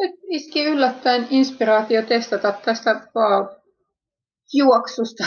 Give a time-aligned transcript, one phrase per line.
[0.00, 3.48] Nyt iski yllättäen inspiraatio testata tästä vaan
[4.54, 5.24] juoksusta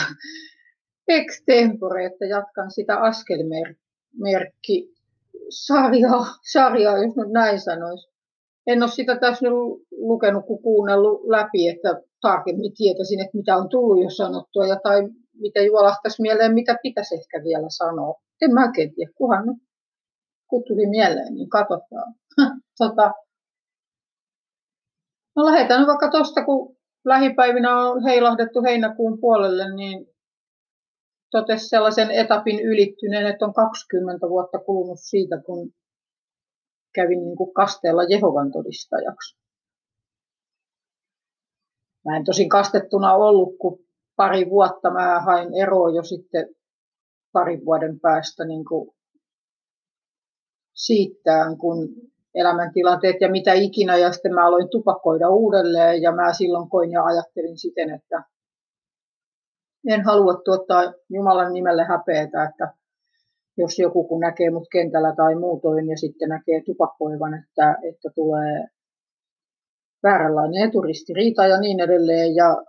[1.08, 4.94] extempore, että jatkan sitä askelmerkki
[5.48, 8.14] sarjaa, sarjaa, jos nyt näin sanoisi.
[8.66, 9.52] En ole sitä tässä nyt
[9.90, 15.08] lukenut kuin kuunnellut läpi, että tarkemmin tietäisin, että mitä on tullut jo sanottua ja tai
[15.34, 18.14] mitä juolahtaisi mieleen, mitä pitäisi ehkä vielä sanoa.
[18.42, 18.92] En mä tiedä,
[19.46, 19.62] nyt
[20.46, 22.14] kun tuli mieleen, niin katsotaan.
[22.78, 23.12] tota,
[25.36, 30.06] no lähdetään vaikka tuosta, kun lähipäivinä on heilahdettu heinäkuun puolelle, niin
[31.30, 35.70] totesi sellaisen etapin ylittyneen, että on 20 vuotta kulunut siitä, kun
[36.94, 39.36] kävin niin kuin kasteella Jehovan todistajaksi.
[42.04, 43.78] Mä en tosin kastettuna ollut, kun
[44.16, 46.54] pari vuotta mä hain eroa jo sitten
[47.32, 48.90] parin vuoden päästä niin kuin
[50.74, 51.88] siitä, kun
[52.34, 57.04] elämäntilanteet ja mitä ikinä, ja sitten mä aloin tupakoida uudelleen, ja mä silloin koin ja
[57.04, 58.22] ajattelin siten, että
[59.88, 62.72] en halua tuottaa Jumalan nimelle häpeätä, että
[63.58, 68.66] jos joku kun näkee mut kentällä tai muutoin ja sitten näkee tupakoivan, että, että tulee
[70.02, 72.34] vääränlainen eturistiriita ja niin edelleen.
[72.34, 72.64] Ja,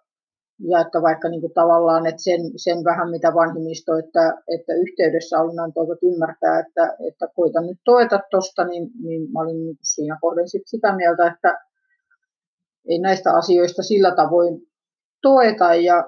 [0.59, 5.39] ja että vaikka niin kuin tavallaan että sen, sen vähän mitä vanhimmisto, että, että yhteydessä
[5.39, 10.17] olin antoivat ymmärtää, että, että koitan nyt toeta tuosta, niin, niin mä olin niin siinä
[10.21, 11.61] kohden sit sitä mieltä, että
[12.89, 14.61] ei näistä asioista sillä tavoin
[15.21, 16.07] toeta ja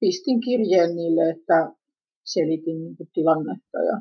[0.00, 1.72] pistin kirjeen niille, että
[2.24, 3.78] selitin niin kuin tilannetta.
[3.78, 4.00] Ja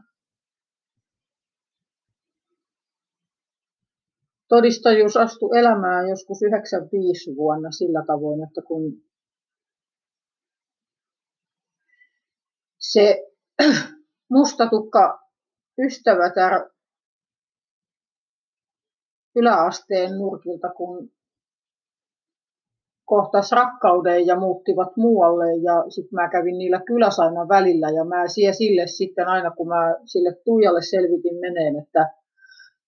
[4.49, 9.10] todistajuus astui elämään joskus 95 vuonna sillä tavoin, että kun
[12.93, 13.23] se
[14.35, 15.19] mustatukka
[15.85, 16.69] ystävätär
[19.35, 21.11] yläasteen nurkilta, kun
[23.05, 25.55] kohtas rakkauden ja muuttivat muualle.
[25.55, 29.95] Ja sitten mä kävin niillä kyläsainan välillä ja mä siellä sille sitten aina kun mä
[30.05, 32.09] sille Tuijalle selvitin meneen, että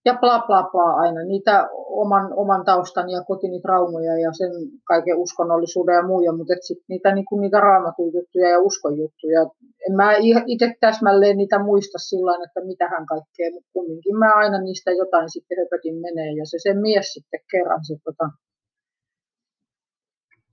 [0.05, 4.51] ja bla bla bla aina, niitä oman, oman taustan ja kotini traumoja ja sen
[4.83, 9.41] kaiken uskonnollisuuden ja muuja, mutta sitten niitä, niinku, niitä raamatujuttuja ja uskonjuttuja.
[9.89, 10.11] En mä
[10.45, 15.29] itse täsmälleen niitä muista sillä että mitä hän kaikkea, mutta kumminkin mä aina niistä jotain
[15.29, 18.29] sitten höpötin menee ja se sen mies sitten kerran se, tota,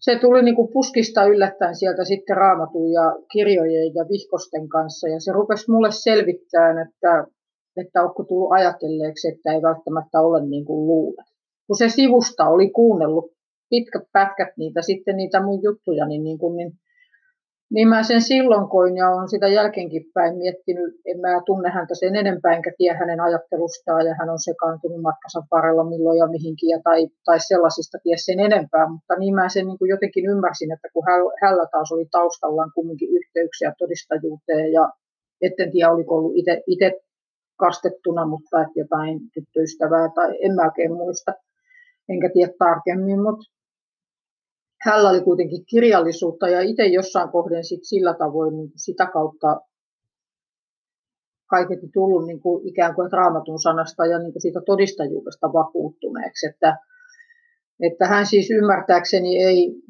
[0.01, 5.21] se tuli niin kuin puskista yllättäen sieltä sitten raamatun ja kirjojen ja vihkosten kanssa ja
[5.21, 7.27] se rupesi mulle selvittämään, että
[7.77, 11.27] että onko tullut ajatelleeksi, että ei välttämättä ole niin kuin luulet.
[11.67, 13.33] Kun se sivusta oli kuunnellut
[13.71, 16.73] pitkät pätkät niitä, sitten niitä mun juttuja, niin, niin, kuin, niin,
[17.75, 21.95] niin mä sen silloin koin ja on sitä jälkeenkin päin miettinyt, en mä tunne häntä
[21.95, 26.69] sen enempää enkä tiedä hänen ajattelustaan ja hän on sekaantunut matkansa varrella milloin ja mihinkin
[26.69, 30.73] ja tai, tai sellaisista tiedä sen enempää, mutta niin mä sen niin kuin jotenkin ymmärsin,
[30.73, 31.05] että kun
[31.43, 34.85] hänellä taas oli taustallaan kumminkin yhteyksiä todistajuuteen ja
[35.43, 36.33] etten tiedä oliko ollut
[36.67, 36.93] itse
[37.65, 41.33] kastettuna, mutta että jotain tyttöystävää tai en mä oikein muista,
[42.09, 43.45] enkä tiedä tarkemmin, mutta
[44.85, 49.61] hänellä oli kuitenkin kirjallisuutta ja itse jossain kohden sit sillä tavoin niin sitä kautta
[51.51, 56.79] kaiketi tullut niin kuin ikään kuin raamatun sanasta ja niin kuin siitä todistajuudesta vakuuttuneeksi, että,
[57.81, 59.83] että hän siis ymmärtääkseni ei,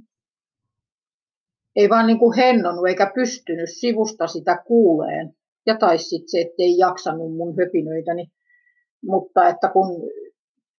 [1.76, 5.34] ei vaan niin kuin hennonnut eikä pystynyt sivusta sitä kuuleen,
[5.66, 8.26] ja tai sitten se, ettei jaksanut mun höpinöitäni.
[9.04, 10.10] Mutta että kun,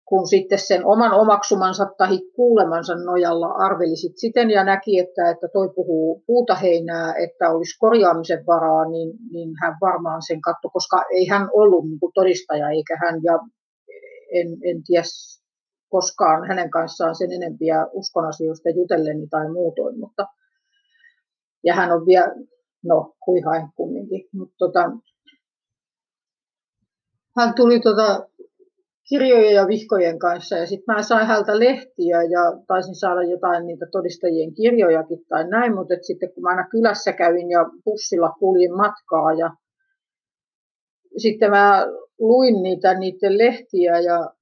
[0.05, 5.47] kun sitten sen oman omaksumansa tai kuulemansa nojalla arveli sit siten ja näki, että, että
[5.53, 11.05] toi puhuu puuta heinää, että olisi korjaamisen varaa, niin, niin hän varmaan sen katto, koska
[11.09, 13.39] ei hän ollut niin kuin todistaja eikä hän, ja
[14.31, 15.03] en, en tiedä
[15.89, 20.25] koskaan hänen kanssaan sen enempiä uskonasioista jutelleni tai muutoin, mutta
[21.63, 22.35] ja hän on vielä
[22.83, 23.15] no
[23.45, 24.29] hain kumminkin.
[24.33, 24.91] Mutta tota,
[27.37, 28.27] hän tuli tota,
[29.09, 33.85] kirjojen ja vihkojen kanssa ja sitten mä sain häneltä lehtiä ja taisin saada jotain niitä
[33.91, 39.33] todistajien kirjojakin tai näin, mutta sitten kun mä aina kylässä kävin ja bussilla kuljin matkaa
[39.33, 39.55] ja
[41.17, 41.85] sitten mä
[42.19, 44.33] luin niitä niiden lehtiä ja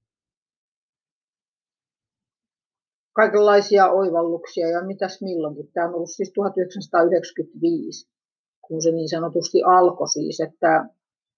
[3.15, 5.71] kaikenlaisia oivalluksia ja mitäs milloinkin.
[5.73, 8.09] Tämä on ollut siis 1995
[8.69, 10.85] kun se niin sanotusti alkoi siis, että,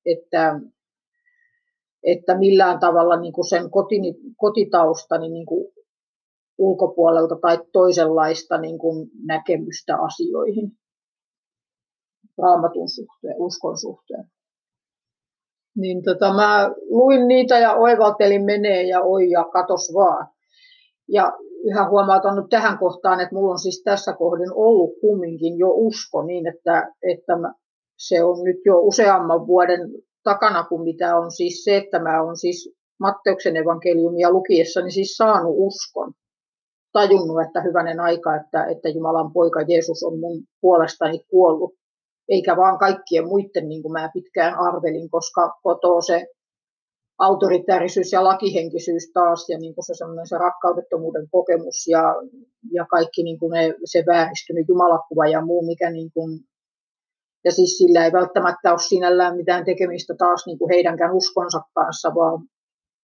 [0.06, 0.60] että,
[2.04, 5.74] että millään tavalla niin kuin sen kotini, kotitaustani niin kuin
[6.58, 10.72] ulkopuolelta tai toisenlaista niin kuin näkemystä asioihin
[12.38, 14.26] raamatun suhteen, uskon suhteen.
[15.76, 20.28] Niin tota, mä luin niitä ja oivaltelin menee ja oi ja katos vaan.
[21.08, 21.34] Ja
[21.64, 26.48] yhä huomautan tähän kohtaan, että mulla on siis tässä kohdin ollut kumminkin jo usko niin,
[26.48, 27.34] että, että
[27.98, 29.80] se on nyt jo useamman vuoden
[30.24, 35.56] takana kuin mitä on siis se, että mä olen siis Matteuksen evankeliumia lukiessani siis saanut
[35.58, 36.14] uskon.
[36.92, 41.74] Tajunnut, että hyvänen aika, että, että Jumalan poika Jeesus on mun puolestani kuollut.
[42.30, 46.28] Eikä vaan kaikkien muiden, niin kuin mä pitkään arvelin, koska kotoo se
[47.28, 49.94] autoritäärisyys ja lakihenkisyys taas ja niin kuin se,
[50.30, 52.04] se rakkaudettomuuden kokemus ja,
[52.74, 56.40] ja kaikki niin kuin ne, se vääristynyt jumalakuva ja muu, mikä niin kuin,
[57.46, 62.10] ja siis sillä ei välttämättä ole sinällään mitään tekemistä taas niin kuin heidänkään uskonsa kanssa,
[62.16, 62.40] vaan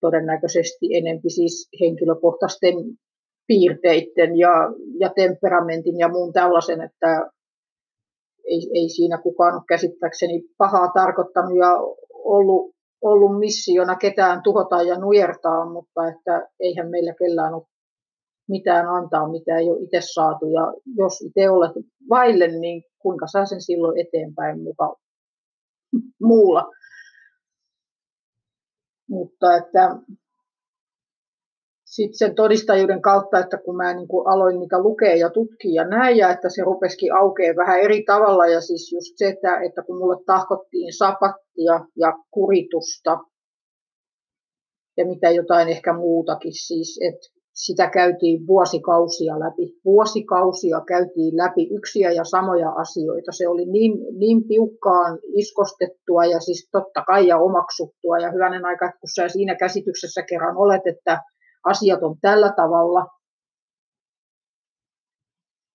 [0.02, 2.76] todennäköisesti enempi siis henkilökohtaisten
[3.48, 4.54] piirteiden ja,
[5.00, 7.30] ja temperamentin ja muun tällaisen, että
[8.46, 11.72] ei, ei siinä kukaan ole käsittääkseni pahaa tarkoittanut ja
[12.12, 17.64] ollut ollut missiona ketään tuhota ja nujertaa, mutta että eihän meillä kellään ole
[18.50, 20.46] mitään antaa, mitä ei ole itse saatu.
[20.46, 21.72] Ja jos itse olet
[22.10, 24.96] vaille, niin kuinka saa sen silloin eteenpäin mukaan
[26.22, 26.72] muulla.
[29.10, 29.96] Mutta että
[31.98, 35.88] sitten sen todistajuuden kautta, että kun mä niin kuin aloin niitä lukea ja tutkia ja
[35.88, 39.82] näin, ja että se rupesikin aukeaa vähän eri tavalla, ja siis just se, että, että
[39.84, 43.18] kun mulle tahkottiin sapattia ja kuritusta,
[44.98, 49.66] ja mitä jotain ehkä muutakin siis, että sitä käytiin vuosikausia läpi.
[49.86, 53.32] Vuosikausia käytiin läpi yksiä ja samoja asioita.
[53.32, 58.18] Se oli niin, niin piukkaan iskostettua ja siis totta kai ja omaksuttua.
[58.18, 61.22] Ja hyvänen aika, kun sä siinä käsityksessä kerran olet, että
[61.68, 63.08] asiat on tällä tavalla,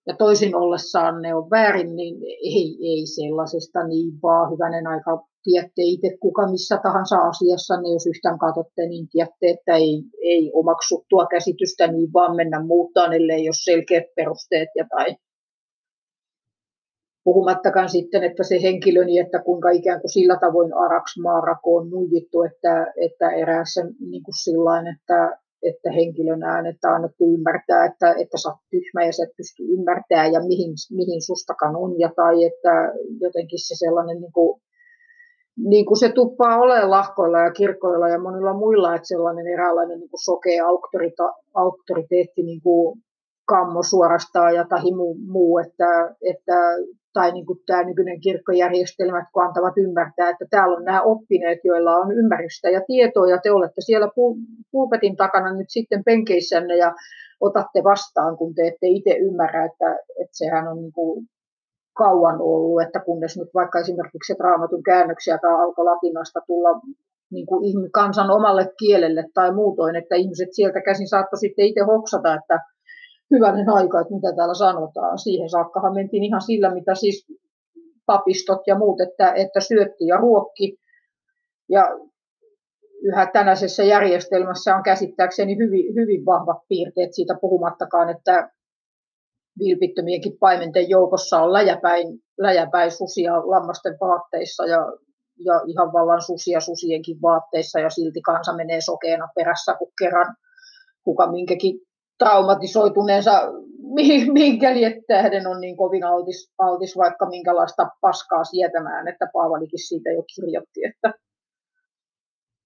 [0.06, 5.82] ja toisin ollessaan ne on väärin, niin ei, ei sellaisesta niin vaan hyvänen aika tiedätte
[5.82, 11.26] itse kuka missä tahansa asiassa, niin jos yhtään katsotte, niin tiedätte, että ei, ei omaksuttua
[11.26, 15.16] käsitystä niin vaan mennä muuttaa, ellei jos selkeät perusteet ja tai
[17.24, 22.42] Puhumattakaan sitten, että se henkilö, niin että kuinka ikään kuin sillä tavoin araksi maarakoon nuijittu,
[22.42, 28.38] että, että eräässä niin kuin sillain, että että henkilön äänestä on annettu ymmärtää, että, että
[28.38, 32.44] sä oot tyhmä ja sä et pysty ymmärtämään ja mihin, mihin sustakaan on, ja tai
[32.44, 34.60] että jotenkin se sellainen niin kuin,
[35.56, 40.10] niin kuin se tuppaa olemaan lahkoilla ja kirkoilla ja monilla muilla, että sellainen eräänlainen niin
[40.10, 42.98] kuin sokea auktorita, auktoriteetti niin kuin
[43.44, 46.56] kammo suorastaan ja tahi muu, muu että, että
[47.12, 51.96] tai niin kuin tämä nykyinen kirkkojärjestelmä, kun antavat ymmärtää, että täällä on nämä oppineet, joilla
[51.96, 54.08] on ymmärrystä ja tietoa, ja te olette siellä
[54.72, 56.94] pulpetin takana nyt sitten penkeissänne ja
[57.40, 61.28] otatte vastaan, kun te ette itse ymmärrä, että, että sehän on niin kuin
[61.96, 66.80] kauan ollut, että kunnes nyt vaikka esimerkiksi raamatun käännöksiä tai alkoi latinasta tulla
[67.30, 72.34] niin kuin kansan omalle kielelle tai muutoin, että ihmiset sieltä käsin saattoi sitten itse hoksata,
[72.34, 72.60] että
[73.36, 75.18] hyvänen aika, että mitä täällä sanotaan.
[75.18, 77.26] Siihen saakkahan mentiin ihan sillä, mitä siis
[78.06, 80.76] papistot ja muut, että, että syötti ja ruokki.
[81.68, 81.98] Ja
[83.02, 88.50] yhä tänäisessä järjestelmässä on käsittääkseni hyvin, hyvin vahvat piirteet siitä puhumattakaan, että
[89.58, 92.06] vilpittömienkin paimenten joukossa on läjäpäin,
[92.38, 94.78] läjäpäin susia lammasten vaatteissa ja,
[95.44, 100.36] ja ihan vallan susia susienkin vaatteissa ja silti kansa menee sokeena perässä, kun kerran
[101.04, 101.80] kuka minkäkin
[102.22, 103.32] traumatisoituneensa
[104.32, 104.68] minkä
[105.06, 110.80] tähden on niin kovin altis, altis vaikka minkälaista paskaa sietämään, että Paavalikin siitä jo kirjoitti,
[110.84, 111.14] että,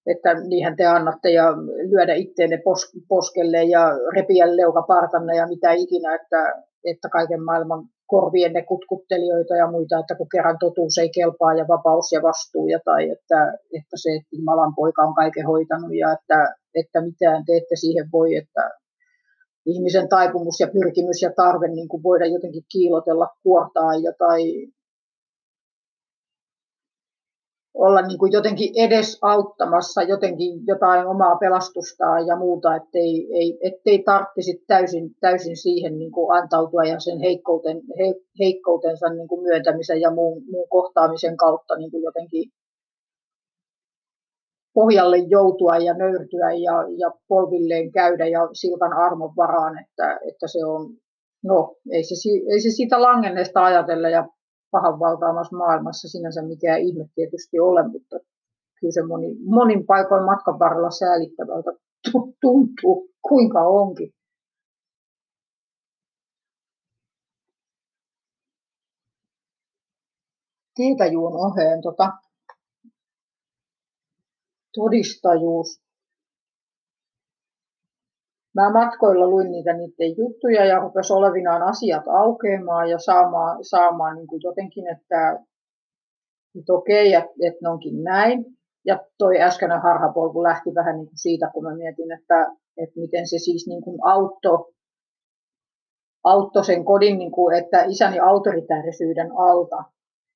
[0.05, 1.53] että niinhän te annatte ja
[1.89, 8.61] lyödä itteenne pos, poskelle ja repiä leukapartanne ja mitä ikinä, että, että kaiken maailman korvienne
[8.61, 13.09] kutkuttelijoita ja muita, että kun kerran totuus ei kelpaa ja vapaus ja vastuu ja tai
[13.09, 17.75] että, että se, että Jumalan poika on kaiken hoitanut ja että, että mitään te ette
[17.75, 18.71] siihen voi, että
[19.71, 24.41] ihmisen taipumus ja pyrkimys ja tarve niin kuin voida jotenkin kiilotella, kuortaa ja tai
[27.77, 34.03] olla niin kuin jotenkin edes auttamassa jotenkin jotain omaa pelastustaan ja muuta, ettei, ei, ettei
[34.03, 40.01] tarvitsisi täysin, täysin siihen niin kuin antautua ja sen heikkouten, he, heikkoutensa niin kuin myöntämisen
[40.01, 42.51] ja muun, muun kohtaamisen kautta niin kuin jotenkin
[44.77, 50.65] pohjalle joutua ja nöyrtyä ja, ja polvilleen käydä ja silkan armon varaan, että, että se
[50.65, 50.81] on,
[51.43, 52.15] no ei se,
[52.51, 54.27] ei se siitä langenneesta ajatella ja
[54.71, 58.19] pahan valtaamassa maailmassa sinänsä mikään ihme tietysti ole, mutta
[58.79, 61.71] kyllä se moni, monin paikoin matkan varrella säälittävältä
[62.41, 64.13] tuntuu, kuinka onkin.
[70.75, 72.11] Teitä juon oheen tota,
[74.75, 75.87] todistajuus.
[78.57, 84.27] mä matkoilla luin niitä niiden juttuja ja rupesi olevinaan asiat aukeamaan ja saamaan, saamaan niin
[84.27, 85.39] kuin jotenkin, että,
[86.59, 88.45] että okei, että, että ne onkin näin.
[88.85, 93.27] Ja toi äskeinen harhapolku lähti vähän niin kuin siitä, kun mä mietin, että, että miten
[93.27, 94.73] se siis niin kuin auttoi,
[96.23, 99.83] auttoi sen kodin, niin kuin, että isäni autoritäärisyyden alta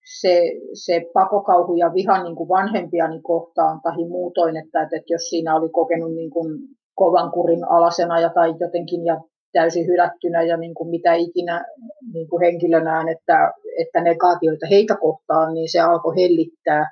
[0.06, 0.42] se,
[0.74, 5.70] se pakokauhu ja viha niin kuin vanhempiani kohtaan tai muutoin, että, että jos siinä oli
[5.70, 6.60] kokenut niin kuin
[6.96, 11.66] kovan kurin alasena ja tai jotenkin ja täysin hylättynä ja niin kuin mitä ikinä
[12.14, 16.92] niin kuin henkilönään, että, että negaatioita heitä kohtaan, niin se alkoi hellittää,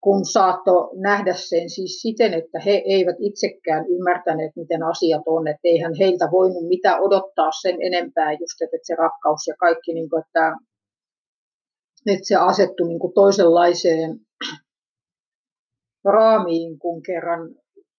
[0.00, 5.60] kun saatto nähdä sen siis siten, että he eivät itsekään ymmärtäneet, miten asiat on, että
[5.64, 10.22] eihän heiltä voinut mitään odottaa sen enempää just, että se rakkaus ja kaikki, niin kuin,
[10.26, 10.56] että,
[12.06, 14.20] että se asettui niin kuin toisenlaiseen
[16.04, 17.54] raamiin, kun kerran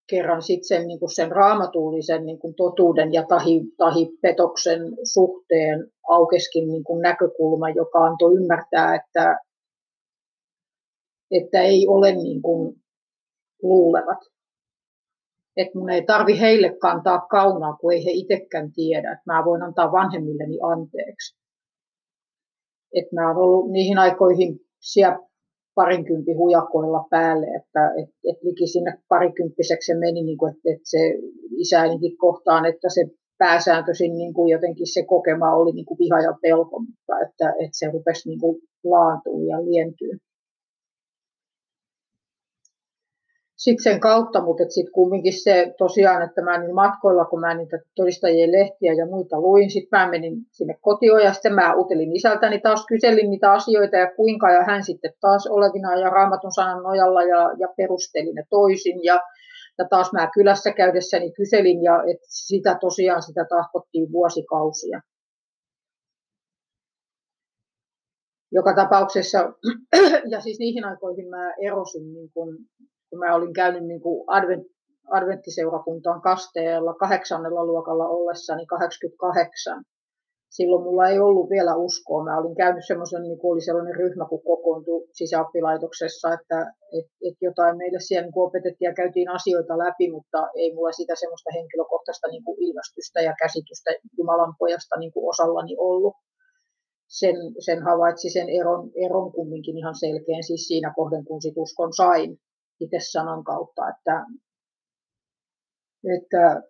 [0.10, 4.82] kerran sitten sen, niin sen raamatullisen niin kuin totuuden ja tahi, tahi petoksen
[5.14, 9.40] suhteen aukeskin niin kuin näkökulma, joka antoi ymmärtää, että,
[11.32, 12.76] että ei ole niin kuin
[13.64, 14.20] luulevat.
[15.58, 19.64] Että mun ei tarvi heille kantaa kaunaa, kun ei he itsekään tiedä, että mä voin
[19.64, 21.43] antaa vanhemmilleni anteeksi.
[22.94, 25.20] Että mä oon ollut niihin aikoihin siellä
[25.76, 30.84] parinkymppi hujakoilla päälle, että et, et liki sinne parikymppiseksi se meni, niin kuin, että, että
[30.84, 31.00] se
[31.58, 33.06] isäinikin kohtaan, että se
[33.38, 37.78] pääsääntöisin niin kuin jotenkin se kokema oli niin kuin viha ja pelko, mutta että, että
[37.80, 40.18] se rupesi niin kuin laantua ja lientyä.
[43.64, 47.80] Sitten sen kautta, mutta sitten kumminkin se tosiaan, että mä niin matkoilla, kun mä niitä
[47.96, 52.60] todistajien lehtiä ja muita luin, sitten mä menin sinne kotioon ja sitten mä utelin isältäni
[52.60, 57.24] taas, kyselin niitä asioita ja kuinka, ja hän sitten taas olevina ja raamatun sanan nojalla
[57.24, 59.20] ja, ja perusteli ne toisin ja,
[59.78, 65.02] ja taas mä kylässä käydessäni kyselin ja et sitä tosiaan sitä tahkottiin vuosikausia.
[68.52, 69.54] Joka tapauksessa,
[70.32, 72.58] ja siis niihin aikoihin mä erosin niin kun
[73.14, 74.68] kun mä olin käynyt niin kuin advent,
[75.18, 79.84] adventtiseurakuntaan kasteella kahdeksannella luokalla ollessani 88.
[80.58, 82.24] Silloin mulla ei ollut vielä uskoa.
[82.24, 86.60] Mä olin käynyt semmoisen, niin oli sellainen ryhmä, kun kokoontui sisäoppilaitoksessa, että
[86.98, 91.16] et, et jotain meille siellä niin opetettiin ja käytiin asioita läpi, mutta ei mulla sitä
[91.16, 96.16] semmoista henkilökohtaista niin kuin ilmestystä ja käsitystä Jumalan pojasta niin kuin osallani ollut.
[97.20, 101.94] Sen, sen havaitsi sen eron, eron kumminkin ihan selkeän siis siinä kohden, kun sit uskon
[101.94, 102.40] sain
[102.80, 104.26] itse sanan kautta, että,
[106.18, 106.62] että,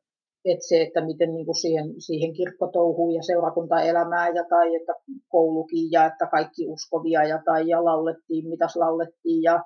[0.45, 4.93] että se, että miten niin kuin siihen, siihen kirkkotouhuun ja seurakuntaelämään ja tai että
[5.27, 9.63] koulukin ja että kaikki uskovia ja tai ja laulettiin, mitäs laulettiin ja,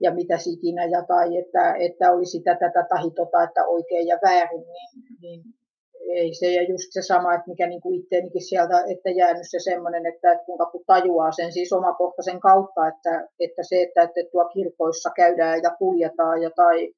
[0.00, 4.60] ja mitä ikinä ja tai että, että oli sitä tätä tahitota, että oikein ja väärin,
[4.60, 5.59] niin, niin
[6.08, 8.02] ei se ja just se sama, että mikä niin kuin
[8.38, 13.28] sieltä, että jäänyt se semmoinen, että, että kuinka kun tajuaa sen siis omakohtaisen kautta, että,
[13.40, 16.92] että se, että, että tuo kirkoissa käydään ja kuljetaan ja tai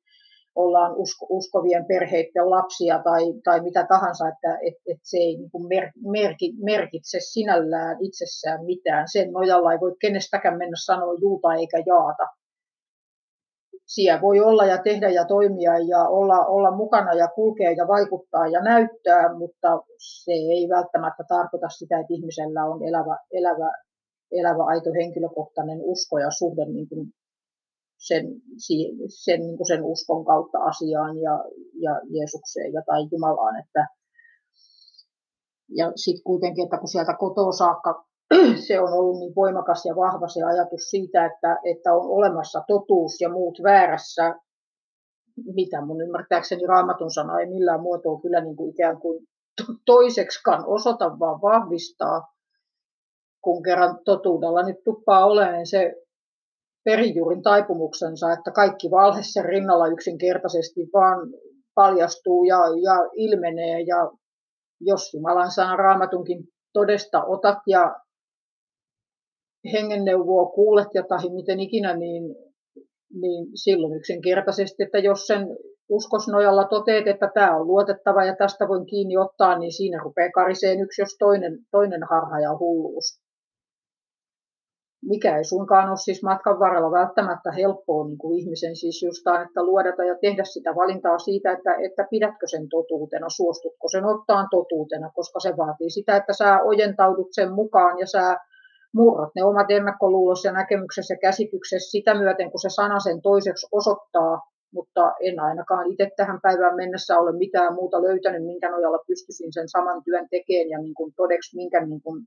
[0.54, 5.50] ollaan usko, uskovien perheiden lapsia tai, tai mitä tahansa, että et, et se ei niin
[5.50, 9.04] kuin mer, merki, merkitse sinällään itsessään mitään.
[9.12, 12.26] Sen nojalla ei voi kenestäkään mennä sanoa juuta eikä jaata
[13.94, 18.46] siellä voi olla ja tehdä ja toimia ja olla, olla mukana ja kulkea ja vaikuttaa
[18.48, 19.68] ja näyttää, mutta
[19.98, 23.70] se ei välttämättä tarkoita sitä, että ihmisellä on elävä, elävä,
[24.32, 27.12] elävä aito henkilökohtainen usko ja suhde niin kuin
[27.98, 28.24] sen,
[29.24, 31.44] sen, niin kuin sen uskon kautta asiaan ja,
[31.84, 33.60] ja Jeesukseen ja tai Jumalaan.
[33.60, 33.86] Että,
[35.68, 38.11] ja sitten kuitenkin, että kun sieltä kotoa saakka
[38.66, 43.20] se on ollut niin voimakas ja vahva se ajatus siitä, että, että on olemassa totuus
[43.20, 44.34] ja muut väärässä,
[45.54, 49.26] mitä mun ymmärtääkseni raamatun sana ei millään muotoa kyllä niin kuin ikään kuin
[49.86, 52.32] toiseksikaan osoita, vaan vahvistaa,
[53.44, 55.94] kun kerran totuudella nyt tuppaa olemaan se
[56.84, 61.18] perijuurin taipumuksensa, että kaikki valhe sen rinnalla yksinkertaisesti vaan
[61.74, 63.80] paljastuu ja, ja ilmenee.
[63.80, 64.10] Ja
[64.80, 67.96] jos Jumalan sana raamatunkin todesta otat ja
[69.72, 72.36] hengenneuvoa kuulet ja tahi miten ikinä, niin,
[73.20, 75.46] niin silloin yksinkertaisesti, että jos sen
[75.88, 80.80] uskosnojalla toteet, että tämä on luotettava ja tästä voin kiinni ottaa, niin siinä rupeaa kariseen
[80.80, 83.22] yksi jos toinen, toinen harha ja hulluus.
[85.04, 89.64] Mikä ei suinkaan ole siis matkan varrella välttämättä helppoa niin kuin ihmisen siis justaan, että
[89.64, 95.10] luodata ja tehdä sitä valintaa siitä, että, että pidätkö sen totuutena, suostutko sen ottaan totuutena,
[95.14, 98.36] koska se vaatii sitä, että sä ojentaudut sen mukaan ja sä
[98.94, 103.66] murrot ne omat ennakkoluulossa ja näkemyksessä ja käsityksessä sitä myöten, kun se sana sen toiseksi
[103.72, 109.52] osoittaa mutta en ainakaan itse tähän päivään mennessä ole mitään muuta löytänyt, minkä nojalla pystyisin
[109.52, 112.24] sen saman työn tekemään ja niin kuin todeksi, minkä niin kuin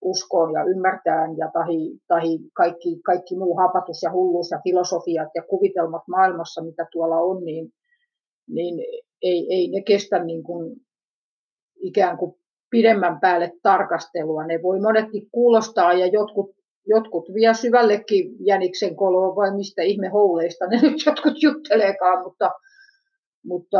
[0.00, 5.42] uskoon ja ymmärtään ja tahi, tahi kaikki, kaikki muu hapatus ja hulluus ja filosofiat ja
[5.42, 7.72] kuvitelmat maailmassa, mitä tuolla on, niin,
[8.48, 8.74] niin
[9.22, 10.76] ei, ei ne kestä niin kuin
[11.76, 12.34] ikään kuin
[12.70, 14.46] pidemmän päälle tarkastelua.
[14.46, 16.50] Ne voi monetkin kuulostaa ja jotkut,
[16.86, 22.50] jotkut vie syvällekin jäniksen koloon vai mistä ihme houleista ne nyt jotkut jutteleekaan, mutta,
[23.44, 23.78] mutta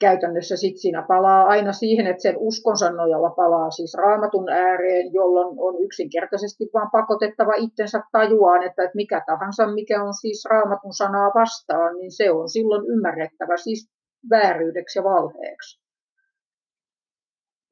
[0.00, 5.48] käytännössä sit siinä palaa aina siihen, että sen uskonsa nojalla palaa siis raamatun ääreen, jolloin
[5.58, 11.30] on yksinkertaisesti vaan pakotettava itsensä tajuaan, että, että mikä tahansa, mikä on siis raamatun sanaa
[11.34, 13.90] vastaan, niin se on silloin ymmärrettävä siis
[14.30, 15.87] vääryydeksi ja valheeksi.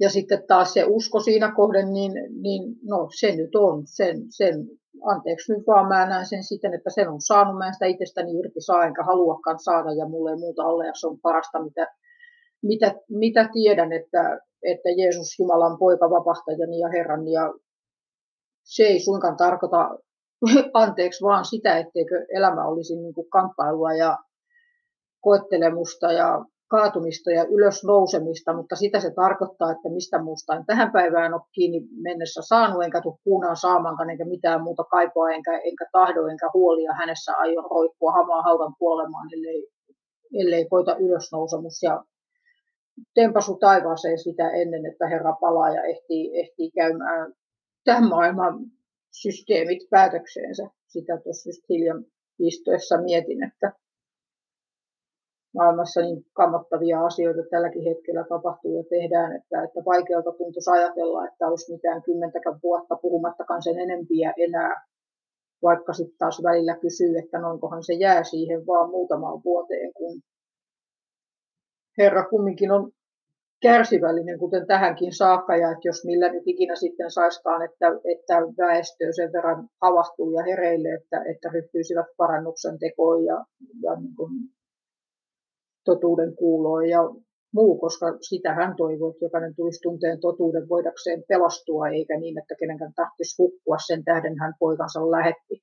[0.00, 2.12] Ja sitten taas se usko siinä kohden, niin,
[2.42, 4.68] niin no se nyt on, sen, sen
[5.04, 8.38] anteeksi nyt vaan mä näen sen siten, että sen on saanut, mä en sitä itsestäni
[8.38, 11.86] irti saa, enkä haluakaan saada, ja mulle ei muuta ole, ja se on parasta, mitä,
[12.62, 17.54] mitä, mitä tiedän, että, että Jeesus Jumalan poika vapahtajani ja Herran, ja
[18.64, 19.98] se ei suinkaan tarkoita
[20.84, 24.18] anteeksi vaan sitä, etteikö elämä olisi niin kuin kamppailua ja
[25.20, 30.92] koettelemusta ja kaatumista ja ylös nousemista, mutta sitä se tarkoittaa, että mistä muusta en tähän
[30.92, 35.86] päivään ole kiinni mennessä saanut, enkä tule kuunaan saamankaan, enkä mitään muuta kaipoa, enkä, enkä
[35.92, 39.68] tahdo, enkä huolia hänessä aion roikkua hamaa haudan kuolemaan, ellei,
[40.40, 42.04] ellei koita ylösnousemus ja
[43.14, 47.32] tempasu taivaaseen sitä ennen, että Herra palaa ja ehtii, ehtii käymään
[47.84, 48.58] tämän maailman
[49.22, 50.70] systeemit päätökseensä.
[50.86, 52.04] Sitä tuossa just hiljan
[52.38, 53.72] istuessa mietin, että
[55.56, 61.48] maailmassa niin kammottavia asioita tälläkin hetkellä tapahtuu ja tehdään, että, että vaikealta tuntuisi ajatella, että
[61.48, 64.82] olisi mitään kymmentäkään vuotta puhumattakaan sen enempiä enää,
[65.62, 70.20] vaikka sitten taas välillä kysyy, että noinkohan se jää siihen vaan muutamaan vuoteen, kun
[71.98, 72.92] Herra kumminkin on
[73.62, 79.12] kärsivällinen, kuten tähänkin saakka, ja että jos millä nyt ikinä sitten saiskaan, että, että väestö
[79.16, 83.44] sen verran havahtuu ja hereille, että, että ryhtyisivät parannuksen tekoon ja,
[83.82, 84.30] ja niin kuin
[85.86, 87.00] totuuden kuuloon ja
[87.58, 92.54] muu, koska sitä hän toivoo, että jokainen tulisi tunteen totuuden voidakseen pelastua, eikä niin, että
[92.60, 95.54] kenenkään tahtisi hukkua sen tähden hän poikansa lähetti.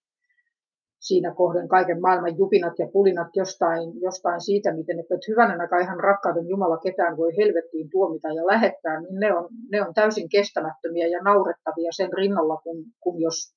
[1.00, 6.00] Siinä kohden kaiken maailman jupinat ja pulinat jostain, jostain siitä, miten että hyvänen aika ihan
[6.00, 11.08] rakkauden Jumala ketään voi helvettiin tuomita ja lähettää, niin ne on, ne on täysin kestämättömiä
[11.08, 13.56] ja naurettavia sen rinnalla, kun, kun jos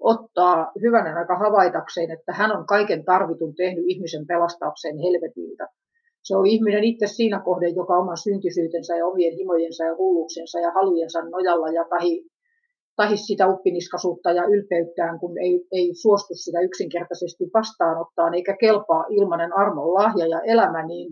[0.00, 5.68] ottaa hyvänen aika havaitakseen, että hän on kaiken tarvitun tehnyt ihmisen pelastaakseen helvetiltä
[6.24, 10.72] se on ihminen itse siinä kohden, joka oman syntisyytensä ja omien himojensa ja hulluuksensa ja
[10.72, 12.26] halujensa nojalla ja tahi,
[12.96, 19.52] tahi sitä uppiniskaisuutta ja ylpeyttään, kun ei, ei suostu sitä yksinkertaisesti vastaanottaa, eikä kelpaa ilmanen
[19.56, 21.08] armon lahja ja elämä, niin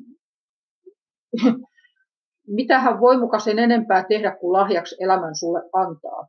[2.58, 6.28] mitä hän voi muka sen enempää tehdä, kuin lahjaksi elämän sulle antaa?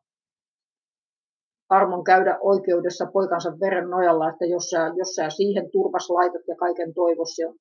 [1.70, 6.56] Armon käydä oikeudessa poikansa veren nojalla, että jos sä, jos sä siihen turvas laitat ja
[6.56, 7.54] kaiken toivos ja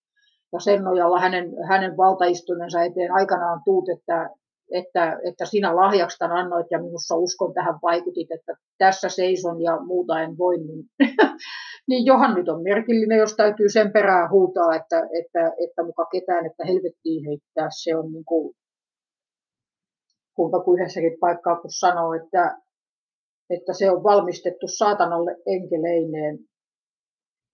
[0.53, 4.31] ja sen nojalla hänen, hänen valtaistumensa eteen aikanaan tuut, että,
[4.73, 10.21] että, että sinä lahjaksi annoit ja minussa uskon tähän vaikutit, että tässä seison ja muuta
[10.21, 10.85] en voi, niin,
[11.89, 16.47] niin johan nyt on merkillinen, jos täytyy sen perään huutaa, että, että, että muka ketään,
[16.47, 18.55] että helvettiin heittää, se on niin kuin,
[20.35, 22.57] kuinka kuin yhdessäkin paikkaa, kun sanoo, että,
[23.51, 26.39] että se on valmistettu saatanalle enkeleineen,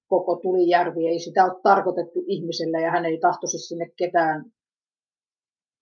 [0.08, 1.08] koko tulijärvi.
[1.08, 4.44] Ei sitä ole tarkoitettu ihmiselle ja hän ei tahtoisi sinne ketään,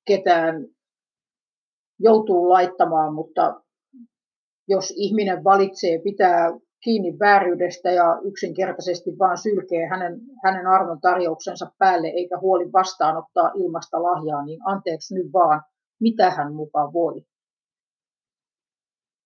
[0.06, 0.66] ketään
[1.98, 3.60] joutuu laittamaan, mutta
[4.68, 6.50] jos ihminen valitsee pitää
[6.84, 14.02] kiinni vääryydestä ja yksinkertaisesti vaan sylkee hänen, hänen arvon tarjouksensa päälle eikä huoli vastaanottaa ilmasta
[14.02, 15.62] lahjaa, niin anteeksi nyt vaan,
[16.00, 17.22] mitä hän mukaan voi.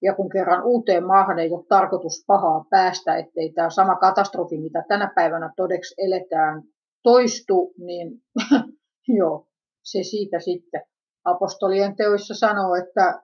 [0.02, 4.84] Ja kun kerran uuteen maahan ei ole tarkoitus pahaa päästä, ettei tämä sama katastrofi, mitä
[4.88, 6.62] tänä päivänä todeksi eletään,
[7.02, 8.22] toistu, niin
[9.18, 9.46] joo,
[9.82, 10.82] se siitä sitten.
[11.24, 13.22] Apostolien teoissa sanoo, että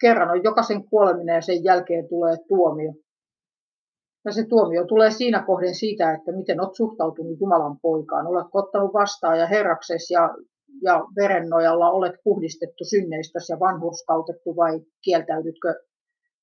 [0.00, 2.92] kerran on jokaisen kuoleminen ja sen jälkeen tulee tuomio.
[4.24, 8.26] Ja se tuomio tulee siinä kohden siitä, että miten olet suhtautunut Jumalan poikaan.
[8.26, 10.34] Olet ottanut vastaan ja herrakses ja,
[10.82, 15.74] ja veren nojalla olet puhdistettu synneistäsi ja vanhurskautettu vai kieltäydytkö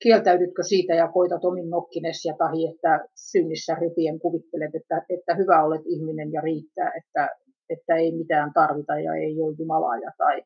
[0.03, 5.63] kieltäydytkö siitä ja koitat omin nokkines ja tahi, että synnissä rypien kuvittelet, että, että hyvä
[5.63, 7.29] olet ihminen ja riittää, että,
[7.69, 10.43] että ei mitään tarvita ja ei ole Jumalaa tai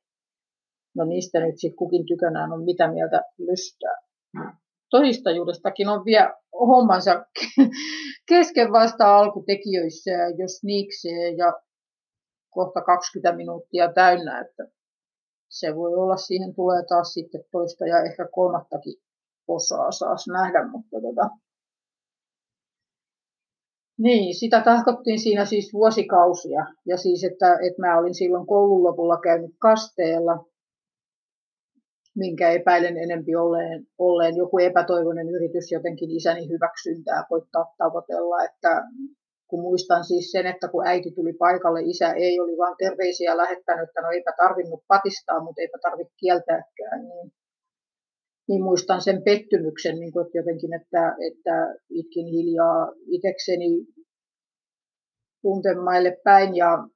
[0.96, 3.98] no niistä nyt sitten kukin tykönään on mitä mieltä lystää.
[4.90, 7.26] todistajuudestakin on vielä hommansa
[8.30, 11.54] kesken vasta alkutekijöissä, jos niikseen, ja
[12.50, 14.64] kohta 20 minuuttia täynnä, että
[15.50, 18.94] se voi olla, siihen tulee taas sitten toista ja ehkä kolmattakin
[19.50, 21.30] osaa saas nähdä, mutta tota,
[23.98, 26.66] niin, sitä tahkottiin siinä siis vuosikausia.
[26.86, 30.46] Ja siis, että, että mä olin silloin koulun lopulla käynyt kasteella,
[32.16, 38.84] minkä epäilen enempi olleen, olleen joku epätoivoinen yritys jotenkin isäni hyväksyntää koittaa tavoitella, että
[39.48, 43.90] kun muistan siis sen, että kun äiti tuli paikalle, isä ei oli vaan terveisiä lähettänyt,
[43.90, 47.32] että no eipä tarvinnut patistaa, mutta eipä tarvitse kieltääkään, niin,
[48.50, 53.86] niin muistan sen pettymyksen, niin kuin, että jotenkin, että, että itkin hiljaa itekseni
[55.42, 56.88] tuntemaille päin ja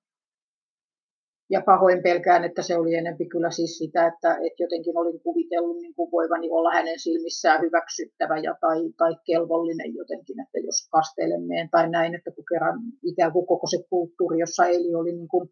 [1.50, 5.78] ja pahoin pelkään, että se oli enempi kyllä siis sitä, että, että jotenkin olin kuvitellut
[5.82, 11.70] niin kuin voivani olla hänen silmissään hyväksyttävä ja tai, tai kelvollinen jotenkin, että jos kastelemeen
[11.70, 15.50] tai näin, että kun kerran ikään kuin koko se kulttuuri, jossa eli oli niin kuin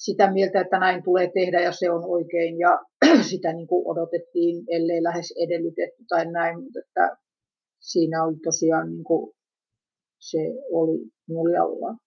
[0.00, 2.78] sitä mieltä, että näin tulee tehdä ja se on oikein ja
[3.30, 7.16] sitä niin kuin odotettiin, ellei lähes edellytetty tai näin, mutta että
[7.80, 9.32] siinä oli tosiaan niin kuin
[10.18, 10.38] se
[10.72, 11.98] oli noljallaan.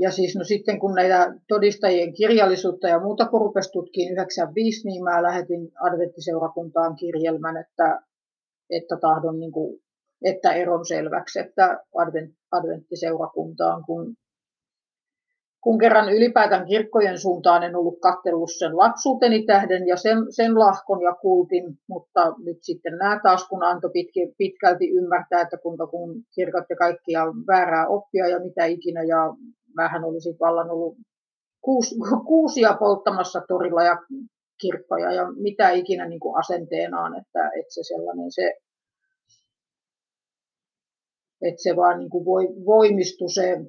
[0.00, 5.04] Ja siis no sitten kun näitä todistajien kirjallisuutta ja muuta kun rupesi tutkiin 95, niin
[5.04, 8.00] mä lähetin adventtiseurakuntaan kirjelmän, että,
[8.70, 9.80] että tahdon niin kuin,
[10.24, 14.16] että eron selväksi, että advent, adventtiseurakuntaan, kun,
[15.64, 21.02] kun kerran ylipäätään kirkkojen suuntaan en ollut kattellut sen lapsuuteni tähden ja sen, sen lahkon
[21.02, 26.22] ja kultin, mutta nyt sitten nämä taas, kun antoi pitki, pitkälti ymmärtää, että kuinka kun
[26.34, 29.34] kirkot ja kaikkia väärää oppia ja mitä ikinä ja
[29.76, 30.96] mähän olisin vallan ollut
[31.64, 31.94] kuus,
[32.26, 33.96] kuusia polttamassa torilla ja
[34.60, 38.52] kirkkoja ja mitä ikinä niin kuin asenteenaan, että, että se sellainen se,
[41.42, 43.60] että se vaan niin kuin voi, voimistui se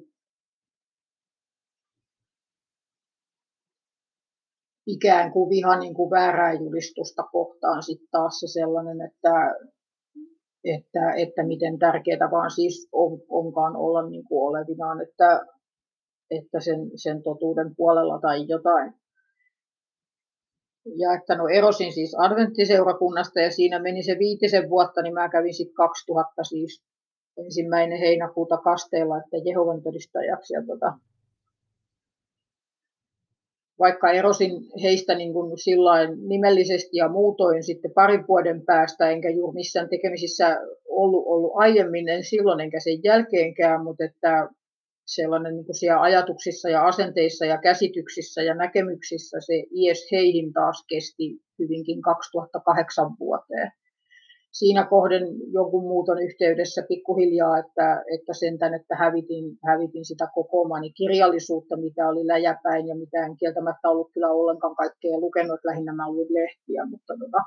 [4.86, 9.54] ikään kuin viha niin kuin väärää julistusta kohtaan sitten taas se sellainen, että,
[10.64, 15.46] että, että miten tärkeää vaan siis on, onkaan olla niin kuin olevinaan, että
[16.30, 18.94] että sen, sen totuuden puolella tai jotain.
[20.96, 25.54] Ja että no erosin siis adventtiseurakunnasta ja siinä meni se viitisen vuotta, niin mä kävin
[25.54, 26.82] sitten 2000 siis
[27.36, 30.54] ensimmäinen heinäkuuta kasteella, että Jehovan todistajaksi.
[30.54, 30.92] Ja tota,
[33.78, 39.54] vaikka erosin heistä niin kuin sillain nimellisesti ja muutoin sitten parin vuoden päästä, enkä juuri
[39.54, 44.48] missään tekemisissä ollut, ollut aiemmin, en silloin enkä sen jälkeenkään, mutta että
[45.06, 50.84] sellainen niin kuin siellä ajatuksissa ja asenteissa ja käsityksissä ja näkemyksissä se IS heihin taas
[50.88, 53.72] kesti hyvinkin 2008 vuoteen.
[54.52, 61.76] Siinä kohden jonkun muuton yhteydessä pikkuhiljaa, että, että sentään, että hävitin, hävitin sitä kokoamani kirjallisuutta,
[61.76, 66.28] mitä oli läjäpäin ja mitä en kieltämättä ollut kyllä ollenkaan kaikkea lukenut, lähinnä mä luin
[66.30, 67.42] lehtiä, mutta tota,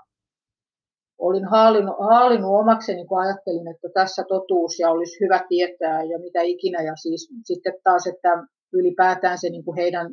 [1.19, 6.41] olin haalinnut, haalinnut omakseni, kun ajattelin, että tässä totuus ja olisi hyvä tietää ja mitä
[6.41, 6.81] ikinä.
[6.81, 8.29] Ja siis sitten taas, että
[8.73, 10.07] ylipäätään se niin kuin heidän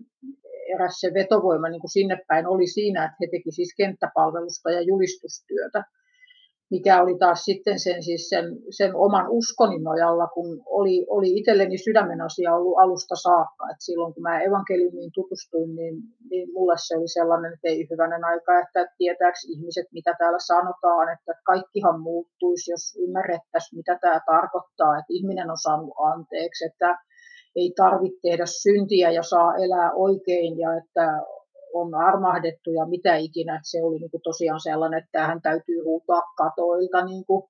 [0.75, 4.81] eräs se vetovoima niin kuin sinne päin oli siinä, että he teki siis kenttäpalvelusta ja
[4.81, 5.85] julistustyötä
[6.71, 11.79] mikä oli taas sitten sen, siis sen, sen oman uskoni nojalla, kun oli, oli itselleni
[11.79, 13.65] sydämen asia ollut alusta saakka.
[13.71, 15.95] Et silloin kun mä evankeliumiin tutustuin, niin,
[16.31, 21.13] niin mulle se oli sellainen, että ei hyvänen aika, että tietääkö ihmiset, mitä täällä sanotaan,
[21.13, 26.99] että kaikkihan muuttuisi, jos ymmärrettäisiin, mitä tämä tarkoittaa, että ihminen on saanut anteeksi, että
[27.57, 31.07] ei tarvitse tehdä syntiä ja saa elää oikein ja että
[31.81, 33.61] on armahdettu ja mitä ikinä.
[33.63, 37.05] Se oli niin kuin tosiaan sellainen, että tähän täytyy huutaa katoilta.
[37.05, 37.43] Niin, kuin.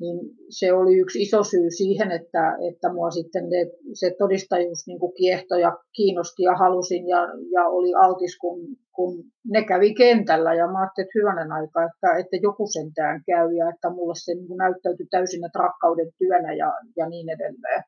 [0.00, 0.18] niin
[0.58, 3.60] se oli yksi iso syy siihen, että, että mua sitten ne,
[4.00, 7.20] se todistajuus niin kuin kiehtoi ja kiinnosti ja halusin ja,
[7.52, 8.58] ja oli altis, kun,
[8.92, 10.54] kun ne kävi kentällä.
[10.54, 14.34] Ja mä ajattelin, että hyvänen aika, että, että joku sentään käy ja että mulle se
[14.34, 17.84] niin näyttäytyi täysin rakkauden työnä ja, ja niin edelleen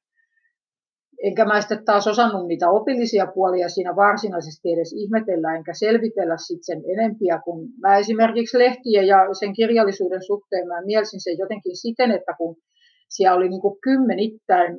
[1.22, 6.64] enkä mä sitten taas osannut niitä opillisia puolia siinä varsinaisesti edes ihmetellä, enkä selvitellä sitten
[6.64, 12.10] sen enempiä, kun mä esimerkiksi lehtien ja sen kirjallisuuden suhteen mä mielsin sen jotenkin siten,
[12.10, 12.56] että kun
[13.08, 14.76] siellä oli niin kuin kymmenittäin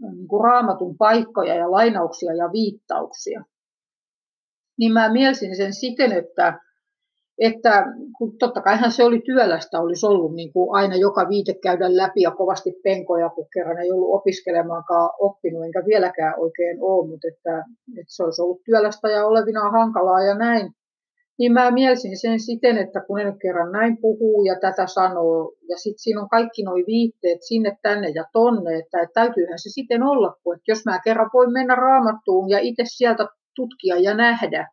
[0.00, 3.44] niin kuin raamatun paikkoja ja lainauksia ja viittauksia,
[4.78, 6.58] niin mä mielsin sen siten, että
[7.40, 7.84] että
[8.18, 12.20] kun totta kaihan se oli työlästä, olisi ollut niin kuin aina joka viite käydä läpi
[12.20, 17.64] ja kovasti penkoja, kun kerran ei ollut opiskelemaankaan oppinut, enkä vieläkään oikein ole, mutta että,
[17.98, 20.70] että se olisi ollut työlästä ja olevinaan hankalaa ja näin.
[21.38, 25.76] Niin mä mielsin sen siten, että kun en kerran näin puhuu ja tätä sanoo, ja
[25.76, 30.02] sitten siinä on kaikki nuo viitteet sinne, tänne ja tonne, että, että täytyyhän se siten
[30.02, 33.26] olla, kun että jos mä kerran voin mennä raamattuun ja itse sieltä
[33.56, 34.68] tutkia ja nähdä,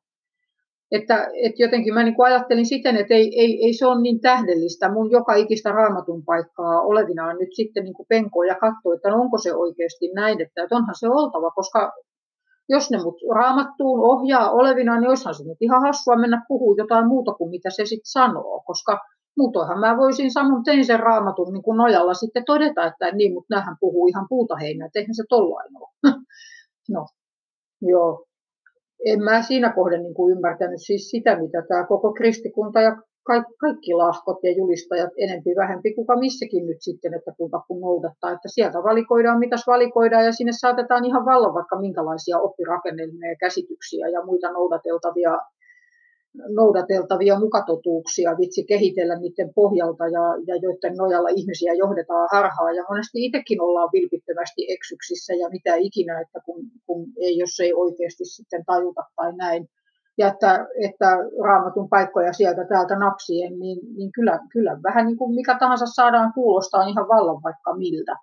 [0.92, 4.92] että, että jotenkin mä niin ajattelin siten, että ei, ei, ei se ole niin tähdellistä
[4.92, 9.22] mun joka ikistä raamatun paikkaa olevinaan nyt sitten niin kuin penkoa ja katsoa, että no
[9.22, 11.92] onko se oikeasti näin, että, että onhan se oltava, koska
[12.70, 17.08] jos ne mut raamattuun ohjaa olevina, niin olisihan se nyt ihan hassua mennä puhua jotain
[17.08, 19.00] muuta kuin mitä se sitten sanoo, koska
[19.38, 23.56] muutoinhan mä voisin sanon tein sen raamatun niin kuin nojalla sitten todeta, että niin, mutta
[23.56, 25.90] näähän puhuu ihan puuta heinää, eihän se tollain ole.
[26.94, 27.06] no,
[27.82, 28.27] joo.
[29.06, 32.98] En mä siinä kohden niin kuin ymmärtänyt siis sitä, mitä tämä koko kristikunta ja
[33.62, 38.50] kaikki, lahkot ja julistajat enempi vähempi kuka missäkin nyt sitten, että kuinka kun noudattaa, että
[38.56, 44.26] sieltä valikoidaan mitäs valikoidaan ja sinne saatetaan ihan vallan vaikka minkälaisia oppirakennelmia ja käsityksiä ja
[44.26, 45.34] muita noudateltavia,
[46.34, 53.26] noudateltavia mukatotuuksia vitsi kehitellä niiden pohjalta ja, ja joiden nojalla ihmisiä johdetaan harhaa ja monesti
[53.26, 58.66] itsekin ollaan vilpittömästi eksyksissä ja mitä ikinä, että kun, kun ei, jos ei oikeasti sitten
[58.66, 59.70] tajuta tai näin
[60.18, 65.36] ja että, että raamatun paikkoja sieltä täältä napsien, niin, niin kyllä, kyllä vähän niin kuin
[65.36, 68.16] mikä tahansa saadaan kuulostaa ihan vallan vaikka miltä.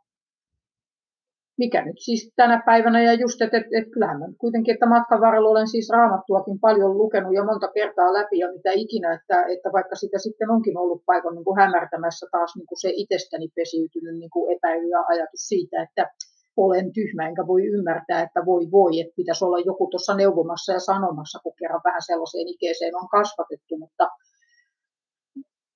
[1.58, 5.20] Mikä nyt siis tänä päivänä ja just, että, että, että kyllähän mä kuitenkin, että matkan
[5.20, 9.68] varrella olen siis raamattuakin paljon lukenut ja monta kertaa läpi ja mitä ikinä, että, että
[9.72, 14.18] vaikka sitä sitten onkin ollut paikan niin kuin hämärtämässä taas niin kuin se itsestäni pesiytynyt
[14.18, 16.10] niin kuin epäily ja ajatus siitä, että,
[16.56, 20.80] olen tyhmä, enkä voi ymmärtää, että voi voi, että pitäisi olla joku tuossa neuvomassa ja
[20.80, 24.08] sanomassa, kun kerran vähän sellaiseen ikeeseen on kasvatettu, mutta,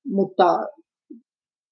[0.06, 0.46] mutta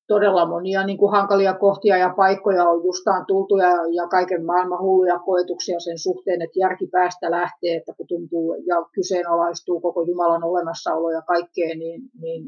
[0.07, 4.83] todella monia niin kuin hankalia kohtia ja paikkoja on justaan tultu ja, ja kaiken maailman
[4.83, 10.45] hulluja koetuksia sen suhteen, että järki päästä lähtee, että kun tuntuu ja kyseenalaistuu koko Jumalan
[10.45, 12.43] olemassaolo ja kaikkea, niin, niin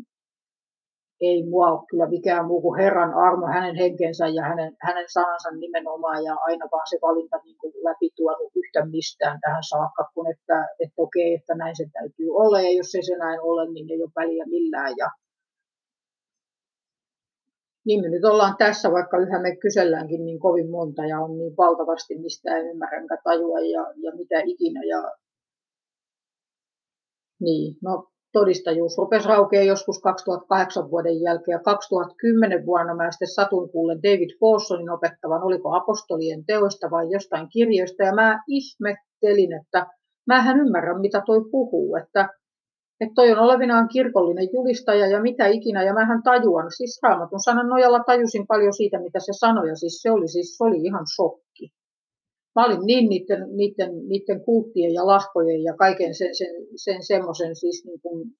[1.20, 5.50] ei mua ole kyllä mikään muu kuin Herran armo, hänen henkensä ja hänen, hänen sanansa
[5.50, 10.30] nimenomaan ja aina vaan se valinta niin kuin läpi tuonut yhtä mistään tähän saakka, kun
[10.30, 13.90] että, että okei, että näin se täytyy olla ja jos ei se näin ole, niin
[13.90, 15.08] ei ole väliä millään ja
[17.88, 21.56] niin me nyt ollaan tässä, vaikka yhä me kyselläänkin niin kovin monta ja on niin
[21.56, 24.80] valtavasti, mistä en ymmärrä enkä tajua ja, ja mitä ikinä.
[24.84, 25.12] Ja...
[27.40, 33.70] Niin, no todistajuus rupesi raukea joskus 2008 vuoden jälkeen ja 2010 vuonna mä sitten satun
[33.70, 39.86] kuulen David Paulsonin opettavan, oliko apostolien teoista vai jostain kirjoista ja mä ihmettelin, että
[40.26, 42.28] mä en ymmärrä mitä toi puhuu, että
[43.00, 47.68] että toi on olevinaan kirkollinen julistaja ja mitä ikinä, ja mähän tajuan, siis raamatun sanan
[47.68, 51.04] nojalla tajusin paljon siitä, mitä se sanoi, ja siis se oli, siis, se oli ihan
[51.14, 51.72] shokki
[52.58, 57.56] mä olin niin niiden, niiden, niiden kulttien ja lahkojen ja kaiken sen, sen, sen semmoisen
[57.56, 58.30] siis niin kuin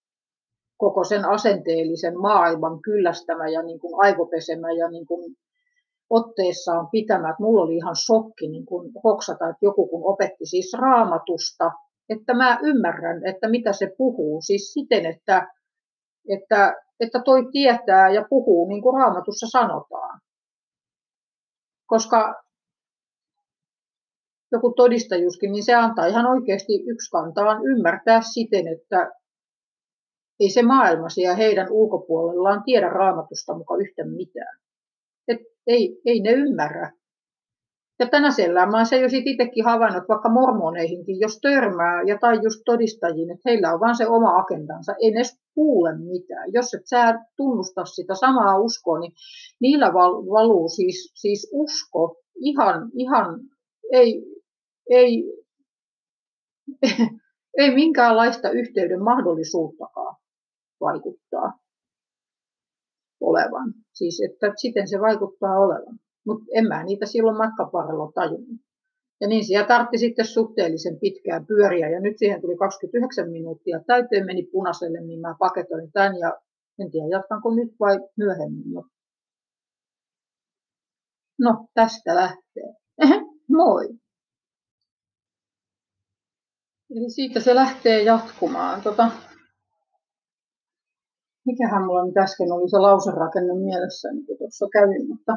[0.76, 5.36] koko sen asenteellisen maailman kyllästämä ja niin kuin aivopesemä ja niin kuin
[6.10, 7.30] otteessaan pitämä.
[7.30, 11.70] Että mulla oli ihan shokki niin kuin hoksata, että joku kun opetti siis raamatusta,
[12.08, 14.42] että mä ymmärrän, että mitä se puhuu.
[14.42, 15.48] Siis siten, että,
[16.28, 20.20] että, että toi tietää ja puhuu niin kuin raamatussa sanotaan.
[21.86, 22.42] Koska
[24.52, 29.10] joku todistajuuskin, niin se antaa ihan oikeasti yksi kantaan ymmärtää siten, että
[30.40, 34.58] ei se maailma siellä heidän ulkopuolellaan tiedä raamatusta mukaan yhtä mitään.
[35.28, 36.92] Et ei, ei ne ymmärrä.
[38.00, 42.38] Ja tänä sellään mä oon se jo itsekin havainnut, vaikka mormoneihinkin, jos törmää ja tai
[42.42, 45.22] just todistajiin, että heillä on vaan se oma agendansa, ei ne
[45.54, 46.52] kuule mitään.
[46.52, 49.12] Jos et sä tunnusta sitä samaa uskoa, niin
[49.60, 49.92] niillä
[50.32, 53.40] valuu siis, siis usko ihan, ihan
[53.92, 54.22] ei,
[54.90, 55.24] ei,
[57.58, 60.16] ei minkäänlaista yhteyden mahdollisuuttakaan
[60.80, 61.58] vaikuttaa
[63.20, 63.74] olevan.
[63.92, 65.98] Siis että siten se vaikuttaa olevan.
[66.26, 68.60] Mutta en mä niitä silloin matkaparilla tajunnut.
[69.20, 71.88] Ja niin siellä tartti sitten suhteellisen pitkään pyöriä.
[71.90, 76.18] Ja nyt siihen tuli 29 minuuttia täyteen, meni punaiselle, niin mä paketoin tämän.
[76.18, 76.40] Ja
[76.78, 78.72] en tiedä, jatkanko nyt vai myöhemmin.
[78.72, 78.84] No,
[81.40, 82.74] no tästä lähtee.
[83.48, 83.88] Moi!
[86.90, 88.82] Eli siitä se lähtee jatkumaan.
[88.82, 89.10] Tota,
[91.46, 95.36] mikähän mulla nyt äsken oli se lauserakenne mielessä, niin kuin tuossa kävin, mutta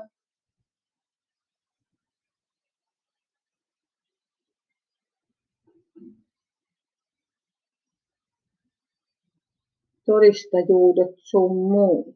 [10.05, 12.15] todistajuudet sun muut.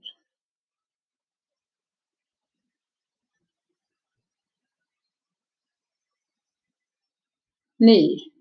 [7.80, 8.32] Niin.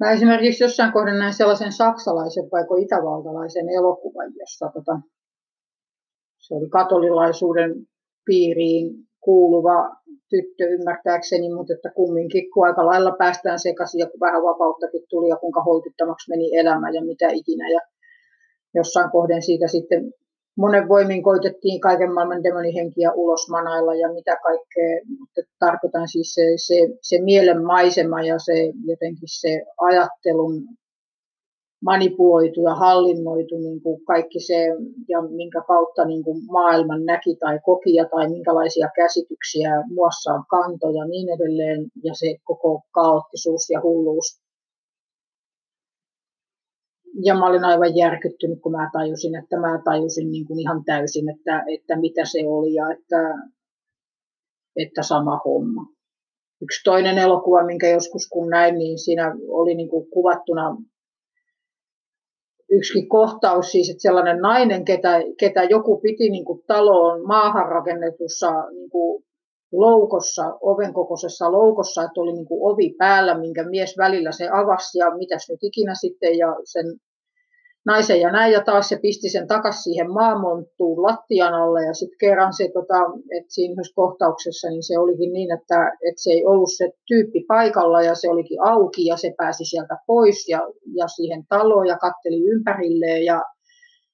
[0.00, 5.00] Mä esimerkiksi jossain kohden näin sellaisen saksalaisen vai itävaltalaisen elokuvan, jossa tota,
[6.38, 7.86] se oli katolilaisuuden
[8.24, 9.96] piiriin kuuluva
[10.30, 15.28] tyttö ymmärtääkseni, mutta että kumminkin, kun aika lailla päästään sekaisin ja kun vähän vapauttakin tuli
[15.28, 17.70] ja kuinka holtittomaksi meni elämä ja mitä ikinä.
[17.70, 17.80] Ja
[18.74, 20.12] jossain kohden siitä sitten
[20.56, 26.42] monen voimin koitettiin kaiken maailman demonihenkiä ulos manailla ja mitä kaikkea, mutta tarkoitan siis se,
[26.56, 30.62] se, se mielen maisema ja se jotenkin se ajattelun
[31.84, 34.60] manipuloitu ja hallinnoitu niin kuin kaikki se,
[35.08, 41.04] ja minkä kautta niin kuin maailman näki tai kokia tai minkälaisia käsityksiä muassaan kantoja ja
[41.04, 44.44] niin edelleen, ja se koko kaoottisuus ja hulluus.
[47.24, 51.28] Ja mä olin aivan järkyttynyt, kun mä tajusin, että mä tajusin niin kuin ihan täysin,
[51.28, 53.34] että, että mitä se oli ja että,
[54.76, 55.86] että sama homma.
[56.62, 60.76] Yksi toinen elokuva, minkä joskus kun näin, niin siinä oli niin kuin kuvattuna
[62.76, 68.50] yksikin kohtaus siis, että sellainen nainen, ketä, ketä joku piti niin kuin taloon maahan rakennetussa
[68.70, 69.24] niin kuin
[69.72, 74.98] loukossa, oven kokoisessa loukossa, että oli niin kuin ovi päällä, minkä mies välillä se avasi
[74.98, 76.86] ja mitäs nyt ikinä sitten ja sen
[77.86, 82.18] naisen ja näin, ja taas se pisti sen takaisin siihen maamonttuun lattian alle, ja sitten
[82.18, 82.98] kerran se, tota,
[83.38, 88.02] että siinä kohtauksessa, niin se olikin niin, että, että se ei ollut se tyyppi paikalla,
[88.02, 90.60] ja se olikin auki, ja se pääsi sieltä pois, ja,
[90.96, 93.42] ja siihen taloon, ja katteli ympärilleen, ja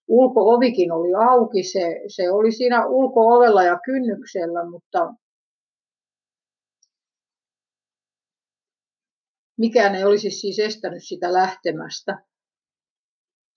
[0.09, 5.15] ulkoovikin oli auki, se, se oli siinä ulkoovella ja kynnyksellä, mutta
[9.59, 12.30] mikään ei olisi siis estänyt sitä lähtemästä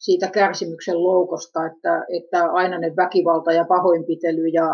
[0.04, 4.68] siitä kärsimyksen loukosta, että, että aina ne väkivalta ja pahoinpitely ja,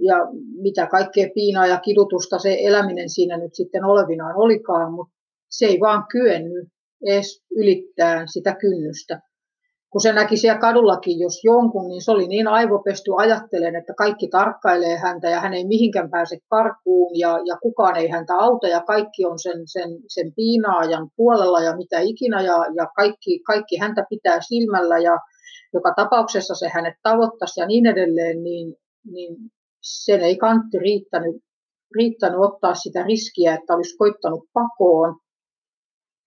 [0.00, 0.16] ja
[0.62, 5.14] mitä kaikkea piinaa ja kidutusta se eläminen siinä nyt sitten olevinaan olikaan, mutta
[5.50, 6.68] se ei vaan kyennyt
[7.06, 9.20] edes ylittää sitä kynnystä
[9.94, 14.28] kun se näki siellä kadullakin, jos jonkun, niin se oli niin aivopesty ajattelen, että kaikki
[14.28, 18.80] tarkkailee häntä ja hän ei mihinkään pääse karkuun ja, ja kukaan ei häntä auta ja
[18.80, 24.06] kaikki on sen, sen, sen piinaajan puolella ja mitä ikinä ja, ja kaikki, kaikki häntä
[24.10, 25.18] pitää silmällä ja
[25.74, 28.74] joka tapauksessa se hänet tavoittaisi ja niin edelleen, niin,
[29.12, 29.36] niin
[29.82, 31.36] sen ei kantti riittänyt,
[31.96, 35.16] riittänyt ottaa sitä riskiä, että olisi koittanut pakoon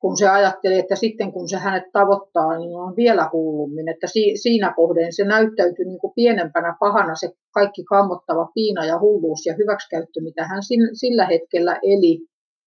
[0.08, 3.90] kun se ajatteli, että sitten kun se hänet tavoittaa, niin on vielä hullummin.
[3.90, 9.46] Että siinä kohden se näyttäytyi niin kuin pienempänä pahana se kaikki kammottava piina ja hulluus
[9.46, 10.62] ja hyväksikäyttö, mitä hän
[10.94, 12.20] sillä hetkellä eli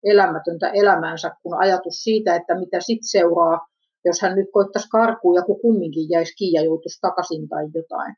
[0.04, 3.66] elämätöntä elämäänsä, kun ajatus siitä, että mitä sitten seuraa,
[4.04, 8.14] jos hän nyt koittaisi karkuun ja kun kumminkin jäisi kiinni ja joutuisi takaisin tai jotain.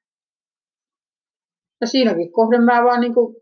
[1.81, 3.37] Ja siinäkin kohden mä vaan niin kuin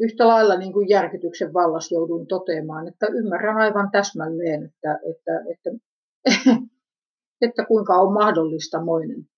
[0.00, 5.70] yhtä lailla niin kuin järkytyksen vallassa jouduin toteamaan, että ymmärrän aivan täsmälleen, että, että, että,
[7.46, 9.28] että kuinka on mahdollista moinen.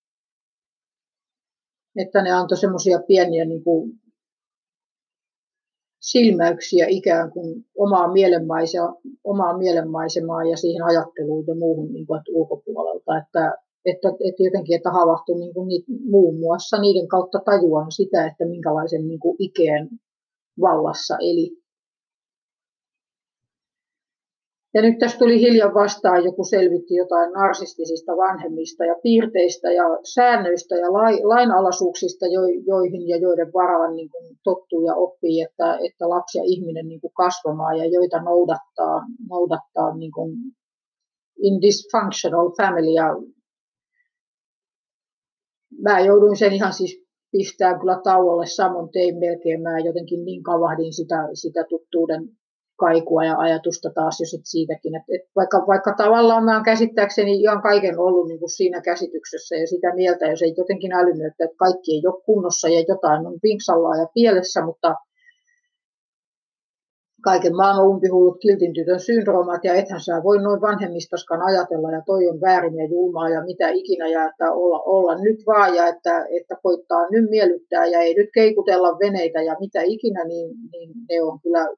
[1.97, 4.01] Että ne antoi semmoisia pieniä niin kuin
[6.01, 13.19] silmäyksiä ikään kuin omaa, mielenmaisema, omaa mielenmaisemaa ja siihen ajatteluun ja muuhun niin kuin, ulkopuolelta.
[13.19, 18.45] Että, että, että jotenkin, että havahtui niin kuin, muun muassa niiden kautta tajuan sitä, että
[18.45, 19.89] minkälaisen niin kuin, ikeen
[20.61, 21.61] vallassa eli.
[24.75, 29.85] Ja nyt tässä tuli hiljan vastaan, joku selvitti jotain narsistisista vanhemmista ja piirteistä ja
[30.15, 30.93] säännöistä ja
[31.33, 32.27] lainalaisuuksista,
[32.67, 37.01] joihin ja joiden varaan niin kuin tottuu ja oppii, että, että lapsi ja ihminen niin
[37.01, 40.31] kuin kasvamaan ja joita noudattaa, noudattaa niin kuin
[41.43, 42.93] in dysfunctional family.
[42.95, 43.07] Ja
[45.83, 49.63] mä jouduin sen ihan siis pistää kyllä tauolle samoin tein melkein.
[49.63, 52.23] Mä jotenkin niin kavahdin sitä, sitä tuttuuden
[52.85, 54.95] kaikua ja ajatusta taas jo sit siitäkin.
[54.97, 59.57] Et, et vaikka, vaikka tavallaan mä oon käsittääkseni ihan kaiken ollut niin kuin siinä käsityksessä
[59.57, 63.39] ja sitä mieltä, jos ei jotenkin älynyt, että kaikki ei ole kunnossa ja jotain on
[63.43, 64.95] vinksalla ja pielessä, mutta
[67.21, 72.29] kaiken maailman umpihullut kiltin tytön syndroomat ja ethän sä voi noin vanhemmistaskaan ajatella ja toi
[72.29, 76.27] on väärin ja julmaa ja mitä ikinä ja että olla, olla nyt vaan ja että,
[76.41, 81.23] että koittaa nyt miellyttää ja ei nyt keikutella veneitä ja mitä ikinä, niin, niin ne
[81.23, 81.69] on kyllä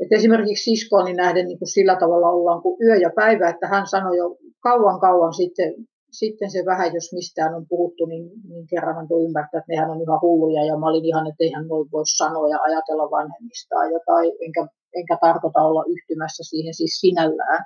[0.00, 3.86] et esimerkiksi siskooni nähden niin kuin sillä tavalla ollaan kuin yö ja päivä, että hän
[3.86, 5.74] sanoi jo kauan kauan sitten
[6.20, 10.02] sitten se vähän, jos mistään on puhuttu, niin, niin kerran hän ymmärtää, että nehän on
[10.02, 14.32] ihan hulluja ja mä olin ihan, että eihän noin voi sanoa ja ajatella vanhemmistaan jotain,
[14.46, 14.62] enkä,
[15.00, 17.64] enkä tarkoita olla yhtymässä siihen siis sinällään.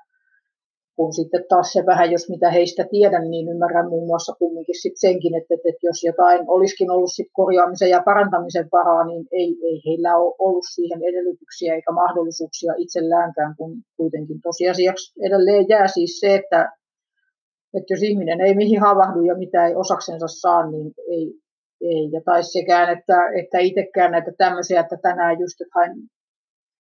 [0.97, 4.97] kun sitten taas se vähän, jos mitä heistä tiedän, niin ymmärrän muun muassa kumminkin sit
[4.97, 9.51] senkin, että, että, että jos jotain olisikin ollut sit korjaamisen ja parantamisen varaa, niin ei,
[9.69, 16.21] ei heillä ole ollut siihen edellytyksiä eikä mahdollisuuksia itselläänkään, kun kuitenkin tosiasiaksi edelleen jää siis
[16.21, 16.61] se, että,
[17.77, 21.35] että jos ihminen ei mihin havahdu ja mitä ei osaksensa saa, niin ei,
[21.81, 22.11] ei.
[22.12, 25.93] Ja tai sekään, että, että itsekään näitä tämmöisiä, että tänään just, että hain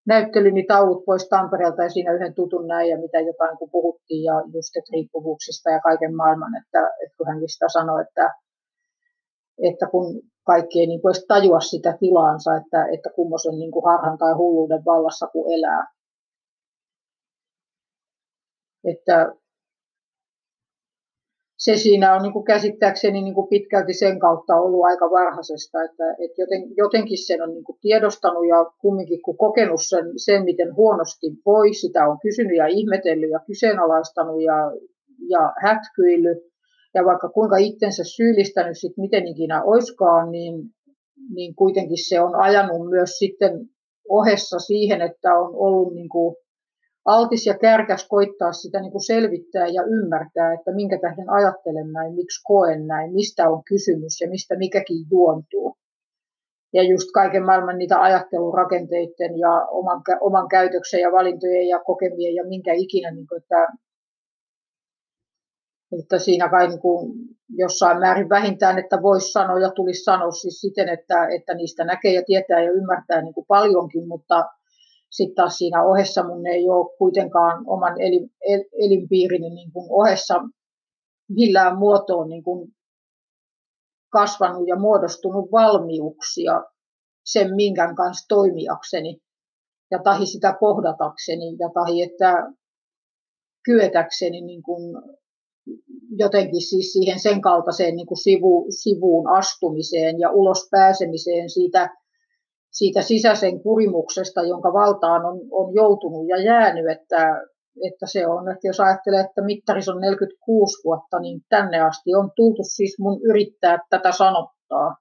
[0.06, 4.34] näyttelyni taulut pois Tampereelta ja siinä yhden tutun näin ja mitä jotain kun puhuttiin ja
[4.54, 8.34] just että riippuvuuksista ja kaiken maailman, että, että kun hänkin sitä sanoi, että,
[9.62, 13.84] että kun kaikki ei niin kuin edes tajua sitä tilaansa, että, että kummoisen niin kuin
[13.84, 15.86] harhan tai hulluuden vallassa kun elää.
[18.84, 19.34] Että
[21.66, 26.04] se siinä on niin kuin käsittääkseni niin kuin pitkälti sen kautta ollut aika varhaisesta, että,
[26.24, 30.76] että joten, jotenkin sen on niin kuin tiedostanut ja kumminkin kun kokenut sen, sen, miten
[30.76, 34.58] huonosti voi, sitä on kysynyt ja ihmetellyt ja kyseenalaistanut ja,
[35.28, 36.38] ja hätkyillyt.
[36.94, 40.54] Ja vaikka kuinka itsensä syyllistänyt sit miten ikinä oiskaan, niin,
[41.34, 43.52] niin kuitenkin se on ajanut myös sitten
[44.08, 46.36] ohessa siihen, että on ollut niin kuin
[47.06, 52.14] altis ja kärkäs koittaa sitä niin kuin selvittää ja ymmärtää, että minkä tähden ajattelen näin,
[52.14, 55.76] miksi koen näin, mistä on kysymys ja mistä mikäkin juontuu.
[56.72, 62.44] Ja just kaiken maailman niitä ajattelurakenteiden ja oman, oman käytöksen ja valintojen ja kokemien ja
[62.44, 63.66] minkä ikinä, niin kuin, että,
[66.00, 67.12] että siinä kai niin kuin
[67.48, 72.12] jossain määrin vähintään, että voisi sanoa ja tulisi sanoa siis siten, että, että niistä näkee
[72.12, 74.44] ja tietää ja ymmärtää niin kuin paljonkin, mutta
[75.10, 80.34] sitten taas siinä ohessa mun ei ole kuitenkaan oman elin, el, elinpiirini niin kuin ohessa
[81.28, 82.68] millään muotoon niin kuin
[84.12, 86.64] kasvanut ja muodostunut valmiuksia
[87.24, 89.18] sen minkän kanssa toimijakseni
[89.90, 92.52] ja tahi sitä kohdatakseni ja tahi, että
[93.64, 94.82] kyetäkseni niin kuin
[96.18, 101.88] jotenkin siis siihen sen kaltaiseen niin kuin sivu, sivuun astumiseen ja ulos pääsemiseen siitä
[102.78, 107.40] siitä sisäisen kurimuksesta, jonka valtaan on, on joutunut ja jäänyt, että,
[107.88, 112.30] että se on, että jos ajattelee, että mittaris on 46 vuotta, niin tänne asti on
[112.36, 114.96] tultu siis mun yrittää tätä sanottaa.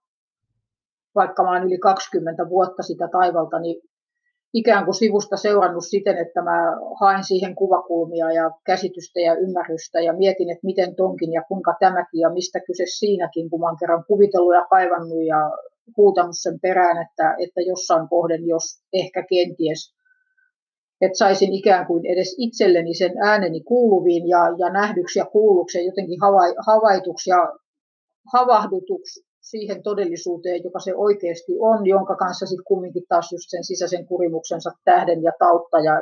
[1.15, 3.81] Vaikka mä oon yli 20 vuotta sitä taivalta, niin
[4.53, 6.57] ikään kuin sivusta seurannut siten, että mä
[6.99, 12.19] haen siihen kuvakulmia ja käsitystä ja ymmärrystä ja mietin, että miten tonkin ja kuinka tämäkin
[12.19, 15.51] ja mistä kyse siinäkin, kun mä oon kerran kuvitellut ja kaivannut ja
[15.97, 18.63] huutanut sen perään, että, että jossain kohden, jos
[18.93, 19.95] ehkä kenties,
[21.01, 25.85] että saisin ikään kuin edes itselleni sen ääneni kuuluviin ja, ja nähdyksi ja kuulluksi ja
[25.85, 26.19] jotenkin
[26.65, 27.53] havaituksi ja
[28.33, 34.07] havahdutuksi siihen todellisuuteen, joka se oikeasti on, jonka kanssa sitten kumminkin taas just sen sisäisen
[34.07, 35.93] kurimuksensa tähden ja tautta ja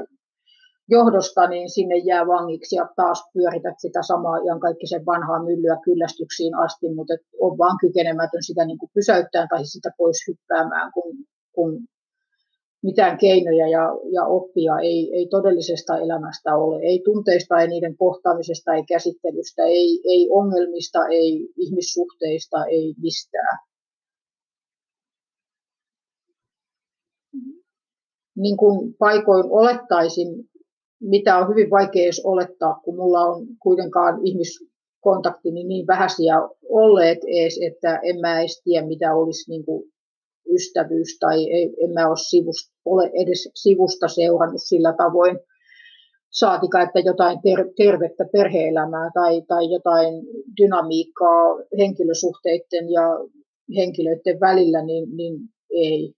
[0.90, 5.78] johdosta, niin sinne jää vangiksi ja taas pyörität sitä samaa ihan kaikki sen vanhaa myllyä
[5.84, 11.16] kyllästyksiin asti, mutta on vaan kykenemätön sitä niin kuin pysäyttämään tai sitä pois hyppäämään, kun,
[11.56, 11.88] kun
[12.84, 16.82] mitään keinoja ja, ja oppia ei, ei todellisesta elämästä ole.
[16.82, 23.60] Ei tunteista, ei niiden kohtaamisesta, ei käsittelystä, ei, ei ongelmista, ei ihmissuhteista, ei mistään.
[28.36, 30.50] Niin kuin paikoin olettaisin,
[31.04, 36.36] mitä on hyvin vaikea edes olettaa, kun mulla on kuitenkaan ihmiskontaktini niin vähäisiä
[36.70, 39.94] olleet edes, että en mä edes tiedä, mitä olisi niin kuin
[40.54, 41.52] ystävyys tai
[41.84, 45.40] en mä ole, sivusta, ole edes sivusta seurannut sillä tavoin.
[46.30, 50.14] Saatika, että jotain ter- tervettä perheelämää tai, tai jotain
[50.62, 51.44] dynamiikkaa
[51.78, 53.04] henkilösuhteiden ja
[53.76, 55.36] henkilöiden välillä, niin, niin
[55.70, 56.14] ei.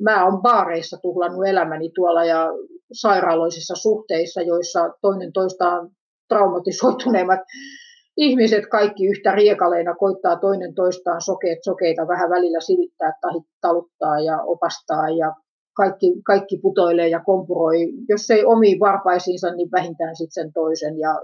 [0.00, 2.48] Mä oon baareissa tuhlannut elämäni tuolla ja
[2.92, 5.90] sairaaloisissa suhteissa, joissa toinen toistaan
[6.28, 7.40] traumatisoituneemmat
[8.18, 14.42] ihmiset kaikki yhtä riekaleina koittaa toinen toistaan sokeet sokeita vähän välillä silittää tai taluttaa ja
[14.42, 15.32] opastaa ja
[15.76, 17.78] kaikki, kaikki putoilee ja kompuroi.
[18.08, 21.20] Jos ei omiin varpaisiinsa, niin vähintään sitten sen toisen ja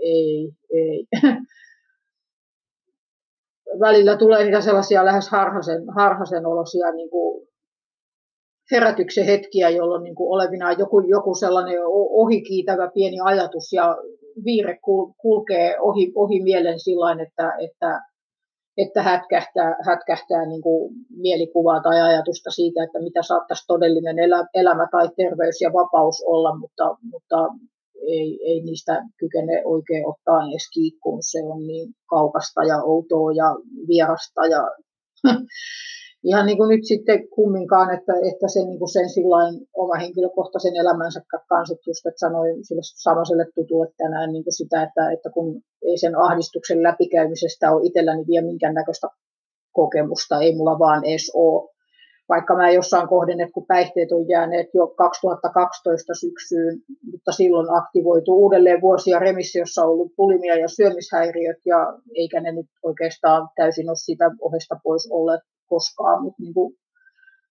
[0.00, 1.06] ei, ei.
[3.80, 7.48] Välillä tulee niitä sellaisia lähes harhasen, harhasen olosia niin kuin
[8.70, 11.78] herätyksen hetkiä, jolloin niin kuin olevinaan joku, joku sellainen
[12.10, 13.96] ohikiitävä pieni ajatus ja
[14.44, 14.78] viire
[15.18, 18.00] kulkee ohi, ohi mielen sillä että, että,
[18.76, 24.86] että hätkähtää, hätkähtää niin kuin mielikuvaa tai ajatusta siitä, että mitä saattaisi todellinen elä, elämä
[24.90, 27.36] tai terveys ja vapaus olla, mutta, mutta
[28.08, 31.18] ei, ei niistä kykene oikein ottaa edes kiikkuun.
[31.22, 33.56] Se on niin kaukasta ja outoa ja
[33.88, 34.62] vierasta ja
[36.24, 40.76] ihan niin kuin nyt sitten kumminkaan, että, että sen, niin kuin sen sillain oma henkilökohtaisen
[40.76, 45.62] elämänsä kanssa, just, että sanoin sille samaiselle tutulle tänään niin kuin sitä, että, että kun
[45.82, 49.08] ei sen ahdistuksen läpikäymisestä ole itselläni vielä minkäännäköistä
[49.72, 51.74] kokemusta, ei mulla vaan edes ole.
[52.28, 56.80] Vaikka mä jossain kohden, että kun päihteet on jääneet jo 2012 syksyyn,
[57.12, 62.66] mutta silloin aktivoitu uudelleen vuosia remissiossa on ollut pulimia ja syömishäiriöt, ja eikä ne nyt
[62.82, 66.74] oikeastaan täysin ole sitä ohesta pois olleet koskaan, mutta niin kuin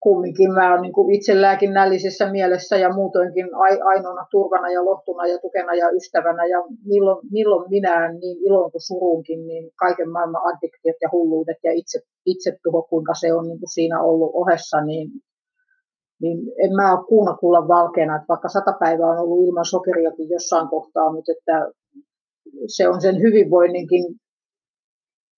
[0.03, 3.47] kumminkin mä olen niin itse lääkinnällisessä mielessä ja muutoinkin
[3.91, 8.82] ainoana turvana ja lohtuna ja tukena ja ystävänä ja milloin, milloin minä niin ilon kuin
[8.82, 13.59] surunkin, niin kaiken maailman addiktiot ja hulluudet ja itse, itse tuho, kuinka se on niin
[13.59, 15.09] kuin siinä ollut ohessa, niin,
[16.22, 20.30] niin en mä ole kuuna kuulla valkeana, että vaikka sata päivää on ollut ilman sokeriakin
[20.30, 21.72] jossain kohtaa, mutta että
[22.68, 24.03] se on sen hyvinvoinninkin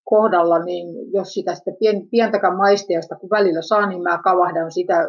[0.04, 5.08] kohdalla, niin jos sitä sitten pien, pientäkään maisteesta kun välillä saa, niin mä kavahdan sitä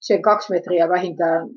[0.00, 1.48] sen kaksi metriä vähintään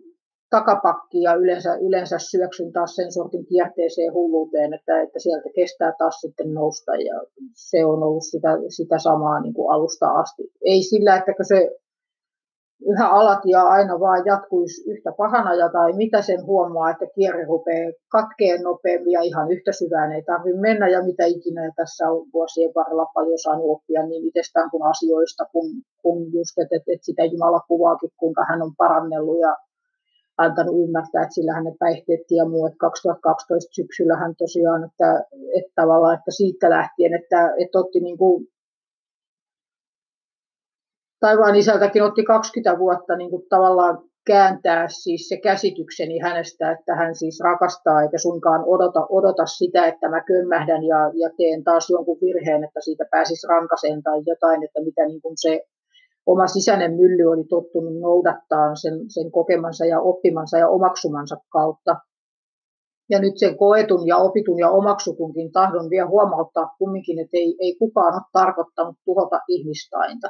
[0.49, 6.21] takapakki ja yleensä, yleensä syöksyn taas sen sortin kierteeseen hulluuteen, että, että sieltä kestää taas
[6.21, 7.21] sitten nousta ja
[7.55, 10.43] se on ollut sitä, sitä samaa niin kuin alusta asti.
[10.61, 11.71] Ei sillä, että se
[12.85, 17.45] yhä alat ja aina vaan jatkuisi yhtä pahana ja tai mitä sen huomaa, että kierre
[17.45, 22.25] rupeaa katkeen nopeammin ja ihan yhtä syvään ei tarvitse mennä ja mitä ikinä tässä on
[22.33, 25.65] vuosien varrella paljon saanut oppia niin itsestään kuin asioista, kun,
[26.01, 29.55] kun just, että, että, sitä Jumala kuvaakin, kuinka hän on parannellut ja
[30.37, 35.23] antanut ymmärtää, että sillä hänen päihteettiin ja muu, että 2012 syksyllä hän tosiaan, että,
[35.57, 38.47] että tavallaan, että siitä lähtien, että, että otti niin kuin
[41.19, 43.97] taivaan isältäkin otti 20 vuotta niin kuin tavallaan
[44.27, 50.09] kääntää siis se käsitykseni hänestä, että hän siis rakastaa eikä suinkaan odota, odota sitä, että
[50.09, 54.79] mä kömmähdän ja, ja teen taas jonkun virheen, että siitä pääsisi rankaseen tai jotain, että
[54.83, 55.61] mitä niin kuin se
[56.25, 61.95] oma sisäinen mylly oli tottunut noudattaa sen, sen kokemansa ja oppimansa ja omaksumansa kautta.
[63.09, 67.75] Ja nyt sen koetun ja opitun ja omaksutunkin tahdon vielä huomauttaa kumminkin, että ei, ei
[67.79, 70.27] kukaan ole tarkoittanut tuhota ihmistainta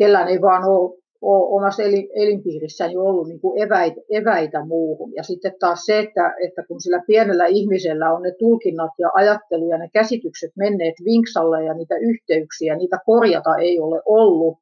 [0.00, 1.82] kellään ei vaan ole, ole omassa
[2.22, 5.12] elinpiirissään jo ollut niin kuin eväitä, eväitä muuhun.
[5.16, 9.68] Ja sitten taas se, että, että kun sillä pienellä ihmisellä on ne tulkinnat ja ajattelu
[9.68, 14.58] ja ne käsitykset menneet vinksalle ja niitä yhteyksiä, niitä korjata ei ole ollut,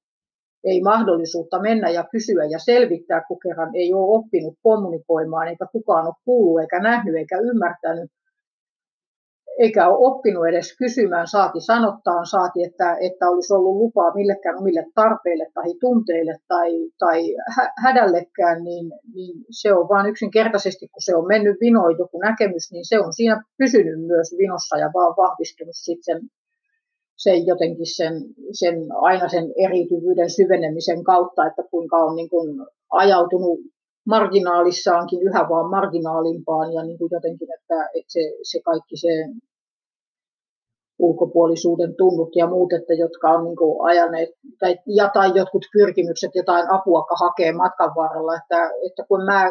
[0.65, 6.07] ei mahdollisuutta mennä ja kysyä ja selvittää, kun kerran ei ole oppinut kommunikoimaan, eikä kukaan
[6.07, 8.11] ole kuullut eikä nähnyt eikä ymmärtänyt,
[9.59, 14.85] eikä ole oppinut edes kysymään, saati sanottaa, saati, että, että olisi ollut lupaa millekään omille
[14.95, 17.21] tarpeille tai tunteille tai, tai
[17.85, 22.87] hädällekään, niin, niin se on vain yksinkertaisesti, kun se on mennyt vinoon joku näkemys, niin
[22.89, 26.29] se on siinä pysynyt myös vinossa ja vaan vahvistunut sitten sen,
[27.17, 28.15] sen jotenkin sen,
[28.53, 33.59] sen, aina sen eriytyvyyden syvenemisen kautta, että kuinka on niin kuin ajautunut
[34.09, 39.09] marginaalissaankin yhä vaan marginaalimpaan ja niin kuin jotenkin, että, että se, se kaikki se
[40.99, 44.29] ulkopuolisuuden tunnut ja muut, että jotka on niin kuin ajaneet,
[44.59, 49.47] tai, ja tai jotkut pyrkimykset jotain apua hakee matkan varrella, että, että kun mä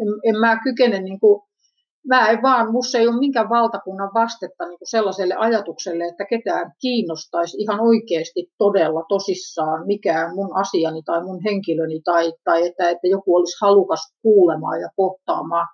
[0.00, 1.42] en, en mä kykene, niin kuin,
[2.08, 6.72] mä en vaan, musta ei ole minkään valtakunnan vastetta niin kuin sellaiselle ajatukselle, että ketään
[6.80, 13.06] kiinnostaisi ihan oikeasti todella tosissaan mikään mun asiani tai mun henkilöni, tai, tai että, että
[13.08, 15.66] joku olisi halukas kuulemaan ja kohtaamaan,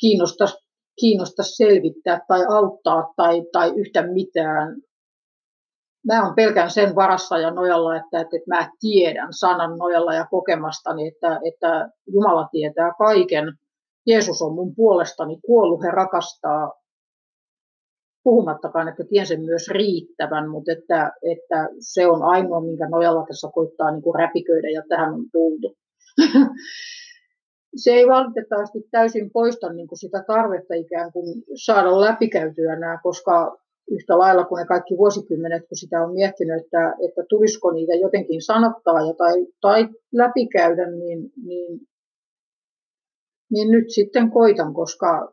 [0.00, 0.56] kiinnostaisi
[1.00, 4.76] kiinnosta selvittää tai auttaa tai, tai yhtä mitään.
[6.06, 10.26] Mä olen pelkän sen varassa ja nojalla, että, että, että mä tiedän sanan nojalla ja
[10.30, 13.44] kokemastani, että, että Jumala tietää kaiken.
[14.06, 16.72] Jeesus on mun puolestani kuollut, he rakastaa.
[18.24, 23.48] Puhumattakaan, että tien sen myös riittävän, mutta että, että se on ainoa, minkä nojalla tässä
[23.54, 25.76] koittaa niin kuin räpiköidä ja tähän on tultu.
[27.82, 33.56] se ei valitettavasti täysin poista niin kuin sitä tarvetta ikään kuin saada läpikäytyä nämä, koska
[33.90, 38.42] yhtä lailla kuin ne kaikki vuosikymmenet, kun sitä on miettinyt, että, että tulisiko niitä jotenkin
[38.42, 41.80] sanottaa ja tai, tai läpikäydä, niin, niin,
[43.50, 45.32] niin nyt sitten koitan, koska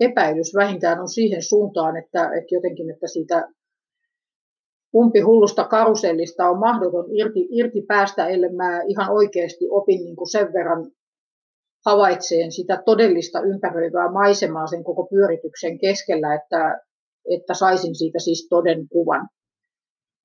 [0.00, 3.48] epäilys vähintään on siihen suuntaan, että, että jotenkin, että siitä
[4.94, 10.52] umpihullusta karusellista on mahdoton irti, irti päästä, ellei mä ihan oikeasti opin niin kuin sen
[10.52, 10.90] verran
[11.86, 16.80] havaitseen sitä todellista ympäröivää maisemaa sen koko pyörityksen keskellä, että,
[17.34, 19.28] että saisin siitä siis toden kuvan.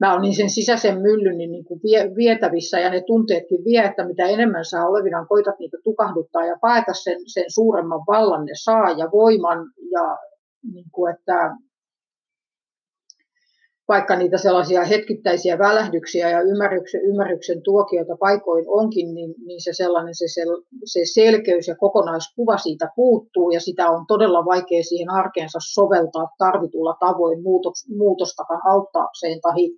[0.04, 1.80] Mä olin sen sisäisen myllyn niin kuin
[2.16, 6.94] vietävissä ja ne tunteetkin vie, että mitä enemmän saa olevinaan koitat niitä tukahduttaa ja paeta
[6.94, 9.60] sen, sen suuremman vallan ne saa ja voiman
[9.92, 10.18] ja
[10.74, 11.56] niin kuin, että
[13.88, 20.16] vaikka niitä sellaisia hetkittäisiä välähdyksiä ja ymmärryksen, ymmärryksen tuokioita paikoin onkin, niin, niin se sellainen
[20.16, 25.60] se, sel, se selkeys ja kokonaiskuva siitä puuttuu ja sitä on todella vaikea siihen arkeensa
[25.74, 29.70] soveltaa tarvitulla tavoin muutos, muutostakaan auttaakseen tai,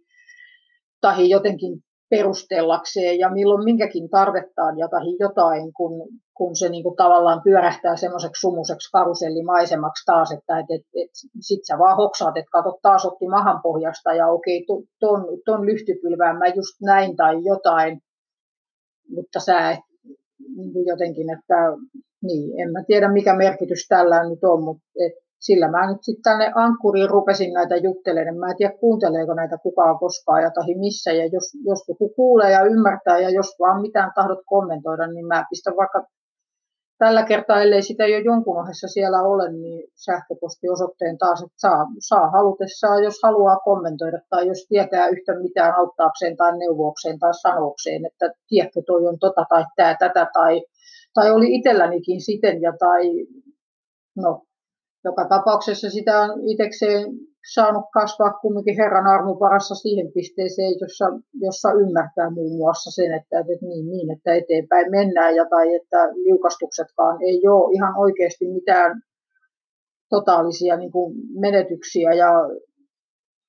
[1.01, 1.79] tai jotenkin
[2.09, 7.95] perustellakseen ja milloin minkäkin tarvettaan ja tai jotain, kun, kun se niin kuin tavallaan pyörähtää
[7.95, 11.09] semmoiseksi sumuseksi karusellimaisemaksi taas, että et, et, et,
[11.41, 14.65] sit sä vaan hoksaat, että katsot taas otti mahan pohjasta ja okei,
[14.99, 18.01] ton, ton lyhtypylvään mä just näin tai jotain,
[19.09, 19.79] mutta sä et,
[20.57, 21.55] niin kuin jotenkin, että
[22.23, 26.23] niin, en mä tiedä mikä merkitys tällä nyt on, mutta et, sillä mä nyt sitten
[26.23, 28.37] tänne ankkuriin rupesin näitä juttelemaan.
[28.37, 31.11] Mä en tiedä, kuunteleeko näitä kukaan koskaan ja tahi missä.
[31.11, 35.45] Ja jos, jos joku kuulee ja ymmärtää ja jos vaan mitään tahdot kommentoida, niin mä
[35.49, 36.07] pistän vaikka
[36.97, 42.29] tällä kertaa, ellei sitä jo jonkun ohessa siellä ole, niin sähköpostiosoitteen taas, että saa, saa
[42.29, 48.33] halutessaan, jos haluaa kommentoida tai jos tietää yhtä mitään auttaakseen tai neuvokseen tai sanokseen, että
[48.47, 50.61] tiedätkö toi on tota tai tää tätä tai,
[51.13, 53.03] tai oli itsellänikin siten ja tai
[54.15, 54.44] no
[55.06, 57.03] joka tapauksessa sitä on itsekseen
[57.53, 63.39] saanut kasvaa kumminkin Herran armon varassa siihen pisteeseen, jossa, jossa ymmärtää muun muassa sen, että,
[63.39, 69.01] että niin, niin, että eteenpäin mennään ja tai että liukastuksetkaan ei ole ihan oikeasti mitään
[70.10, 72.14] totaalisia niin kuin menetyksiä.
[72.14, 72.32] Ja,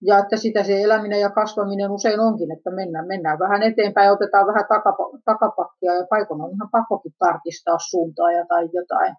[0.03, 4.13] ja että sitä se eläminen ja kasvaminen usein onkin, että mennään, mennään vähän eteenpäin ja
[4.13, 4.65] otetaan vähän
[5.25, 9.17] takapakkia ja paikon on ihan pakkokin tarkistaa suuntaa ja tai jotain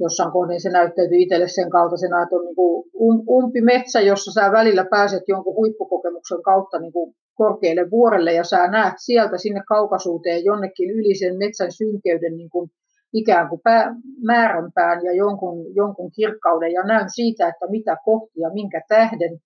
[0.00, 4.32] jossain kohdin se näyttäytyy itselle sen kaltaisena, että on niin kuin um, umpi metsä, jossa
[4.32, 9.62] sä välillä pääset jonkun huippukokemuksen kautta niin kuin korkealle vuorelle ja sä näet sieltä sinne
[9.68, 12.70] kaukaisuuteen jonnekin yli sen metsän synkeyden niin kuin
[13.12, 13.94] ikään kuin pää,
[14.26, 19.38] määränpään ja jonkun, jonkun kirkkauden ja näyn siitä, että mitä kohtia, minkä tähden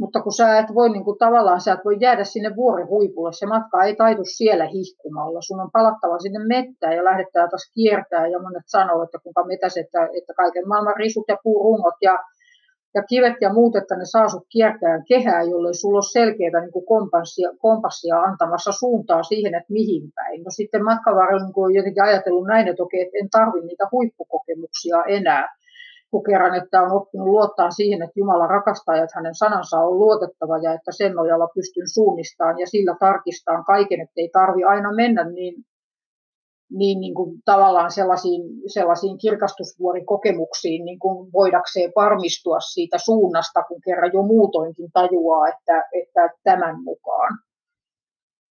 [0.00, 3.32] mutta kun sä et voi niin kuin, tavallaan, sä et voi jäädä sinne vuoren huipulle,
[3.32, 5.42] se matka ei taitu siellä hihkumalla.
[5.42, 9.76] Sun on palattava sinne mettään ja lähdettävä taas kiertää ja monet sanoo, että kuinka metäs,
[9.76, 12.18] että, että kaiken maailman risut ja puurungot ja,
[12.94, 16.72] ja kivet ja muut, että ne saa sut kiertää kehää, jolle sulla on selkeää niin
[16.72, 20.42] kuin kompassia, kompassia antamassa suuntaa siihen, että mihin päin.
[20.44, 25.04] No sitten matkan niin on jotenkin ajatellut näin, että okei, että en tarvi niitä huippukokemuksia
[25.08, 25.56] enää
[26.10, 29.98] kun kerran, että on oppinut luottaa siihen, että Jumala rakastaa ja että hänen sanansa on
[29.98, 34.94] luotettava ja että sen nojalla pystyn suunnistamaan ja sillä tarkistaan kaiken, että ei tarvi aina
[34.94, 35.54] mennä niin,
[36.70, 44.10] niin, niin kuin tavallaan sellaisiin, sellaisiin kirkastusvuorikokemuksiin niin kuin voidakseen varmistua siitä suunnasta, kun kerran
[44.14, 47.38] jo muutoinkin tajuaa, että, että tämän mukaan.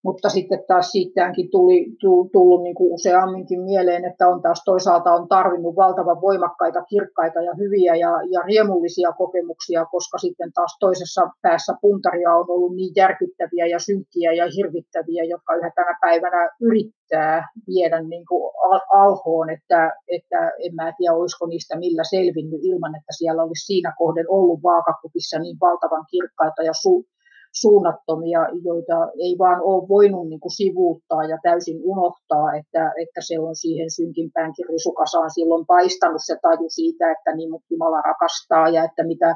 [0.04, 1.86] Mutta sitten taas siitäänkin tuli,
[2.32, 7.54] tullut niin kuin useamminkin mieleen, että on taas toisaalta on tarvinnut valtavan voimakkaita, kirkkaita ja
[7.58, 13.66] hyviä ja, ja riemullisia kokemuksia, koska sitten taas toisessa päässä puntaria on ollut niin järkyttäviä
[13.66, 18.52] ja synkkiä ja hirvittäviä, jotka yhä tänä päivänä yrittää viedä niin kuin
[18.94, 23.94] alhoon, että, että en mä tiedä, olisiko niistä millä selvinnyt ilman, että siellä olisi siinä
[23.98, 27.06] kohden ollut vaakakupissa niin valtavan kirkkaita ja su,
[27.54, 33.40] suunnattomia, joita ei vaan ole voinut niin kuin sivuuttaa ja täysin unohtaa, että, että se
[33.40, 39.04] on siihen synkinpäänkin risukasaan silloin paistanut se taju siitä, että niin Jumala rakastaa ja että
[39.04, 39.36] mitä,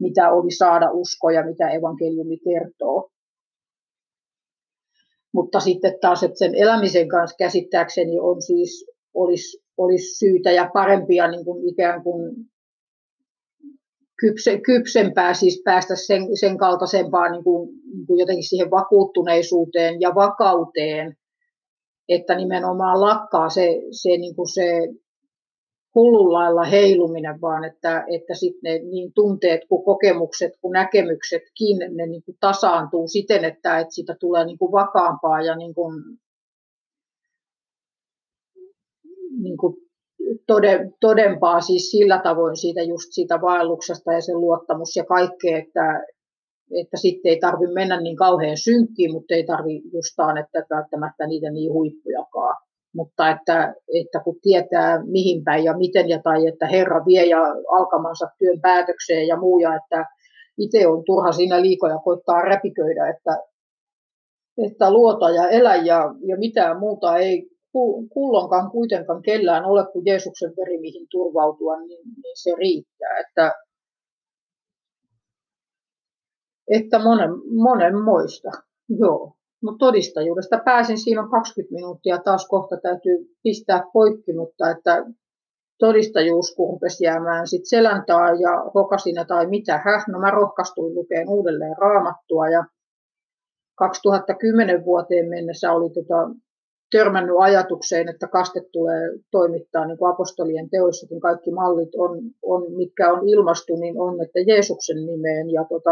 [0.00, 3.10] mitä oli saada usko ja mitä evankeliumi kertoo.
[5.34, 11.30] Mutta sitten taas, että sen elämisen kanssa käsittääkseni on siis, olisi, olisi syytä ja parempia
[11.30, 12.49] niin kuin ikään kuin
[14.20, 20.14] kypse, kypsempää siis päästä sen, sen kaltaisempaan niin kuin, niin kuin jotenkin siihen vakuuttuneisuuteen ja
[20.14, 21.16] vakauteen,
[22.08, 24.88] että nimenomaan lakkaa se, se, niin kuin se
[25.94, 32.06] hullun lailla heiluminen, vaan että, että sitten ne niin tunteet kuin kokemukset kuin näkemyksetkin, ne
[32.06, 36.02] niin kuin tasaantuu siten, että, että siitä tulee niin kuin vakaampaa ja niin kuin,
[39.42, 39.89] niin kuin
[40.46, 46.04] tode, todempaa siis sillä tavoin siitä just siitä vaelluksesta ja sen luottamus ja kaikkea, että,
[46.80, 51.50] että sitten ei tarvitse mennä niin kauhean synkkiin, mutta ei tarvitse justaan, että välttämättä niitä
[51.50, 52.56] niin huippujakaan.
[52.94, 57.42] Mutta että, että kun tietää mihin päin ja miten ja tai että Herra vie ja
[57.70, 60.04] alkamansa työn päätökseen ja muu ja että
[60.58, 63.38] itse on turha siinä liikoja koittaa räpiköidä, että,
[64.66, 67.50] että luota ja elä ja, ja mitään muuta ei
[68.12, 73.18] kullonkaan kuitenkaan kellään ole kuin Jeesuksen veri, mihin turvautua, niin, niin se riittää.
[73.18, 73.54] Että,
[76.70, 78.50] että monen, monen moista.
[78.88, 79.32] Joo.
[79.62, 85.04] Mutta todistajuudesta pääsin, siinä on 20 minuuttia, taas kohta täytyy pistää poikki, mutta että
[85.78, 90.94] todistajuus, kun rupesi jäämään sit selän taa ja hokasina tai mitä häh, no mä rohkastuin
[90.94, 92.64] lukeen uudelleen raamattua ja
[93.74, 96.30] 2010 vuoteen mennessä oli tota,
[96.92, 103.12] törmännyt ajatukseen, että kaste tulee toimittaa niin kuin apostolien teoissakin kaikki mallit on, on, mitkä
[103.12, 105.50] on ilmastu, niin on, että Jeesuksen nimeen.
[105.50, 105.90] Ja tota,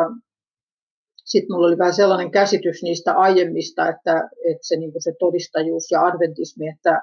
[1.24, 5.90] sitten mulla oli vähän sellainen käsitys niistä aiemmista, että, että se, niin kuin se todistajuus
[5.90, 7.03] ja adventismi, että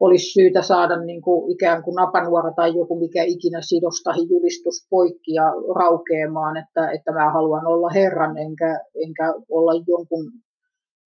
[0.00, 4.86] olisi syytä saada niin kuin ikään kuin napanuora tai joku mikä ikinä sidos tai julistus
[4.90, 5.44] poikki ja
[5.74, 10.32] raukeamaan, että, että mä haluan olla Herran enkä, enkä olla jonkun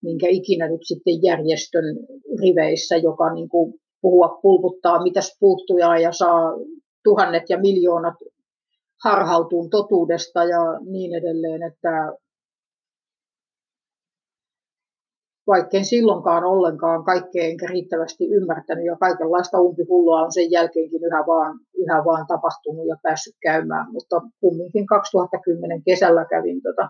[0.03, 1.85] minkä ikinä nyt sitten järjestön
[2.41, 6.53] riveissä, joka niin kuin puhua pulputtaa mitäs puuttujaa ja saa
[7.05, 8.15] tuhannet ja miljoonat
[9.05, 12.13] harhautuun totuudesta ja niin edelleen, että
[15.47, 21.59] vaikkei silloinkaan ollenkaan kaikkea enkä riittävästi ymmärtänyt ja kaikenlaista umpihullua on sen jälkeenkin yhä vaan,
[21.77, 26.89] yhä vaan tapahtunut ja päässyt käymään, mutta kumminkin 2010 kesällä kävin tota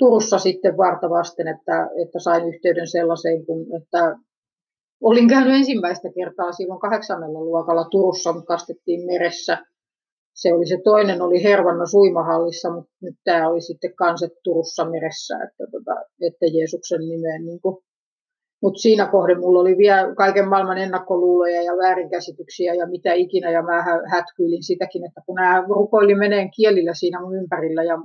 [0.00, 4.16] Turussa sitten vartavasten, että, että sain yhteyden sellaiseen, kun, että
[5.00, 9.58] olin käynyt ensimmäistä kertaa silloin kahdeksannella luokalla Turussa, mutta kastettiin meressä.
[10.34, 15.34] Se oli se toinen, oli Hervanna suimahallissa, mutta nyt tämä oli sitten kanset Turussa meressä,
[15.34, 17.76] että, tota, että Jeesuksen nimeen niin kuin
[18.62, 23.50] mutta siinä kohden mulla oli vielä kaiken maailman ennakkoluuloja ja väärinkäsityksiä ja mitä ikinä.
[23.50, 27.96] Ja mä hätkyilin sitäkin, että kun nämä rukoili meneen kielillä siinä mun ympärillä ja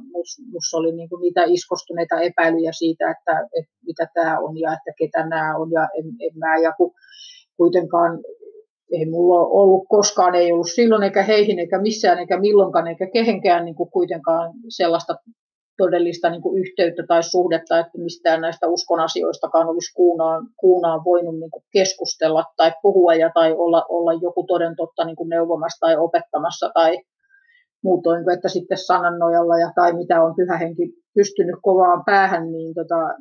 [0.51, 5.26] musta oli niinku niitä iskostuneita epäilyjä siitä, että, että mitä tämä on ja että ketä
[5.28, 6.58] nämä on ja en, en mä.
[6.58, 6.91] Ja kun
[7.58, 8.20] kuitenkaan
[8.91, 13.66] ei mulla ollut koskaan, ei ollut silloin eikä heihin eikä missään eikä milloinkaan eikä kehenkään
[13.66, 15.16] niin kuin kuitenkaan sellaista
[15.78, 21.40] todellista niin kuin yhteyttä tai suhdetta, että mistään näistä uskon asioistakaan olisi kuunaan, kuunaan voinut
[21.40, 25.98] niin kuin keskustella tai puhua ja tai olla, olla joku toden totta niin neuvomassa tai
[25.98, 26.98] opettamassa tai
[27.84, 32.74] muutoin, että sitten sanan nojalla ja, tai mitä on pyhä henki pystynyt kovaan päähän, niin
[32.74, 33.16] tota,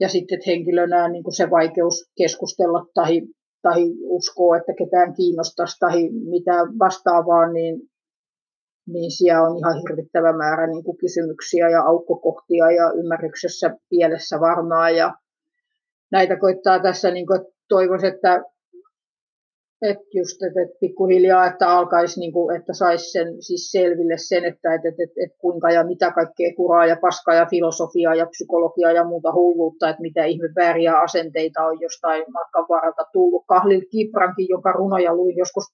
[0.00, 3.22] ja sitten että henkilönä niin kuin se vaikeus keskustella tai,
[3.62, 7.80] tai uskoa, että ketään kiinnostaisi tai mitä vastaavaa, niin
[8.86, 14.96] niin siellä on ihan hirvittävä määrä niin kuin kysymyksiä ja aukkokohtia ja ymmärryksessä pielessä varmaan.
[14.96, 15.14] Ja
[16.12, 18.42] näitä koittaa tässä, niin kuin, toivoisi, että,
[19.82, 24.44] että just, että, että pikkuhiljaa, että alkaisi, niin kuin, että saisi sen siis selville sen,
[24.44, 28.26] että, että, että, että, että kuinka ja mitä kaikkea kuraa ja paskaa ja filosofiaa ja
[28.26, 33.44] psykologiaa ja muuta hulluutta, että mitä ihme vääriä asenteita on jostain matkan varalta tullut.
[33.46, 35.64] Kahlil Kiprankin, jonka runoja luin joskus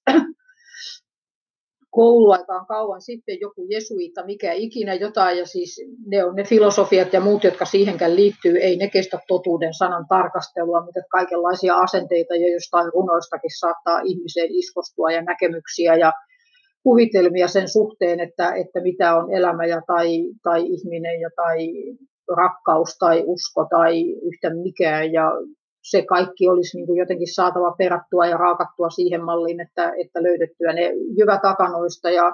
[1.92, 7.20] kouluaikaan kauan sitten joku jesuita, mikä ikinä jotain, ja siis ne on ne filosofiat ja
[7.20, 12.92] muut, jotka siihenkään liittyy, ei ne kestä totuuden sanan tarkastelua, mutta kaikenlaisia asenteita ja jostain
[12.92, 16.12] runoistakin saattaa ihmiseen iskostua ja näkemyksiä ja
[16.82, 20.08] kuvitelmia sen suhteen, että, että mitä on elämä ja tai,
[20.42, 21.68] tai ihminen ja tai
[22.36, 25.12] rakkaus tai usko tai yhtä mikään.
[25.12, 25.32] Ja
[25.82, 30.72] se kaikki olisi niin kuin jotenkin saatava perattua ja raakattua siihen malliin, että, että löydettyä
[30.72, 32.32] ne jyvät akanoista ja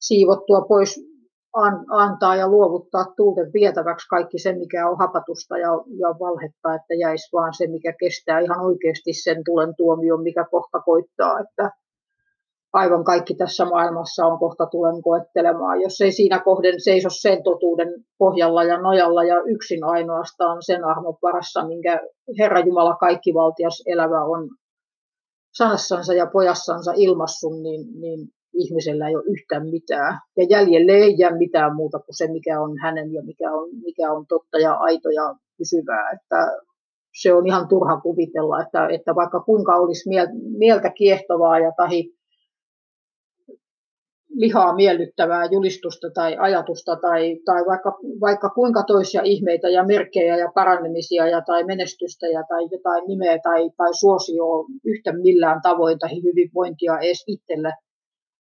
[0.00, 1.00] siivottua pois
[1.52, 6.94] an, antaa ja luovuttaa tuulten vietäväksi kaikki se, mikä on hapatusta ja, ja valhetta, että
[6.94, 11.40] jäisi vaan se, mikä kestää ihan oikeasti sen tulen tuomion, mikä kohta koittaa.
[11.40, 11.70] Että,
[12.76, 15.80] aivan kaikki tässä maailmassa on kohta tulen koettelemaan.
[15.80, 21.16] Jos ei siinä kohden seiso sen totuuden pohjalla ja nojalla ja yksin ainoastaan sen armon
[21.22, 22.00] varassa, minkä
[22.38, 24.48] Herra Jumala kaikkivaltias elävä on
[25.54, 28.20] sanassansa ja pojassansa ilmassut, niin, niin
[28.54, 30.18] ihmisellä ei ole yhtään mitään.
[30.36, 34.12] Ja jäljelle ei jää mitään muuta kuin se, mikä on hänen ja mikä on, mikä
[34.12, 36.10] on totta ja aito ja pysyvää.
[36.10, 36.52] Että
[37.22, 40.10] se on ihan turha kuvitella, että, että vaikka kuinka olisi
[40.58, 42.15] mieltä kiehtovaa ja tahi
[44.36, 50.52] lihaa miellyttävää julistusta tai ajatusta tai, tai vaikka, vaikka kuinka toisia ihmeitä ja merkkejä ja
[50.54, 56.10] parannemisia ja tai menestystä ja tai jotain nimeä tai, tai suosioa yhtä millään tavoin tai
[56.22, 57.72] hyvinvointia edes itselle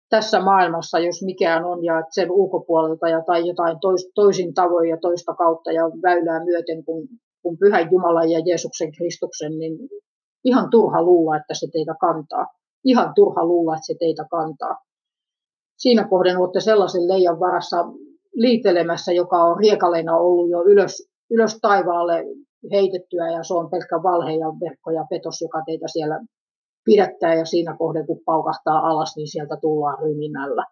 [0.09, 4.97] tässä maailmassa, jos mikään on, ja sen ulkopuolelta ja tai jotain tois, toisin tavoin ja
[5.01, 7.07] toista kautta ja väylää myöten kuin,
[7.41, 9.77] kuin Pyhän Jumalan ja Jeesuksen Kristuksen, niin
[10.43, 12.45] ihan turha luulla, että se teitä kantaa.
[12.83, 14.75] Ihan turha luulla, että se teitä kantaa
[15.77, 17.77] siinä kohden olette sellaisen leijan varassa
[18.33, 22.23] liitelemässä, joka on riekaleina ollut jo ylös, ylös taivaalle
[22.71, 26.19] heitettyä ja se on pelkkä valhe ja verkko ja petos, joka teitä siellä
[26.85, 30.65] pidättää ja siinä kohden kun paukahtaa alas, niin sieltä tullaan ryminällä.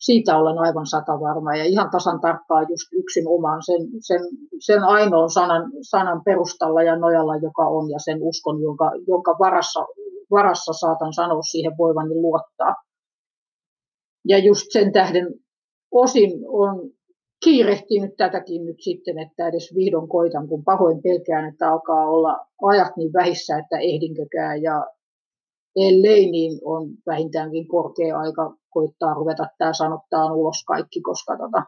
[0.00, 4.20] Siitä olen aivan sata varma ja ihan tasan tarkkaan just yksin omaan sen, sen,
[4.66, 9.80] sen ainoan sanan, sanan perustalla ja nojalla, joka on ja sen uskon, jonka, jonka varassa
[10.30, 12.74] varassa saatan sanoa siihen voivani luottaa.
[14.28, 15.34] Ja just sen tähden
[15.90, 16.90] osin on
[17.44, 22.96] kiirehtinyt tätäkin nyt sitten, että edes vihdoin koitan, kun pahoin pelkään, että alkaa olla ajat
[22.96, 24.62] niin vähissä, että ehdinkökään.
[24.62, 24.86] Ja
[25.76, 31.62] ellei, niin on vähintäänkin korkea aika koittaa ruveta tämä sanottaa ulos kaikki, koska tota,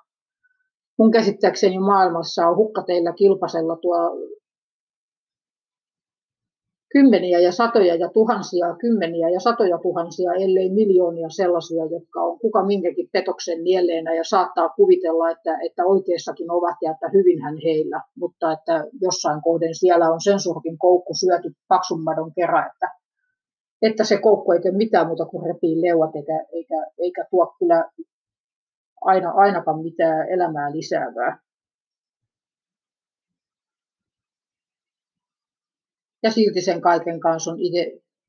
[0.99, 3.97] mun käsittääkseni maailmassa on hukkateillä kilpasella tuo
[6.95, 12.67] kymmeniä ja satoja ja tuhansia, kymmeniä ja satoja tuhansia, ellei miljoonia sellaisia, jotka on kuka
[12.67, 18.53] minkäkin petoksen nielleenä ja saattaa kuvitella, että, että oikeassakin ovat ja että hyvinhän heillä, mutta
[18.53, 22.89] että jossain kohden siellä on sen sortin koukku syöty paksun madon kerran, että,
[23.83, 27.91] että se koukku ei tee mitään muuta kuin repii leuat eikä, eikä, eikä tuo kyllä
[29.01, 31.39] aina, ainakaan mitään elämää lisäävää.
[36.25, 37.59] Ja silti sen kaiken kanssa on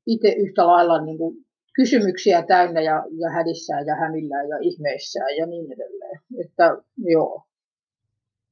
[0.06, 5.46] itse yhtä lailla niin kuin kysymyksiä täynnä ja, ja hädissään ja hämillään ja ihmeissään ja
[5.46, 6.20] niin edelleen.
[6.46, 7.44] Että joo,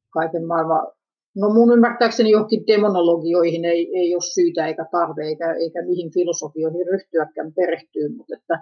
[0.09, 0.87] kaiken maailman,
[1.35, 6.87] no mun ymmärtääkseni johonkin demonologioihin ei, ei ole syytä eikä tarve eikä, eikä mihin filosofioihin
[6.87, 8.59] ryhtyäkään perehtyä, mutta että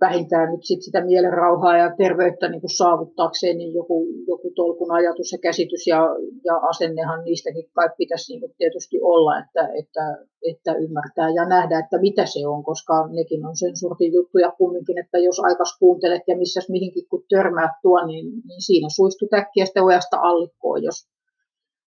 [0.00, 5.32] vähintään nyt sit sitä mielenrauhaa ja terveyttä niin kuin saavuttaakseen, niin joku, joku tolkun ajatus
[5.32, 6.00] ja käsitys ja,
[6.44, 10.04] ja asennehan niistäkin kai pitäisi niin kuin tietysti olla, että, että,
[10.50, 14.98] että ymmärtää ja nähdä, että mitä se on, koska nekin on sen sortin juttuja kumminkin,
[14.98, 19.64] että jos aikas kuuntelet ja missä mihinkin kun törmäät tuo, niin, niin siinä suistut äkkiä
[19.64, 21.08] sitten ojasta allikkoon, jos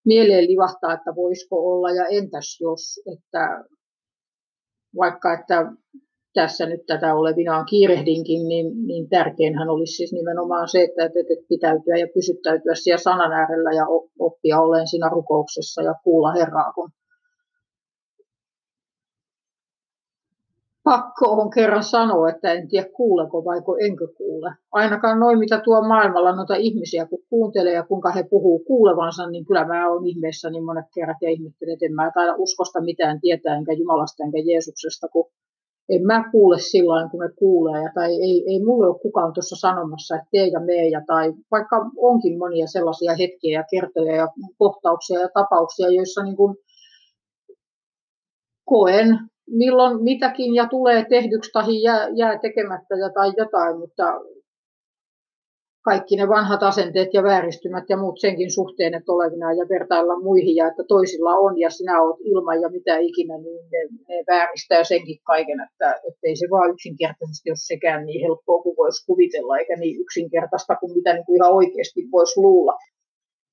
[0.06, 3.64] mieleen livahtaa, että voisiko olla ja entäs jos, että
[4.98, 5.72] vaikka että
[6.34, 11.10] tässä nyt tätä olevinaan kiirehdinkin, niin, niin tärkeinhän olisi siis nimenomaan se, että,
[11.50, 13.86] pitäytyä ja pysyttäytyä siellä sanan äärellä ja
[14.20, 16.90] oppia olen siinä rukouksessa ja kuulla Herraa, kun
[20.84, 24.52] pakko on kerran sanoa, että en tiedä kuuleko vai enkö kuule.
[24.72, 29.46] Ainakaan noin, mitä tuo maailmalla noita ihmisiä, kun kuuntelee ja kuinka he puhuu kuulevansa, niin
[29.46, 33.22] kyllä mä oon ihmeessä niin monet kerrat ja ihmettelen, että en mä taida uskosta mitään
[33.22, 35.32] tietää, enkä Jumalasta enkä Jeesuksesta, kun
[35.90, 40.16] en mä kuule silloin, kun ne kuulee, tai ei, ei mulle ole kukaan tuossa sanomassa,
[40.16, 44.28] että tee ja mee, ja tai vaikka onkin monia sellaisia hetkiä ja kertoja ja
[44.58, 46.56] kohtauksia ja tapauksia, joissa niin kuin
[48.66, 49.20] koen
[49.50, 54.04] milloin mitäkin ja tulee tehdyksi tai jää, jää tekemättä ja tai jotain, mutta
[55.90, 60.56] kaikki ne vanhat asenteet ja vääristymät ja muut senkin suhteen, että olevina ja vertailla muihin
[60.56, 63.80] ja että toisilla on ja sinä olet ilman ja mitä ikinä, niin ne,
[64.10, 69.06] ne vääristää senkin kaiken, että ei se vaan yksinkertaisesti ole sekään niin helppoa kuin voisi
[69.06, 72.74] kuvitella, eikä niin yksinkertaista kuin mitä niin kuin ihan oikeasti voisi luulla.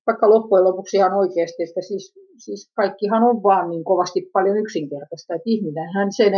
[0.07, 5.35] Vaikka loppujen lopuksi ihan oikeasti, että siis, siis kaikkihan on vaan niin kovasti paljon yksinkertaista,
[5.35, 6.33] että ihminenhän sen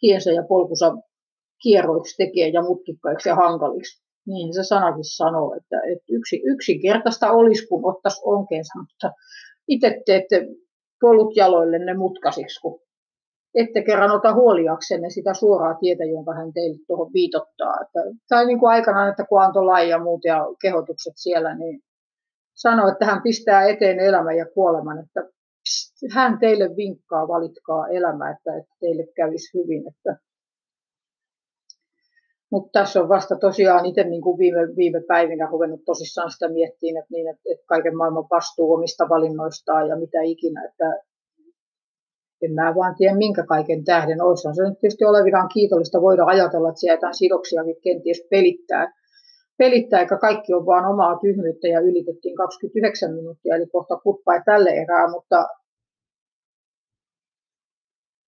[0.00, 0.96] tiensä ja polkusa
[1.62, 7.66] kierroiksi tekee ja mutkikkaiksi ja hankaliksi niin se sanakin sanoo, että, että yksi, yksinkertaista olisi,
[7.66, 9.12] kun ottaisi onkeensa, mutta
[9.68, 10.48] itse teette
[11.00, 12.80] polut jaloille ne mutkasiksi, kun
[13.54, 17.74] ette kerran ota huoliaksenne sitä suoraa tietä, jonka hän teille tuohon viitottaa.
[17.82, 21.80] Että, tai niin kuin aikanaan, että kun antoi lain ja muut ja kehotukset siellä, niin
[22.54, 25.20] sanoi, että hän pistää eteen elämän ja kuoleman, että
[25.62, 29.88] pst, hän teille vinkkaa, valitkaa elämä, että, että teille kävisi hyvin.
[29.88, 30.16] Että
[32.50, 37.02] mutta tässä on vasta tosiaan itse niin kuin viime, viime päivinä ruvennut tosissaan sitä miettimään,
[37.02, 41.02] että, niin, että, että kaiken maailman vastuu omista valinnoistaan ja mitä ikinä, että
[42.42, 44.22] en mä vaan tiedä minkä kaiken tähden.
[44.22, 48.92] Olisihan se nyt tietysti olevinaan kiitollista voida ajatella, että siellä jotain sidoksiakin kenties pelittää,
[49.58, 54.70] pelittää, eikä kaikki on vaan omaa tyhmyyttä ja ylitettiin 29 minuuttia, eli kohta kuppa tälle
[54.70, 55.46] erää, mutta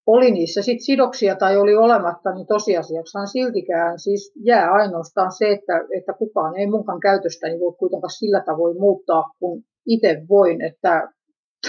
[0.08, 5.74] oli niissä sit sidoksia tai oli olematta, niin tosiasiaksaan siltikään siis jää ainoastaan se, että,
[5.98, 11.12] että kukaan ei munkaan käytöstäni niin voi kuitenkaan sillä tavoin muuttaa, kun itse voin, että,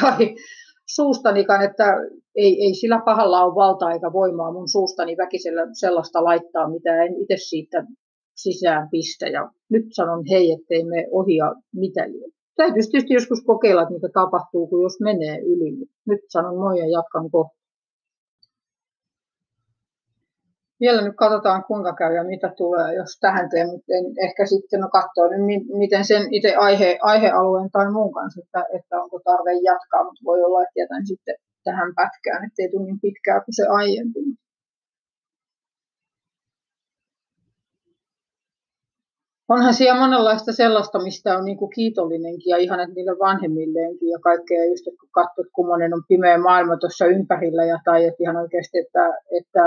[0.01, 0.34] tai
[0.89, 1.84] suustanikaan, että
[2.36, 7.14] ei, ei sillä pahalla ole valtaa eikä voimaa mun suustani väkisellä sellaista laittaa, mitä en
[7.22, 7.86] itse siitä
[8.36, 9.26] sisään pistä.
[9.26, 12.01] Ja nyt sanon hei, ettei me ohia mitä.
[12.57, 15.86] Täytyy tietysti joskus kokeilla, että mitä tapahtuu, kun jos menee yli.
[16.07, 17.57] Nyt sanon moi ja jatkan kohta.
[20.80, 24.80] Vielä nyt katsotaan kuinka käy ja mitä tulee, jos tähän teen, mutta en ehkä sitten
[24.80, 29.52] no katsoa nyt, miten sen itse aihe, aihealueen tai muun kanssa, että, että onko tarve
[29.52, 33.64] jatkaa, mutta voi olla, että jätän sitten tähän pätkään, ettei tule niin pitkää kuin se
[33.68, 34.20] aiempi.
[39.48, 44.64] onhan siellä monenlaista sellaista, mistä on niin kuin kiitollinenkin ja ihan niille vanhemmilleenkin ja kaikkea.
[44.64, 48.78] Just kun katsot, kun monen on pimeä maailma tuossa ympärillä ja tai että ihan oikeasti,
[48.78, 49.04] että,
[49.38, 49.64] että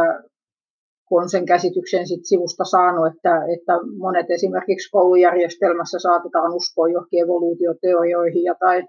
[1.11, 7.23] kun on sen käsityksen sit sivusta saanut, että, että monet esimerkiksi koulujärjestelmässä saatetaan uskoa johonkin
[7.23, 8.83] evoluutioteorioihin ja tai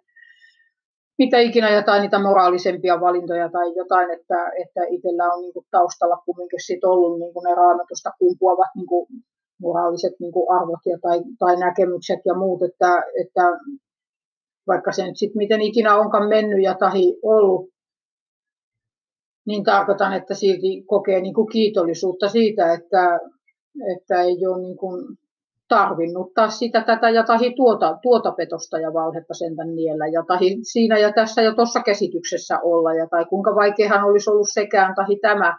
[1.18, 6.22] mitä ikinä jotain niitä moraalisempia valintoja tai jotain, että, että itsellä on niin kuin taustalla
[6.26, 9.06] kumminkin sit ollut niin kuin ne raamatusta kumpuavat niin kuin
[9.60, 12.90] moraaliset niin kuin arvot ja tai, tai näkemykset ja muut, että,
[13.22, 13.44] että
[14.66, 17.71] vaikka se nyt sitten miten ikinä onkaan mennyt ja tahi ollut,
[19.46, 23.20] niin tarkoitan, että silti kokee niin kuin kiitollisuutta siitä, että,
[23.96, 25.16] että ei ole niin kuin
[25.68, 30.58] tarvinnut taas sitä, tätä ja tahi tuota, tuota petosta ja valhetta sentän niellä ja tahi
[30.62, 32.94] siinä ja tässä ja tuossa käsityksessä olla.
[32.94, 35.58] Ja tai kuinka vaikeahan olisi ollut sekään tahi tämä,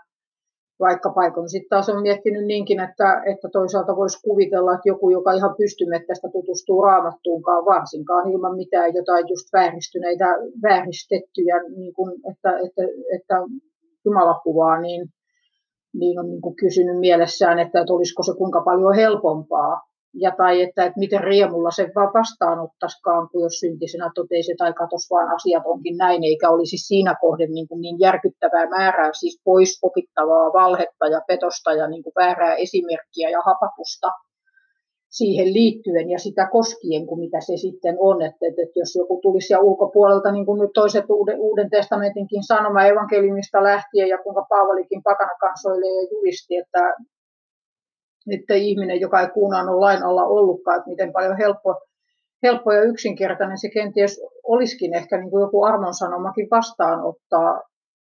[0.79, 5.31] vaikka paikon sitten taas on miettinyt niinkin, että, että toisaalta voisi kuvitella, että joku, joka
[5.31, 10.25] ihan pystymettästä tutustuu raamattuunkaan varsinkaan ilman mitään jotain just vääristyneitä,
[10.63, 12.83] vääristettyjä, niin kuin, että, että,
[13.15, 13.35] että
[14.05, 15.07] jumalakuvaa, niin,
[15.93, 19.81] niin on niin kuin kysynyt mielessään, että, että olisiko se kuinka paljon helpompaa.
[20.15, 25.35] Ja tai että, että miten riemulla se vastaanottaisikaan, kun jos syntisenä totesi tai katos vaan
[25.35, 30.53] asiat onkin näin, eikä olisi siinä kohden niin, kuin niin järkyttävää määrää, siis pois opittavaa
[30.53, 34.07] valhetta ja petosta ja niin kuin väärää esimerkkiä ja hapatusta
[35.17, 39.19] siihen liittyen ja sitä koskien kuin mitä se sitten on, että, että, että jos joku
[39.21, 44.45] tulisi ja ulkopuolelta, niin kuin nyt toiset uuden, uuden testamentinkin sanoma evankeliumista lähtien ja kuinka
[44.49, 46.93] Paavalikin pakana kansoille ja julisti, että
[48.31, 51.81] että ihminen, joka ei kuunnannut lain alla ollutkaan, että miten paljon helppo,
[52.43, 57.61] helppo ja yksinkertainen se kenties olisikin ehkä niin kuin joku armonsanomakin vastaanottaa,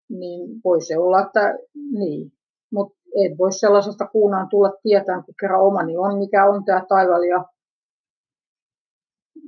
[0.10, 1.54] niin voi se olla, että
[2.00, 2.32] niin.
[2.74, 7.22] Mutta et voi sellaisesta kuunnan tulla tietään, kun kerran omani on, mikä on tämä taival.
[7.22, 7.46] Ja,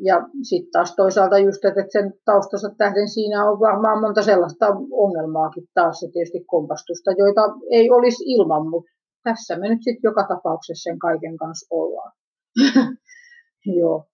[0.03, 5.63] ja sitten taas toisaalta just, että sen taustansa tähden siinä on varmaan monta sellaista ongelmaakin
[5.73, 7.41] taas, ja tietysti kompastusta, joita
[7.71, 8.91] ei olisi ilman, mutta
[9.23, 12.11] tässä me nyt sitten joka tapauksessa sen kaiken kanssa ollaan.
[13.79, 14.05] Joo.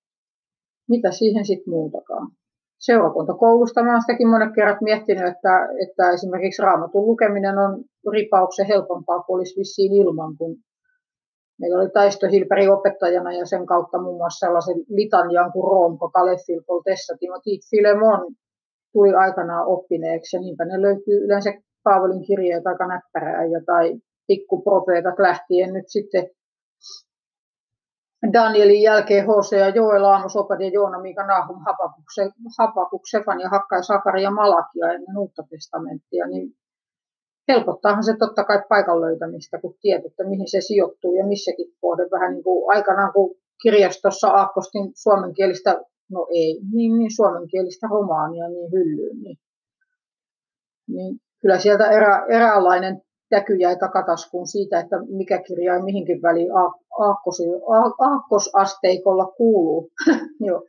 [0.90, 2.32] Mitä siihen sitten muutakaan?
[2.80, 9.24] Seurakuntakoulusta mä olen sitäkin monet kerrat miettinyt, että, että esimerkiksi raamatun lukeminen on ripauksen helpompaa
[9.24, 10.58] kuin olisi vissiin ilman, kun
[11.60, 16.62] meillä oli Taisto Hilperi opettajana ja sen kautta muun muassa sellaisen litanian kuin Roomko, Kalefil,
[16.68, 18.36] Poltessa, Timothy Filemon
[18.94, 21.54] tuli aikanaan oppineeksi ja niinpä ne löytyy yleensä
[21.84, 23.96] Paavolin kirjeet aika näppärää ja tai
[24.28, 26.30] pikkuprofeetat lähtien nyt sitten
[28.34, 31.62] Danielin jälkeen Hosea, Joel, Aamos, Opedia, Joona, Mika, Nahum,
[32.58, 33.50] Hapakuk, Sefan ja
[33.82, 36.56] Sakari ja Malakia ennen uutta testamenttia, niin
[37.48, 42.04] helpottaahan se totta kai paikan löytämistä, kun tiedät, että mihin se sijoittuu ja missäkin kohde.
[42.12, 48.72] Vähän niin kuin aikanaan, kun kirjastossa aakkostin suomenkielistä, no ei, niin, niin suomenkielistä romaania niin
[48.72, 49.38] hyllyyn, niin,
[50.88, 56.52] niin kyllä sieltä erä, eräänlainen täky jäi takataskuun siitä, että mikä kirja mihinkin väliin
[58.00, 59.92] aakkosasteikolla kuuluu.
[60.48, 60.62] Joo.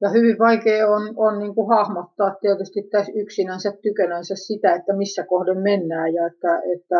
[0.00, 5.26] Ja hyvin vaikea on, on niin kuin hahmottaa tietysti tässä yksinänsä tykönänsä sitä, että missä
[5.26, 6.96] kohden mennään ja että, että,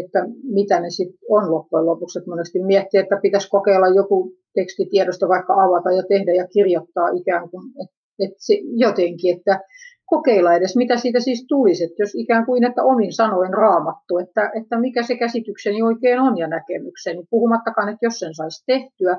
[0.00, 2.18] että mitä ne sitten on loppujen lopuksi.
[2.18, 7.50] Että monesti miettii, että pitäisi kokeilla joku tekstitiedosto vaikka avata ja tehdä ja kirjoittaa ikään
[7.50, 8.54] kuin, että et se
[8.86, 9.60] jotenkin, että
[10.06, 14.50] kokeilla edes, mitä siitä siis tulisi, että jos ikään kuin, että omin sanoen raamattu, että,
[14.60, 19.18] että mikä se käsitykseni oikein on ja näkemykseni, puhumattakaan, että jos sen saisi tehtyä,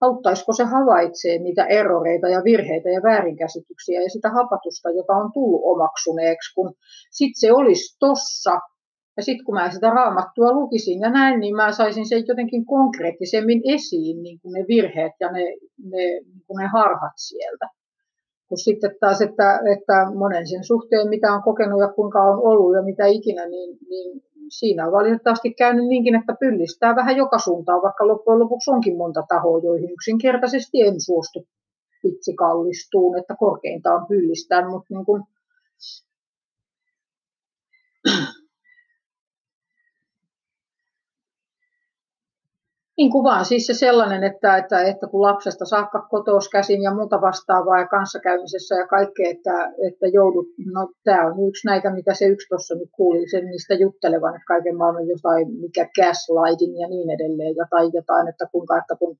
[0.00, 5.62] auttaisiko se havaitsee niitä eroreita ja virheitä ja väärinkäsityksiä ja sitä hapatusta, joka on tullut
[5.64, 6.74] omaksuneeksi, kun
[7.10, 8.60] sitten se olisi tossa
[9.16, 13.60] ja sitten kun mä sitä raamattua lukisin ja näin, niin mä saisin sen jotenkin konkreettisemmin
[13.64, 15.44] esiin, niin kuin ne virheet ja ne,
[15.84, 17.68] ne, niin kuin ne harhat sieltä.
[18.48, 22.74] Kun sitten taas, että, että monen sen suhteen, mitä on kokenut ja kuinka on ollut
[22.76, 27.82] ja mitä ikinä, niin, niin siinä on valitettavasti käynyt niinkin, että pyllistää vähän joka suuntaan,
[27.82, 31.46] vaikka loppujen lopuksi onkin monta tahoa, joihin yksinkertaisesti en suostu
[32.04, 35.22] itse kallistuun, että korkeintaan pyllistään, mutta niin kuin,
[42.96, 46.94] Niin kuin vaan siis se sellainen, että, että, että kun lapsesta saakka kotous käsin ja
[46.94, 52.14] muuta vastaavaa ja kanssakäymisessä ja kaikkea, että, että joudut, no tämä on yksi näitä, mitä
[52.14, 56.88] se yksi tuossa nyt kuuli, sen niistä juttelevan, että kaiken maailman jotain, mikä gaslighting ja
[56.88, 59.16] niin edelleen, jotain, jotain että kuinka, että kun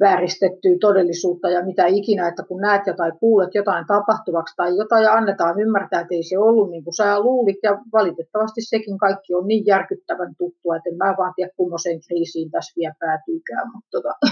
[0.00, 5.12] vääristettyä todellisuutta ja mitä ikinä, että kun näet jotain, kuulet jotain tapahtuvaksi tai jotain ja
[5.12, 7.56] annetaan ymmärtää, että ei se ollut niin kuin sä luulit.
[7.62, 12.50] Ja valitettavasti sekin kaikki on niin järkyttävän tuttua, että en mä vaan tiedä kummoiseen kriisiin
[12.50, 14.14] tässä vielä päätyykään, mutta tota,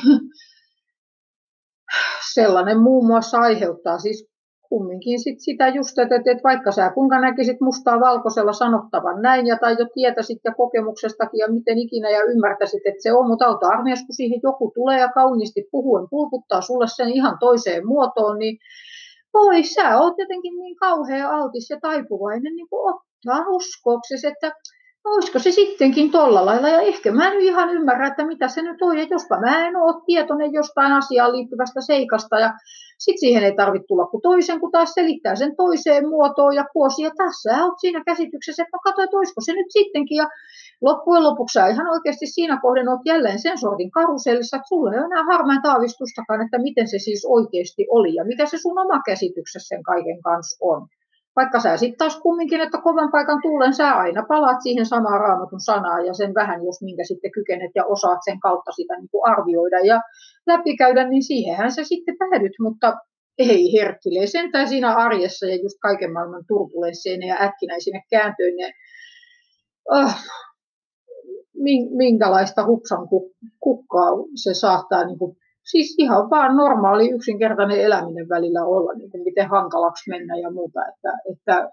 [2.34, 4.31] sellainen muun muassa aiheuttaa siis
[4.72, 9.56] kumminkin sit sitä just, että, että vaikka sä kuinka näkisit mustaa valkoisella sanottavan näin ja
[9.58, 13.66] tai jo tietäisit ja kokemuksestakin ja miten ikinä ja ymmärtäisit, että se on, mutta auta
[13.66, 18.56] armias, kun siihen joku tulee ja kauniisti puhuen pulkuttaa sulle sen ihan toiseen muotoon, niin
[19.34, 24.52] voi sä oot jotenkin niin kauhean altis ja taipuvainen niin ottaa uskoksesi, että
[25.04, 28.82] olisiko se sittenkin tolla lailla, ja ehkä mä en ihan ymmärrä, että mitä se nyt
[28.82, 32.52] on, ja jospa mä en ole tietoinen jostain asiaan liittyvästä seikasta, ja
[32.98, 37.02] sitten siihen ei tarvitse tulla kuin toisen, kun taas selittää sen toiseen muotoon ja kuosi,
[37.02, 40.28] ja tässä olet siinä käsityksessä, että no katso, että olisiko se nyt sittenkin, ja
[40.80, 44.98] loppujen lopuksi sä ihan oikeasti siinä kohden olet jälleen sen sortin karusellissa, että sulla ei
[44.98, 49.02] ole enää harmaan taavistustakaan, että miten se siis oikeasti oli, ja mikä se sun oma
[49.06, 50.88] käsityksessä sen kaiken kanssa on.
[51.36, 55.60] Vaikka sä sitten taas kumminkin, että kovan paikan tullen sä aina palaat siihen samaan raamatun
[55.60, 59.26] sanaan ja sen vähän, jos minkä sitten kykenet ja osaat sen kautta sitä niin kuin
[59.32, 60.00] arvioida ja
[60.46, 62.94] läpikäydä, niin siihenhän sä sitten päädyt, mutta
[63.38, 68.72] ei herkkilee sentään siinä arjessa ja just kaiken maailman turbulensseineen ja äkkinäisine kääntöineen.
[69.90, 70.14] Oh,
[71.96, 73.08] minkälaista hupsan
[73.60, 75.36] kukkaa se saattaa niin kuin
[75.70, 80.80] siis ihan vaan normaali yksinkertainen eläminen välillä olla, niin kuin miten hankalaksi mennä ja muuta.
[80.88, 81.70] Että, että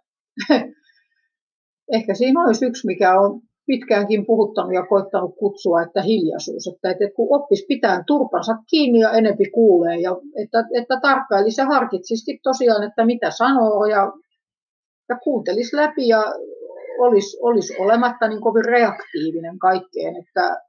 [1.97, 6.67] ehkä siinä olisi yksi, mikä on pitkäänkin puhuttanut ja koittanut kutsua, että hiljaisuus.
[6.67, 10.11] Että, että kun oppisi pitää turpansa kiinni ja enempi kuulee, ja
[10.43, 14.11] että, että tarkkailisi ja harkitsisi tosiaan, että mitä sanoo ja,
[15.09, 16.23] ja kuuntelisi läpi ja
[16.99, 20.68] olisi, olisi olematta niin kovin reaktiivinen kaikkeen, että,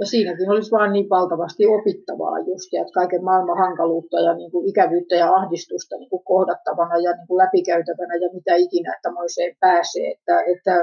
[0.00, 4.50] ja siinäkin olisi vain niin valtavasti opittavaa just, ja että kaiken maailman hankaluutta ja niin
[4.50, 9.12] kuin ikävyyttä ja ahdistusta niin kuin kohdattavana ja niin kuin läpikäytävänä ja mitä ikinä, että
[9.12, 10.08] moiseen pääsee.
[10.10, 10.74] Että, että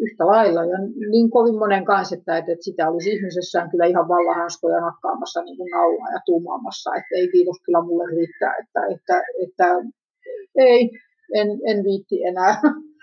[0.00, 0.78] yhtä lailla ja
[1.10, 5.70] niin kovin monen kanssa, että, että sitä olisi ihmisessään kyllä ihan vallahanskoja nakkaamassa niin kuin
[5.70, 9.66] naulaa ja tuumaamassa, että ei kiitos kyllä mulle riittää, että, että, että
[10.56, 10.90] ei,
[11.34, 12.54] en, en viitti enää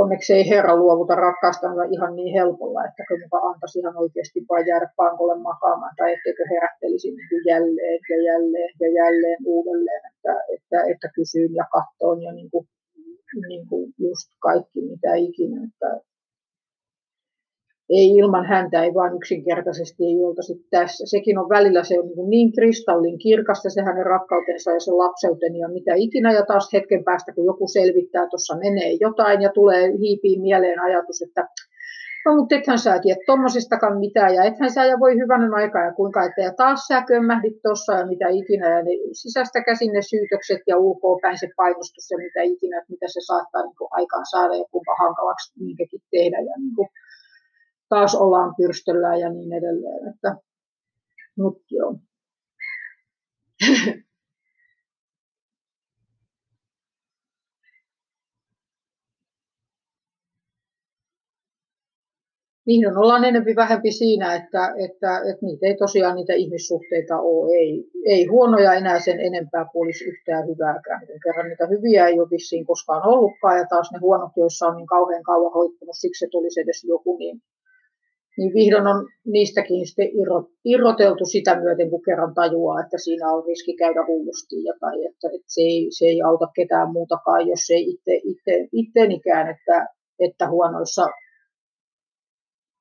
[0.00, 4.88] onneksi ei Herra luovuta rakkaastansa ihan niin helpolla, että muka antaisi ihan oikeasti vain jäädä
[4.96, 11.08] pankolle makaamaan tai etteikö herättelisi niin jälleen ja jälleen ja jälleen uudelleen, että, että, että
[11.14, 12.66] kysyyn ja kattoon ja niin kuin,
[13.48, 15.58] niin kuin just kaikki mitä ikinä.
[15.68, 16.11] Että,
[17.98, 21.06] ei ilman häntä ei vaan yksinkertaisesti ei oltaisi tässä.
[21.06, 25.58] Sekin on välillä se on niin, niin kristallin kirkasta se hänen rakkautensa ja se lapseuteni
[25.58, 26.32] ja mitä ikinä.
[26.32, 31.22] Ja taas hetken päästä, kun joku selvittää, tuossa menee jotain ja tulee hiipiin mieleen ajatus,
[31.22, 31.48] että
[32.24, 35.92] no mutta ethän sä tiedä tuommoisestakaan mitään ja ethän sä ja voi hyvänen aika ja
[35.92, 40.02] kuinka, että ja taas sä kömmähdit tuossa ja mitä ikinä ja ne sisästä käsin ne
[40.02, 44.26] syytökset ja ulkoa päin se painostus ja mitä ikinä, että mitä se saattaa niin aikaan
[44.30, 46.88] saada ja kuinka hankalaksi minkäkin tehdä ja niin kuin,
[47.94, 50.08] taas ollaan pyrstöllään ja niin edelleen.
[50.14, 50.36] Että,
[51.38, 51.94] mut joo.
[62.66, 67.56] Vihdoin ollaan enempi vähempi siinä, että, että, että niitä ei tosiaan niitä ihmissuhteita ole.
[67.56, 71.06] Ei, ei huonoja enää sen enempää kuin olisi yhtään hyvääkään.
[71.06, 74.76] Kun kerran niitä hyviä ei ole vissiin koskaan ollutkaan ja taas ne huonot, joissa on
[74.76, 77.42] niin kauhean kauan hoittunut, siksi se tulisi edes joku, niin
[78.38, 80.08] niin vihdoin on niistäkin sitten
[80.64, 85.46] irroteltu sitä myöten, kun kerran tajuaa, että siinä on riski käydä hullusti tai että, että
[85.46, 89.86] se, ei, se ei auta ketään muutakaan, jos ei itse, itse, ittenikään, että,
[90.18, 91.06] että huonoissa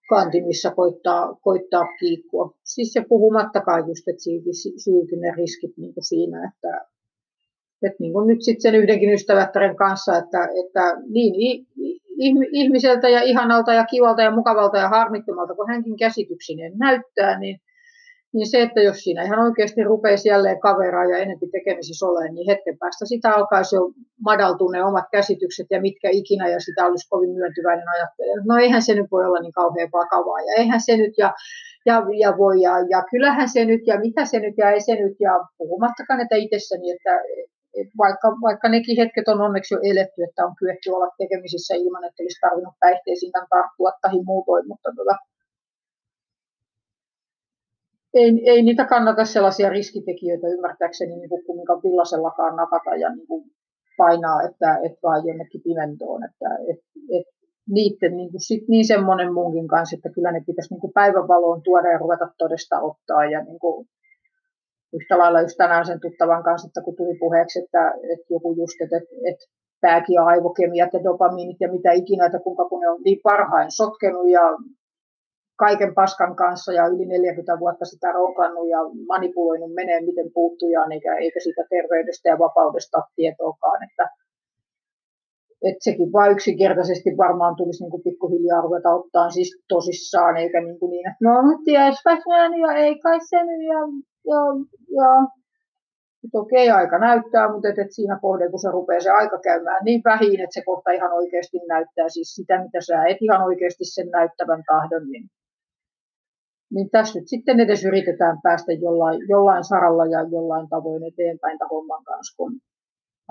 [0.10, 2.54] kantimissa koittaa, koittaa kiikkua.
[2.64, 4.24] Siis se puhumattakaan just, että
[4.78, 6.86] silti, ne riskit niin kuin siinä, että,
[7.84, 11.68] että niin kuin nyt sitten sen yhdenkin ystävättären kanssa, että, että niin
[12.52, 17.58] ihmiseltä ja ihanalta ja kivalta ja mukavalta ja harmittomalta, kun hänkin käsityksineen näyttää, niin,
[18.34, 22.50] niin se, että jos siinä ihan oikeasti rupeisi jälleen kaveraa ja enempi tekemisissä olemaan, niin
[22.50, 23.82] hetken päästä sitä alkaisi jo
[24.26, 28.44] madaltua ne omat käsitykset ja mitkä ikinä, ja sitä olisi kovin myöntyväinen ajattelu.
[28.46, 31.34] No eihän se nyt voi olla niin kauhean vakavaa, ja eihän se nyt, ja,
[31.86, 34.96] ja, ja voi, ja, ja kyllähän se nyt, ja mitä se nyt, ja ei se
[34.96, 37.22] nyt, ja puhumattakaan, että itsessäni, että
[37.98, 42.24] vaikka, vaikka nekin hetket on onneksi jo eletty, että on kyetty olla tekemisissä ilman, että
[42.24, 45.16] olisi tarvinnut päihteisiin tarttua tai muutoin, mutta tota,
[48.14, 53.52] ei, ei niitä kannata sellaisia riskitekijöitä ymmärtääkseni niin kuin kumminkaan villasellakaan napata ja niin kuin
[53.98, 56.24] painaa, että, että vaan jonnekin pimentoon.
[56.24, 56.80] Että, et,
[57.18, 57.28] et,
[57.70, 61.62] niiden niin, kuin sit niin semmoinen munkin kanssa, että kyllä ne pitäisi niin kuin päivänvaloon
[61.62, 63.26] tuoda ja ruveta todesta ottaa.
[63.26, 63.88] Ja niin kuin,
[64.94, 68.82] yhtä lailla just tänään sen tuttavan kanssa, että kun tuli puheeksi, että, että joku just,
[68.84, 69.46] että, että, että
[69.82, 73.72] pääkin ja aivokemiat ja dopamiinit ja mitä ikinä, että kuinka kun ne on niin parhain
[73.72, 74.46] sotkenut ja
[75.66, 81.12] kaiken paskan kanssa ja yli 40 vuotta sitä ronkannut ja manipuloinut menee miten puuttujaan, eikä,
[81.16, 83.80] eikä siitä terveydestä ja vapaudesta tietoakaan.
[83.88, 84.06] Että,
[85.68, 90.80] että sekin vain yksinkertaisesti varmaan tulisi niin kuin pikkuhiljaa ruveta ottaa siis tosissaan, eikä niin,
[90.80, 91.36] kuin niin että no
[91.66, 92.24] tiespäs
[92.66, 93.80] ja ei kai se nyt ja,
[94.26, 94.42] ja,
[95.00, 95.12] ja.
[96.34, 100.02] Okei, aika näyttää, mutta et, et siinä kohden, kun se rupeaa se aika käymään niin
[100.06, 104.10] vähin, että se kohta ihan oikeasti näyttää siis sitä, mitä sä et ihan oikeasti sen
[104.10, 105.30] näyttävän tahdon, niin,
[106.74, 111.70] niin tässä nyt sitten edes yritetään päästä jollain, jollain saralla ja jollain tavoin eteenpäin tämän
[111.70, 112.52] homman kanssa, kun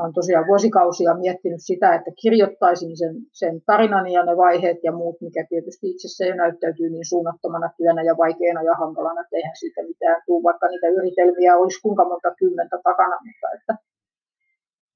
[0.00, 5.20] olen tosiaan vuosikausia miettinyt sitä, että kirjoittaisin sen, sen tarinan ja ne vaiheet ja muut,
[5.20, 9.82] mikä tietysti itsessä jo näyttäytyy niin suunnattomana työnä ja vaikeana ja hankalana, että eihän siitä
[9.82, 13.74] mitään tule, vaikka niitä yritelmiä olisi kuinka monta kymmentä takana, mutta että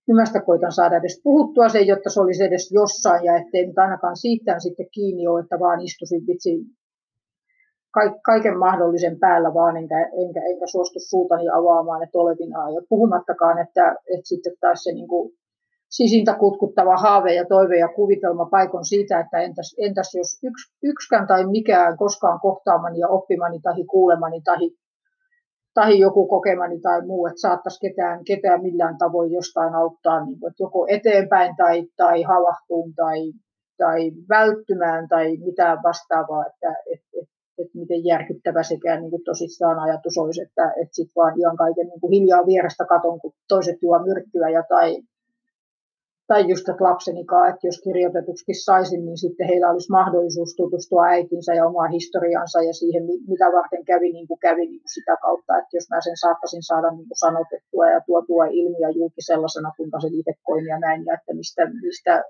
[0.08, 4.16] nimestä koitan saada edes puhuttua sen, jotta se olisi edes jossain ja ettei nyt ainakaan
[4.16, 6.52] siitä sitten kiinni ole, että vaan istuisin vitsi
[8.24, 12.74] kaiken mahdollisen päällä vaan, enkä, enkä, enkä suostu suutani avaamaan, että olevinaan.
[12.74, 15.32] Ja puhumattakaan, että, että sitten taas se niin kuin
[15.90, 21.26] sisintä kutkuttava haave ja toive ja kuvitelma paikon siitä, että entäs, entäs jos yks, yksikään
[21.26, 24.70] tai mikään koskaan kohtaamani ja oppimani tai kuulemani tai,
[25.74, 30.50] tai joku kokemani tai muu, että saattaisi ketään, ketään millään tavoin jostain auttaa niin kuin,
[30.50, 33.32] että joko eteenpäin tai, tai havahtuun tai,
[33.78, 40.18] tai välttymään tai mitään vastaavaa, että, että, että että miten järkyttävä sekään niin tosissaan ajatus
[40.18, 43.98] olisi, että, että sitten vaan ihan kaiken niin kuin hiljaa vierestä katon, kun toiset juo
[43.98, 45.02] myrkkyä ja tai,
[46.26, 51.54] tai just että lapsenikaan, että jos kirjoitetuksi saisin, niin sitten heillä olisi mahdollisuus tutustua äitinsä
[51.54, 55.58] ja omaan historiansa ja siihen, mitä varten kävi niin kuin kävi niin kuin sitä kautta,
[55.58, 59.72] että jos mä sen saattaisin saada niin kuin sanotettua ja tuotua ilmi ja julki sellaisena,
[59.76, 62.24] kuinka se itse koin ja näin, ja että mistä, mistä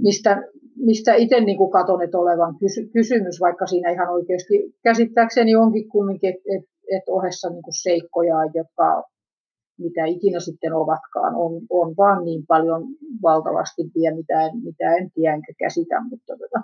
[0.00, 0.42] mistä,
[0.76, 6.30] mistä itse niin katon, että olevan kysy, kysymys, vaikka siinä ihan oikeasti käsittääkseni onkin kumminkin,
[6.30, 6.64] että et,
[6.96, 9.02] et ohessa niin kuin seikkoja, jotka
[9.78, 12.82] mitä ikinä sitten ovatkaan, on, on vaan niin paljon
[13.22, 16.60] valtavasti vielä, mitä en, mitä en tiedä enkä käsitä, mutta tota,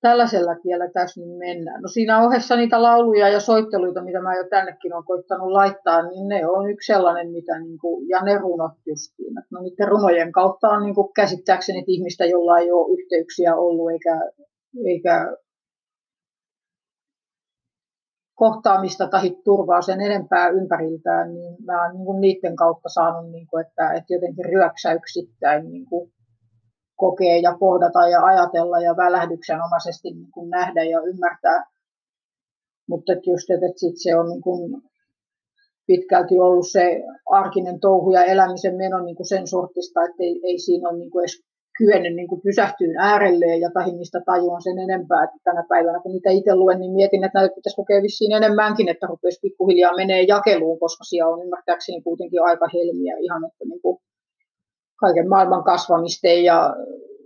[0.00, 1.82] tällaisella kielellä tässä nyt mennään.
[1.82, 6.28] No siinä ohessa niitä lauluja ja soitteluita, mitä mä jo tännekin olen koittanut laittaa, niin
[6.28, 9.34] ne on yksi sellainen, mitä niin kuin, ja ne runot justiin.
[9.50, 14.20] No niiden runojen kautta on niin kuin käsittääkseni ihmistä, jolla ei ole yhteyksiä ollut eikä,
[14.86, 15.36] eikä
[18.34, 23.46] kohtaamista tai turvaa sen enempää ympäriltään, niin mä oon niin kuin niiden kautta saanut, niin
[23.46, 26.12] kuin, että, että jotenkin ryöksäyksittäin niin kuin
[27.04, 31.64] kokea ja kohdata ja ajatella ja välähdyksenomaisesti niin kuin nähdä ja ymmärtää.
[32.88, 34.82] Mutta että just, että sit se on niin kuin
[35.86, 40.58] pitkälti ollut se arkinen touhu ja elämisen meno niin kuin sen sortista, että ei, ei
[40.58, 41.36] siinä ole niin kuin edes
[41.78, 46.12] kyennyt niin kuin pysähtyyn äärelleen ja tahin niistä tajuan sen enempää, että tänä päivänä kun
[46.12, 50.22] niitä itse luen, niin mietin, että näitä pitäisi lukea vissiin enemmänkin, että rupesi pikkuhiljaa menee
[50.22, 53.96] jakeluun, koska siellä on ymmärtääkseni kuitenkin aika helmiä ihan, että niin kuin
[55.00, 56.74] kaiken maailman kasvamisten ja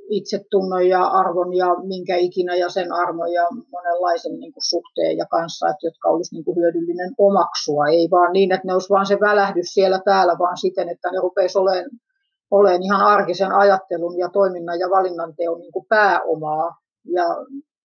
[0.09, 5.27] itsetunnon ja arvon ja minkä ikinä ja sen arvon ja monenlaisen niin kuin suhteen ja
[5.31, 7.87] kanssa, että jotka olisi niin kuin hyödyllinen omaksua.
[7.87, 11.19] Ei vaan niin, että ne olisi vaan se välähdys siellä täällä, vaan siten, että ne
[11.21, 11.91] rupeisi olemaan,
[12.51, 17.25] olemaan ihan arkisen ajattelun ja toiminnan ja valinnan teon niin kuin pääomaa ja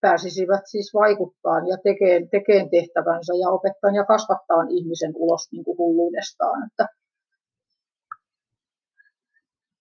[0.02, 5.78] pääsisivät siis vaikuttaa ja tekeen, tekeen tehtävänsä ja opettaa ja kasvattaa ihmisen ulos niin kuin
[5.78, 6.68] hulluudestaan.
[6.68, 6.88] Että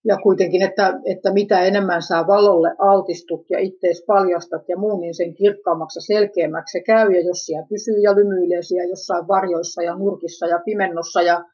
[0.09, 5.15] ja kuitenkin, että, että mitä enemmän saa valolle altistut ja ittees paljastat ja muun, niin
[5.15, 7.13] sen kirkkaammaksi selkeämmäksi se käy.
[7.13, 11.45] Ja jos siellä pysyy ja lymyilee siellä jossain varjoissa ja nurkissa ja pimennossa ja,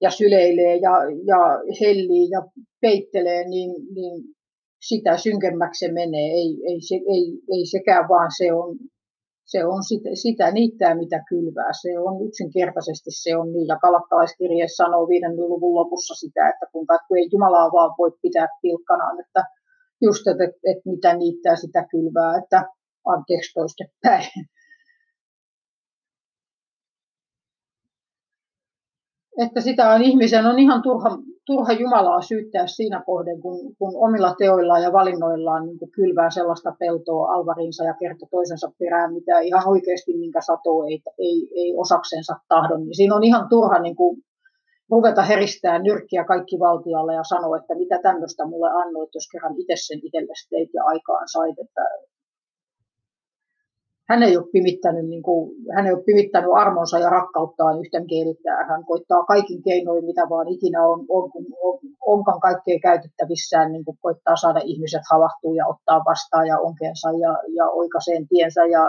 [0.00, 0.94] ja syleilee ja,
[1.30, 1.40] ja
[1.80, 2.40] hellii ja
[2.80, 4.24] peittelee, niin, niin
[4.88, 6.30] sitä synkemmäksi se menee.
[6.40, 7.24] Ei, ei, se, ei,
[7.54, 8.76] ei sekään vaan se on
[9.52, 11.70] se on sitä, sitä niittää, mitä kylvää.
[11.82, 13.68] Se on yksinkertaisesti se on niin.
[14.58, 16.86] Ja sanoo viiden luvun lopussa sitä, että kun
[17.18, 19.42] ei Jumalaa vaan voi pitää pilkkanaan, että
[20.02, 22.62] just, että, että, että mitä niittää, sitä kylvää, että
[23.04, 24.30] anteeksi toistepäin.
[29.38, 34.34] Että sitä on ihmisen on ihan turha turha Jumalaa syyttää siinä kohden, kun, kun omilla
[34.38, 40.16] teoillaan ja valinnoillaan niin kylvää sellaista peltoa alvarinsa ja kerta toisensa perään, mitä ihan oikeasti
[40.16, 42.80] minkä satoo ei, ei, ei osaksensa tahdon.
[42.84, 44.22] Niin siinä on ihan turha niin kuin,
[44.90, 49.74] ruveta heristää nyrkkiä kaikki valtialle ja sanoa, että mitä tämmöistä mulle annoit, jos kerran itse
[49.76, 51.58] sen itsellesi teit ja aikaan sait.
[51.58, 51.82] Että
[54.08, 58.64] hän ei ole pimittänyt, niin kuin, hän ei ole pimittänyt armonsa ja rakkauttaan yhtään kielittää.
[58.68, 61.30] Hän koittaa kaikin keinoin, mitä vaan ikinä on, on
[61.62, 67.08] on, onkaan kaikkea käytettävissään, niin kuin koittaa saada ihmiset havahtua ja ottaa vastaan ja onkeensa
[67.12, 68.84] ja, ja oikaiseen tiensä ja,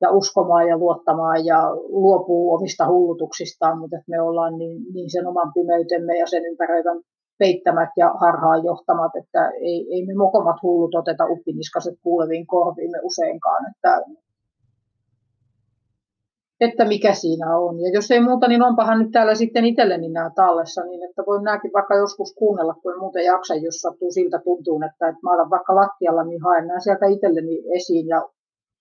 [0.00, 5.52] ja uskomaan ja luottamaan ja luopuu omista hullutuksistaan, mutta me ollaan niin, niin sen oman
[5.54, 7.00] pimeytemme ja sen ympäröivän
[7.38, 13.70] peittämät ja harhaan johtamat, että ei, ei me mokomat hullut oteta uppiniskaset kuuleviin korviimme useinkaan,
[13.70, 14.02] että,
[16.60, 17.80] että mikä siinä on.
[17.80, 21.44] Ja jos ei muuta, niin onpahan nyt täällä sitten itselleni nämä tallessa, niin että voin
[21.44, 25.34] nämäkin vaikka joskus kuunnella, kun en muuten jaksa, jos sattuu siltä tuntuu, että, että mä
[25.34, 28.28] olen vaikka lattialla, niin haen nämä sieltä itselleni esiin ja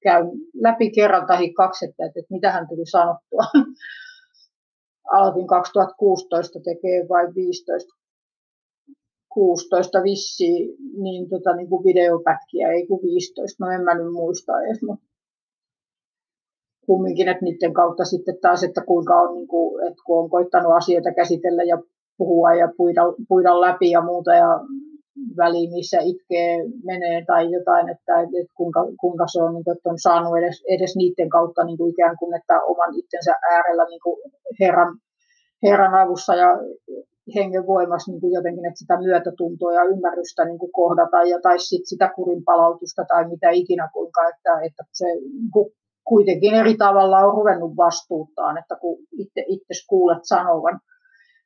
[0.04, 0.28] käyn
[0.62, 3.44] läpi kerran tai kaksi, että, että, mitä hän tuli sanottua.
[5.14, 8.05] Aloitin 2016 tekee vain 15
[9.36, 10.50] 16 vissi
[10.98, 15.06] niin, tota, niin kuin videopätkiä, ei kuin 15, no en mä nyt muista edes, mutta
[16.86, 20.74] kumminkin, että niiden kautta sitten taas, että kuinka on, niin kuin, että kun on koittanut
[20.74, 21.78] asioita käsitellä ja
[22.18, 24.50] puhua ja puida, puida läpi ja muuta ja
[25.38, 29.90] väliin, missä itkee, menee tai jotain, että, että kuinka, kuinka se on, niin kuin, että
[29.90, 34.04] on saanut edes, edes niiden kautta niin kuin ikään kuin, että oman itsensä äärellä niin
[34.04, 34.18] kuin
[34.60, 34.98] Herran,
[35.64, 36.50] Herran avussa ja
[37.36, 41.60] hengen voimassa niin kuin jotenkin, että sitä myötätuntoa ja ymmärrystä niin kuin kohdata ja tai
[41.60, 45.72] sit sitä kurin palautusta tai mitä ikinä kuinka, että, että se niin kuin
[46.04, 50.80] kuitenkin eri tavalla on ruvennut vastuuttaan, että kun itse, itse kuulet sanovan,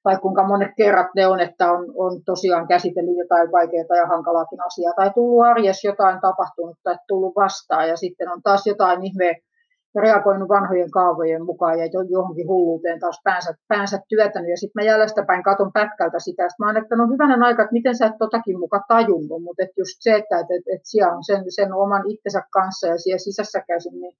[0.04, 4.66] tai kuinka monet kerrat ne on, että on, on tosiaan käsitellyt jotain vaikeaa ja hankalaakin
[4.66, 9.36] asiaa, tai tullut arjessa jotain tapahtunut tai tullut vastaan, ja sitten on taas jotain ihme
[9.96, 14.50] reagoinut vanhojen kaavojen mukaan ja johonkin hulluuteen taas päänsä, päänsä työtänyt.
[14.50, 17.74] Ja sitten mä jäljestäpäin katon pätkältä sitä, että mä oon, että no hyvänen aika, että
[17.74, 21.14] miten sä et totakin muka tajunnut, mutta et just se, että et, et, et siellä
[21.14, 24.18] on sen, sen oman itsensä kanssa ja siellä sisässä käsin, niin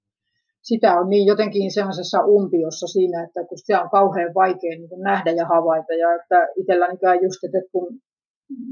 [0.62, 5.02] sitä on niin jotenkin semmoisessa umpiossa siinä, että kun se on kauhean vaikea niin kuin
[5.02, 5.92] nähdä ja havaita.
[5.92, 8.00] Ja että itsellänikään just, että kun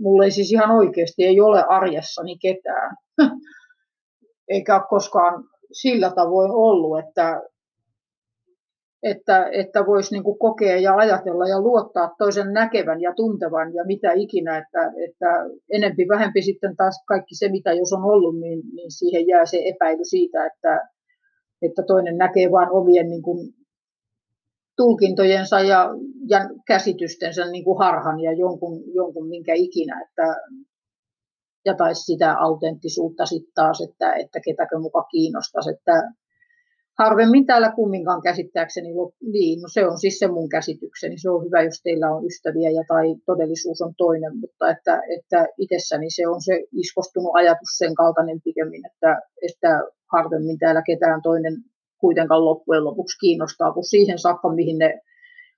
[0.00, 2.96] mulla ei siis ihan oikeasti ei ole arjessani ketään,
[4.54, 7.42] eikä ole koskaan sillä tavoin ollut, että,
[9.02, 14.12] että, että voisi niin kokea ja ajatella ja luottaa toisen näkevän ja tuntevan ja mitä
[14.12, 15.26] ikinä, että, että
[15.72, 19.62] enempi vähempi sitten taas kaikki se, mitä jos on ollut, niin, niin siihen jää se
[19.64, 20.88] epäily siitä, että,
[21.62, 23.54] että toinen näkee vain omien niin kuin,
[24.78, 25.90] tulkintojensa ja,
[26.28, 30.36] ja käsitystensä niin kuin harhan ja jonkun, jonkun minkä ikinä, että,
[31.68, 35.96] ja tai sitä autenttisuutta sitten taas, että, että ketäkö muka kiinnostaisi, että
[36.98, 38.88] harvemmin täällä kumminkaan käsittääkseni,
[39.32, 42.70] niin, no se on siis se mun käsitykseni, se on hyvä, jos teillä on ystäviä
[42.70, 47.94] ja tai todellisuus on toinen, mutta että, että itsessäni se on se iskostunut ajatus sen
[47.94, 49.70] kaltainen pikemmin, että, että
[50.12, 51.54] harvemmin täällä ketään toinen
[52.00, 55.00] kuitenkaan loppujen lopuksi kiinnostaa, kun siihen saakka, mihin ne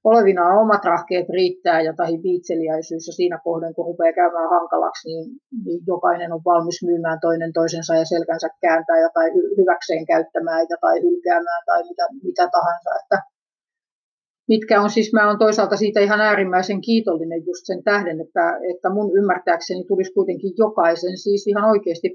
[0.04, 5.24] olevinaan omat rahkeet riittää ja tai viitseliäisyys ja siinä kohden, kun rupeaa käymään hankalaksi, niin,
[5.64, 10.76] niin jokainen on valmis myymään toinen toisensa ja selkänsä kääntää ja tai hyväkseen käyttämään ja
[10.80, 12.90] tai hylkäämään tai mitä, mitä tahansa.
[13.02, 13.18] Että
[14.48, 18.90] mitkä on siis, mä olen toisaalta siitä ihan äärimmäisen kiitollinen just sen tähden, että, että
[18.90, 22.10] mun ymmärtääkseni tulisi kuitenkin jokaisen siis ihan oikeasti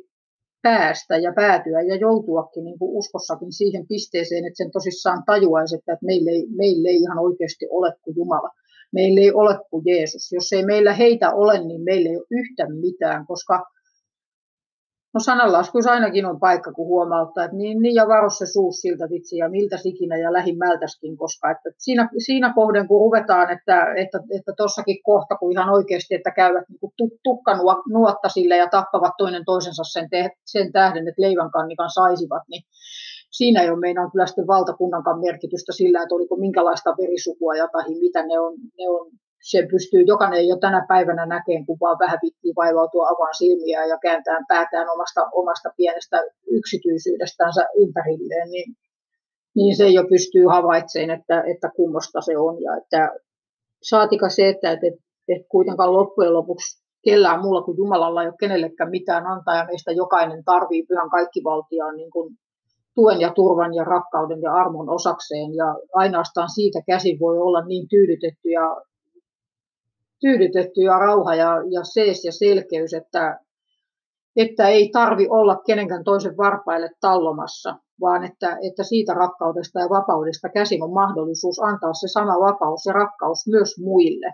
[0.67, 5.97] päästä ja päätyä ja joutuakin niin kuin uskossakin siihen pisteeseen, että sen tosissaan tajuaisi, että
[6.01, 8.49] meillä ei, meillä ei ihan oikeasti ole kuin Jumala.
[8.93, 10.31] Meillä ei ole kuin Jeesus.
[10.31, 13.63] Jos ei meillä heitä ole, niin meillä ei ole yhtään mitään, koska
[15.15, 19.05] No sananlaskuissa ainakin on paikka, kun huomauttaa, että niin, niin ja varo se suus siltä
[19.09, 24.19] vitsi ja miltä ikinä ja lähimmältäskin, koska että siinä, siinä kohden, kun ruvetaan, että, että,
[24.37, 24.51] että
[25.03, 27.51] kohta, kun ihan oikeasti, että käyvät niin tukka
[27.89, 32.63] nuotta sille ja tappavat toinen toisensa sen, te, sen tähden, että leivänkannikan saisivat, niin
[33.31, 37.83] siinä ei ole meinaan kyllä sitten valtakunnankaan merkitystä sillä, että oliko minkälaista verisukua ja tai
[37.99, 39.11] mitä ne on, ne on
[39.51, 43.97] se pystyy jokainen jo tänä päivänä näkemään, kun vaan vähän vittiin vaivautua avaan silmiä ja
[43.97, 46.17] kääntää päätään omasta, omasta pienestä
[46.51, 48.75] yksityisyydestänsä ympärilleen, niin,
[49.55, 52.61] niin se jo pystyy havaitsemaan, että, että kummosta se on.
[52.61, 53.01] Ja että
[53.83, 54.87] saatika se, että, että,
[55.27, 59.91] että kuitenkaan loppujen lopuksi kellään muulla kuin Jumalalla ei ole kenellekään mitään antaa, ja meistä
[59.91, 62.35] jokainen tarvii pyhän kaikkivaltiaan niin kuin
[62.95, 67.87] tuen ja turvan ja rakkauden ja armon osakseen, ja ainoastaan siitä käsin voi olla niin
[67.87, 68.81] tyydytetty ja
[70.25, 73.39] tyydytetty ja rauha ja, ja sees ja selkeys, että,
[74.35, 77.75] että ei tarvi olla kenenkään toisen varpaille tallomassa.
[78.01, 82.93] vaan että, että siitä rakkaudesta ja vapaudesta käsin on mahdollisuus antaa se sama vapaus ja
[82.93, 84.33] rakkaus myös muille,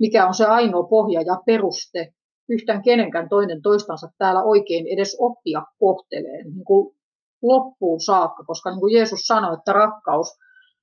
[0.00, 2.12] mikä on se ainoa pohja ja peruste
[2.48, 6.96] yhtään kenenkään toinen toistansa täällä oikein edes oppia kohteleen niin kuin
[7.42, 10.28] loppuun saakka, koska niin kuin Jeesus sanoi, että rakkaus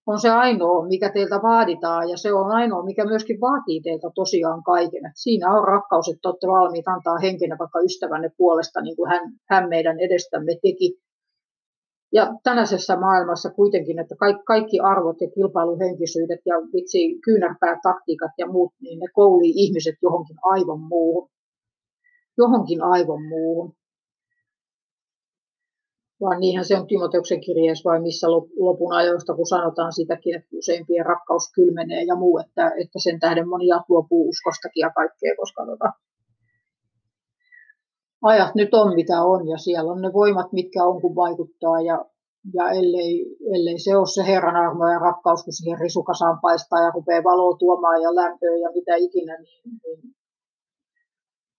[0.08, 4.64] on se ainoa, mikä teiltä vaaditaan, ja se on ainoa, mikä myöskin vaatii teiltä tosiaan
[4.64, 5.06] kaiken.
[5.06, 9.24] Et siinä on rakkaus, että olette valmiit antaa henkenä vaikka ystävänne puolesta, niin kuin hän,
[9.50, 11.00] hän meidän edestämme teki.
[12.14, 18.74] Ja tänäisessä maailmassa kuitenkin, että kaikki, kaikki arvot ja kilpailuhenkisyydet ja vitsi kyynärpäätaktiikat ja muut,
[18.82, 21.30] niin ne koulii ihmiset johonkin aivan muuhun.
[22.38, 23.74] Johonkin aivan muuhun
[26.22, 28.28] vaan niinhän se on Timoteuksen kirjeessä vai missä
[28.60, 33.50] lopun ajoista, kun sanotaan sitäkin, että useimpien rakkaus kylmenee ja muu, että, että sen tähden
[33.50, 35.92] monia luopuu uskostakin ja kaikkea, koska tota,
[38.22, 42.06] ajat nyt on mitä on ja siellä on ne voimat, mitkä on kun vaikuttaa ja,
[42.54, 46.92] ja ellei, ellei se ole se Herran armo ja rakkaus, kun siihen risukasaan paistaa ja
[46.96, 50.16] rupeaa valoa tuomaan ja lämpöä ja mitä ikinä, niin, niin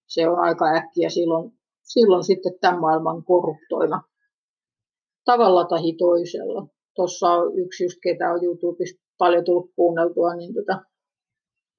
[0.06, 1.52] se on aika äkkiä silloin,
[1.82, 4.02] silloin sitten tämän maailman korruptoima
[5.30, 6.66] tavalla tai toisella.
[6.96, 10.74] Tuossa on yksi just, ketä on YouTubesta paljon tullut kuunneltua, niin tota,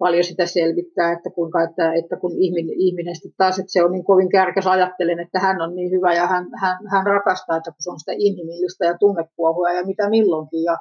[0.03, 3.91] paljon sitä selvittää, että, kuinka, että, että kun ihminen, ihminen sitten taas, että se on
[3.91, 7.71] niin kovin kärkäs ajattelen, että hän on niin hyvä ja hän, hän, hän rakastaa, että
[7.71, 10.63] kun se on sitä inhimillistä ja tunnekuohua ja mitä milloinkin.
[10.63, 10.77] Ja,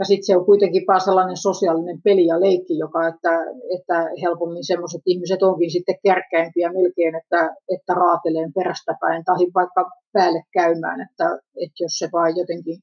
[0.00, 3.32] ja sitten se on kuitenkin vaan sellainen sosiaalinen peli ja leikki, joka, että,
[3.76, 7.40] että helpommin sellaiset ihmiset onkin sitten kärkkäimpiä melkein, että,
[7.74, 9.82] että raateleen perästä päin tai vaikka
[10.12, 11.26] päälle käymään, että,
[11.64, 12.76] että jos se vaan jotenkin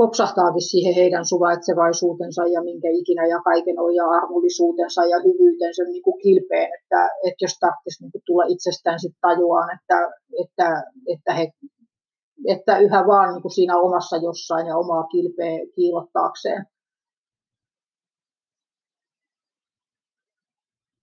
[0.00, 6.02] kopsahtaakin siihen heidän suvaitsevaisuutensa ja minkä ikinä ja kaiken on ja armollisuutensa ja hyvyytensä niin
[6.02, 9.98] kuin kilpeen, että, että jos tarvitsisi niin kuin tulla itsestään sitten tajuaan, että,
[10.42, 10.68] että,
[11.14, 11.44] että he
[12.48, 16.66] että yhä vaan niin kuin siinä omassa jossain ja omaa kilpeä kiilottaakseen.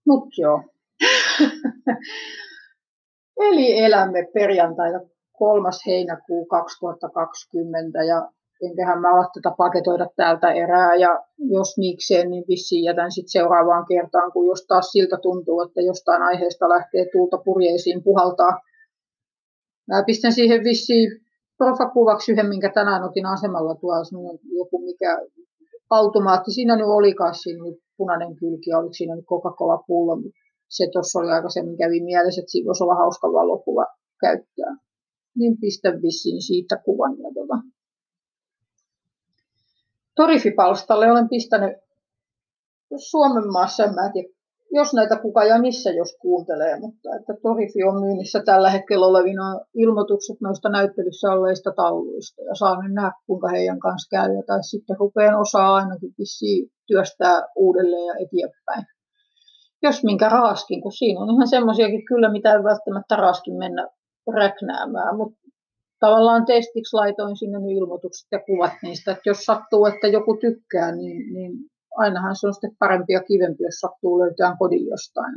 [0.08, 0.64] Mut joo.
[3.48, 5.00] Eli elämme perjantaina
[5.38, 5.70] 3.
[5.88, 8.32] heinäkuu 2020 ja
[8.62, 13.86] enköhän mä ala tätä paketoida täältä erää ja jos niikseen, niin vissiin jätän sitten seuraavaan
[13.86, 18.60] kertaan, kun jos taas siltä tuntuu, että jostain aiheesta lähtee tuulta purjeisiin puhaltaa.
[19.88, 21.22] Mä pistän siihen vissiin
[21.58, 25.18] profakuvaksi yhden, minkä tänään otin asemalla tuolla, joku mikä
[25.90, 27.64] automaatti, siinä nyt olikaan siinä
[27.98, 30.18] punainen kylki, oliko siinä nyt Coca-Cola-pullo,
[30.70, 33.86] se tuossa oli aika se, mikä kävi mielessä, että siinä voisi olla hauska valokuva
[34.22, 34.76] käyttää.
[35.38, 37.18] Niin pistän vissiin siitä kuvan.
[37.18, 37.58] Ja tota.
[40.16, 41.74] Torifipalstalle olen pistänyt
[42.98, 44.30] Suomen maassa, en mä tiedä
[44.72, 49.60] jos näitä kuka ja missä jos kuuntelee, mutta että Torifi on myynnissä tällä hetkellä olevina
[49.74, 55.00] ilmoitukset noista näyttelyssä olleista tauluista ja nyt nähdä, kuinka heidän kanssa käy ja tai sitten
[55.00, 56.14] rupean osaa ainakin
[56.88, 58.86] työstää uudelleen ja eteenpäin.
[59.84, 63.88] Jos minkä raaskin, kun siinä on ihan semmoisiakin kyllä, mitä ei välttämättä raaskin mennä
[64.34, 65.42] räknäämään, mutta
[66.00, 71.34] tavallaan testiksi laitoin sinne ilmoitukset ja kuvat niistä, että jos sattuu, että joku tykkää, niin,
[71.34, 71.52] niin
[71.98, 75.36] ainahan se on sitten parempi ja kivempi, jos sattuu löytää kodin jostain.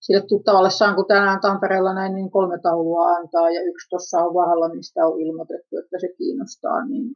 [0.00, 4.34] Sille tuttavalle saan, kun tänään Tampereella näin, niin kolme taulua antaa ja yksi tuossa on
[4.34, 6.84] varalla, mistä on ilmoitettu, että se kiinnostaa.
[6.86, 7.12] Niin,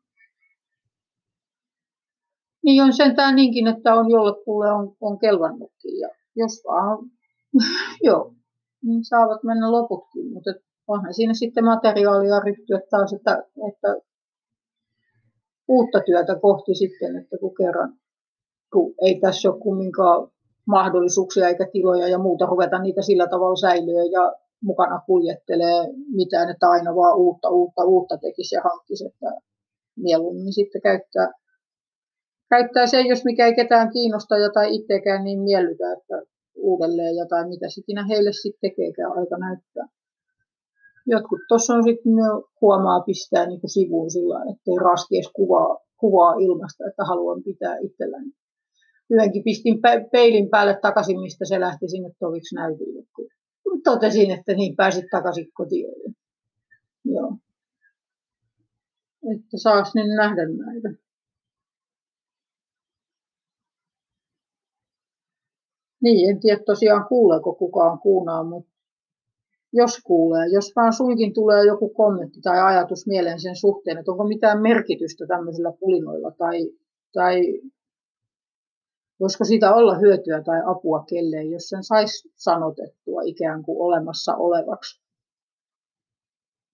[2.65, 5.99] niin on sentään niinkin, että on jollekulle on, on kelvannutkin.
[6.01, 6.99] Ja jos vaan,
[8.07, 8.35] joo,
[8.83, 10.33] niin saavat mennä loputkin.
[10.33, 10.51] Mutta
[10.89, 13.33] onhan siinä sitten materiaalia ryhtyä taas, että,
[13.69, 13.97] että
[15.69, 17.99] uutta työtä kohti sitten, että kun kerran
[18.75, 20.29] kun ei tässä ole kumminkaan
[20.67, 24.33] mahdollisuuksia eikä tiloja ja muuta ruveta niitä sillä tavalla säilyä ja
[24.63, 25.81] mukana kuljettelee
[26.21, 29.31] mitään, että aina vaan uutta, uutta, uutta tekisi ja hankkisi, että
[29.97, 31.33] mieluummin sitten käyttää,
[32.51, 36.23] käyttää se, jos mikä ei ketään kiinnosta ja tai itseäkään niin miellytä, että
[36.57, 39.87] uudelleen jotain, mitä sitten heille sitten tekeekään aika näyttää.
[41.07, 42.13] Jotkut tuossa on sitten
[42.61, 47.77] huomaa pistää niin kuin sivuun sillä ettei raski edes kuvaa, kuvaa ilmasta, että haluan pitää
[47.79, 48.31] itselläni
[49.11, 49.81] yhdenkin pistin
[50.13, 53.05] peilin päälle takaisin, mistä se lähti sinne toviksi näytille.
[53.85, 55.87] Totesin, että niin pääsit takaisin kotiin.
[57.05, 57.37] Joo.
[59.35, 60.89] Että saas niin nähdä näitä.
[66.03, 68.71] Niin, en tiedä tosiaan kuuleeko kukaan kuunaa, mutta
[69.73, 74.25] jos kuulee, jos vaan suinkin tulee joku kommentti tai ajatus mieleen sen suhteen, että onko
[74.25, 76.71] mitään merkitystä tämmöisillä pulinoilla tai,
[77.13, 77.61] tai
[79.25, 85.05] voisiko siitä olla hyötyä tai apua kelleen, jos sen saisi sanotettua ikään kuin olemassa olevaksi.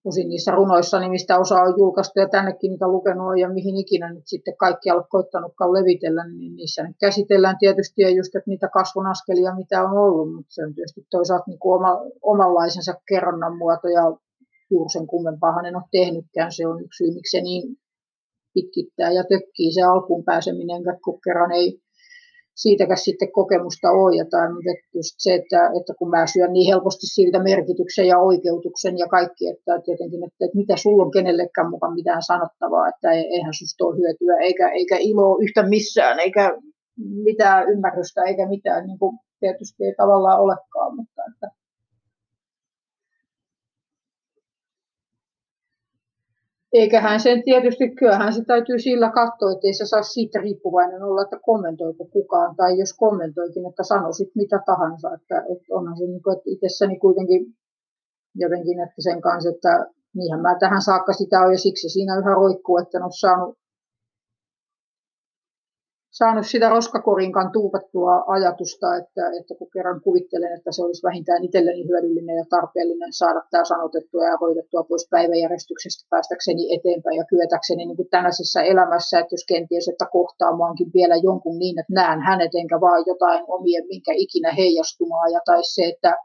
[0.05, 4.13] osin niissä runoissa, niin mistä osa on julkaistu ja tännekin niitä lukenut ja mihin ikinä
[4.13, 8.67] nyt sitten kaikki ole koittanutkaan levitellä, niin niissä nyt käsitellään tietysti ja just, että niitä
[8.67, 13.57] kasvun askelia, mitä on ollut, mutta se on tietysti toisaalta niin kuin oma, omanlaisensa kerronnan
[13.57, 14.03] muoto ja
[14.71, 16.51] juuri sen kummempaahan en ole tehnytkään.
[16.51, 17.77] Se on yksi syy, miksi se niin
[18.53, 21.81] pitkittää ja tökkii se alkuun pääseminen, kun kerran ei
[22.55, 24.17] siitäkään sitten kokemusta ole.
[24.17, 28.97] Jotain, mutta just se, että, että kun mä syön niin helposti siltä merkityksen ja oikeutuksen
[28.97, 33.53] ja kaikki, että, jotenkin, että, että mitä sulla on kenellekään mukaan mitään sanottavaa, että eihän
[33.53, 36.57] susta ole hyötyä eikä, eikä iloa yhtä missään, eikä
[37.23, 41.60] mitään ymmärrystä eikä mitään, niin kuin tietysti ei tavallaan olekaan, mutta että,
[46.73, 51.21] Eiköhän sen tietysti, kyllähän se täytyy sillä katsoa, että ei se saa siitä riippuvainen olla,
[51.21, 56.23] että kommentoiko kukaan, tai jos kommentoikin, että sanoisit mitä tahansa, että, että onhan se niin
[56.23, 57.45] kuin, että itsessäni kuitenkin
[58.35, 59.85] jotenkin, että sen kanssa, että
[60.15, 63.57] niinhän mä tähän saakka sitä on, ja siksi siinä yhä roikkuu, että en ole saanut
[66.11, 71.87] saanut sitä roskakorinkaan tuupattua ajatusta, että, että kun kerran kuvittelen, että se olisi vähintään itselleni
[71.89, 77.95] hyödyllinen ja tarpeellinen saada tämä sanotettua ja hoidettua pois päiväjärjestyksestä päästäkseni eteenpäin ja kyetäkseni niin
[77.95, 82.81] kuin tänäisessä elämässä, että jos kenties, että kohtaamoankin vielä jonkun niin, että näen hänet enkä
[82.81, 86.17] vaan jotain omien, minkä ikinä heijastumaa ja tai se, että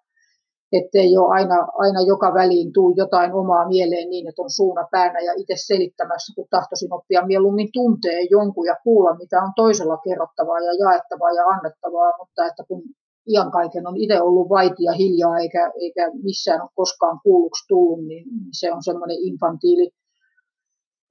[0.72, 5.20] ettei ole aina, aina joka väliin tuu jotain omaa mieleen niin, että on suuna päänä
[5.20, 10.60] ja itse selittämässä, kun tahtoisin oppia mieluummin tuntee jonkun ja kuulla, mitä on toisella kerrottavaa
[10.60, 12.82] ja jaettavaa ja annettavaa, mutta että kun
[13.26, 18.24] ian kaiken on itse ollut vaitia hiljaa eikä, eikä missään ole koskaan kuulluksi tullut, niin
[18.52, 19.90] se on semmoinen infantiili,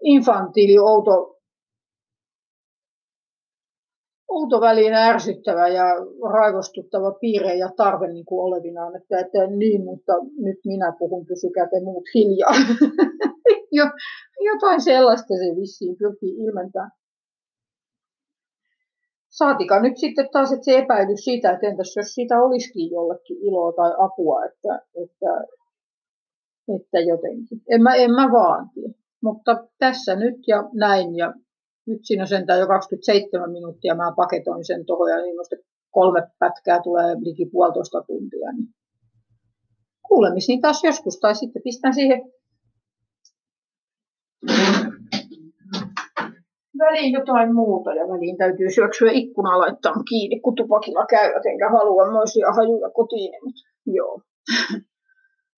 [0.04, 1.35] infantiili outo,
[4.36, 5.86] outo väliin ärsyttävä ja
[6.34, 11.68] raivostuttava piirre ja tarve niin kuin olevinaan, että, että niin, mutta nyt minä puhun, pysykää
[11.68, 12.56] te muut hiljaa.
[13.78, 13.86] jo,
[14.52, 16.90] jotain sellaista se vissiin pyrkii ilmentää.
[19.30, 23.72] Saatika nyt sitten taas, että se epäilys siitä, että entäs jos siitä olisikin jollekin iloa
[23.74, 25.32] tai apua, että, että,
[26.76, 27.62] että jotenkin.
[27.70, 28.94] En mä, en mä vaan tiedä.
[29.24, 31.34] Mutta tässä nyt ja näin ja
[31.88, 35.36] nyt siinä sentään jo 27 minuuttia, mä paketoin sen tuohon ja niin
[35.92, 38.52] kolme pätkää tulee liki puolitoista tuntia.
[38.52, 38.68] Niin
[40.08, 42.32] kuulemisiin taas joskus, tai sitten pistän siihen
[46.80, 52.12] väliin jotain muuta ja väliin täytyy syöksyä ikkuna laittaa kiinni, kun tupakilla käyvät, enkä halua
[52.12, 53.34] moisia hajuja kotiin.
[53.44, 54.22] Mutta joo.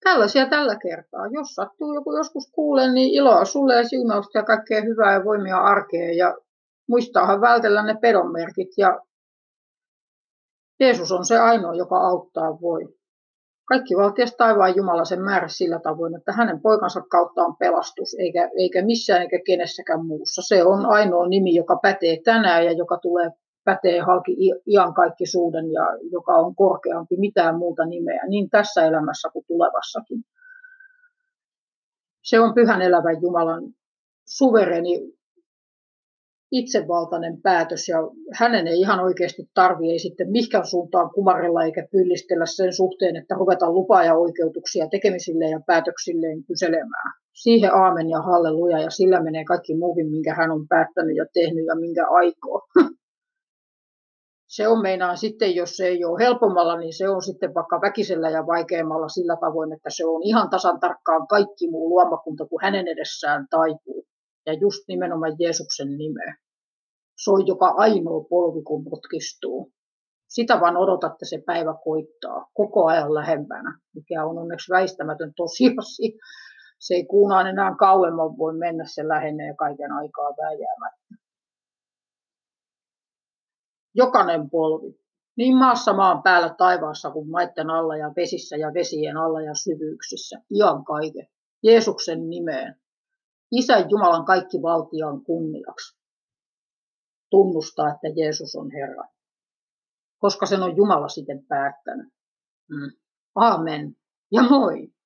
[0.03, 1.27] Tällaisia tällä kertaa.
[1.27, 5.57] Jos sattuu joku joskus kuulee, niin iloa sulle ja siunausta ja kaikkea hyvää ja voimia
[5.57, 6.17] arkeen.
[6.17, 6.37] Ja
[6.89, 8.99] muistaahan vältellä ne pedonmerkit ja
[10.79, 12.97] Jeesus on se ainoa, joka auttaa voi.
[13.67, 18.49] Kaikki valtias taivaan Jumala sen määrä sillä tavoin, että hänen poikansa kautta on pelastus, eikä,
[18.59, 20.41] eikä missään eikä kenessäkään muussa.
[20.41, 23.29] Se on ainoa nimi, joka pätee tänään ja joka tulee
[23.67, 24.31] pätee halki
[24.67, 30.21] iankaikkisuuden ja joka on korkeampi mitään muuta nimeä, niin tässä elämässä kuin tulevassakin.
[32.23, 33.63] Se on pyhän elävän Jumalan
[34.27, 35.17] suvereni
[36.51, 37.97] itsevaltainen päätös ja
[38.33, 43.35] hänen ei ihan oikeasti tarvi ei sitten mihinkään suuntaan kumarella eikä pyllistellä sen suhteen, että
[43.35, 47.13] ruvetaan lupaa ja oikeutuksia tekemisille ja päätöksilleen kyselemään.
[47.33, 51.65] Siihen aamen ja halleluja ja sillä menee kaikki muukin, minkä hän on päättänyt ja tehnyt
[51.65, 52.61] ja minkä aikoo.
[54.47, 58.29] se on meinaa sitten, jos se ei ole helpommalla, niin se on sitten vaikka väkisellä
[58.29, 62.87] ja vaikeammalla sillä tavoin, että se on ihan tasan tarkkaan kaikki muu luomakunta kuin hänen
[62.87, 64.05] edessään taipuu.
[64.45, 66.35] Ja just nimenomaan Jeesuksen nimeä.
[67.17, 69.71] Se on joka ainoa polvi, kun mutkistuu.
[70.27, 76.17] Sitä vaan odotatte se päivä koittaa koko ajan lähempänä, mikä on onneksi väistämätön tosiasia.
[76.79, 81.26] Se ei kuunaan enää kauemman voi mennä, se lähenee kaiken aikaa vääjäämättä
[83.97, 84.99] jokainen polvi,
[85.37, 90.41] niin maassa maan päällä taivaassa kuin maitten alla ja vesissä ja vesien alla ja syvyyksissä,
[90.51, 91.27] ian kaiken,
[91.63, 92.75] Jeesuksen nimeen,
[93.51, 95.97] Isän Jumalan kaikki valtiaan kunniaksi.
[97.29, 99.03] Tunnustaa, että Jeesus on Herra,
[100.17, 102.13] koska sen on Jumala sitten päättänyt.
[102.69, 102.91] Mm.
[103.35, 103.95] Amen
[104.31, 104.96] ja moi.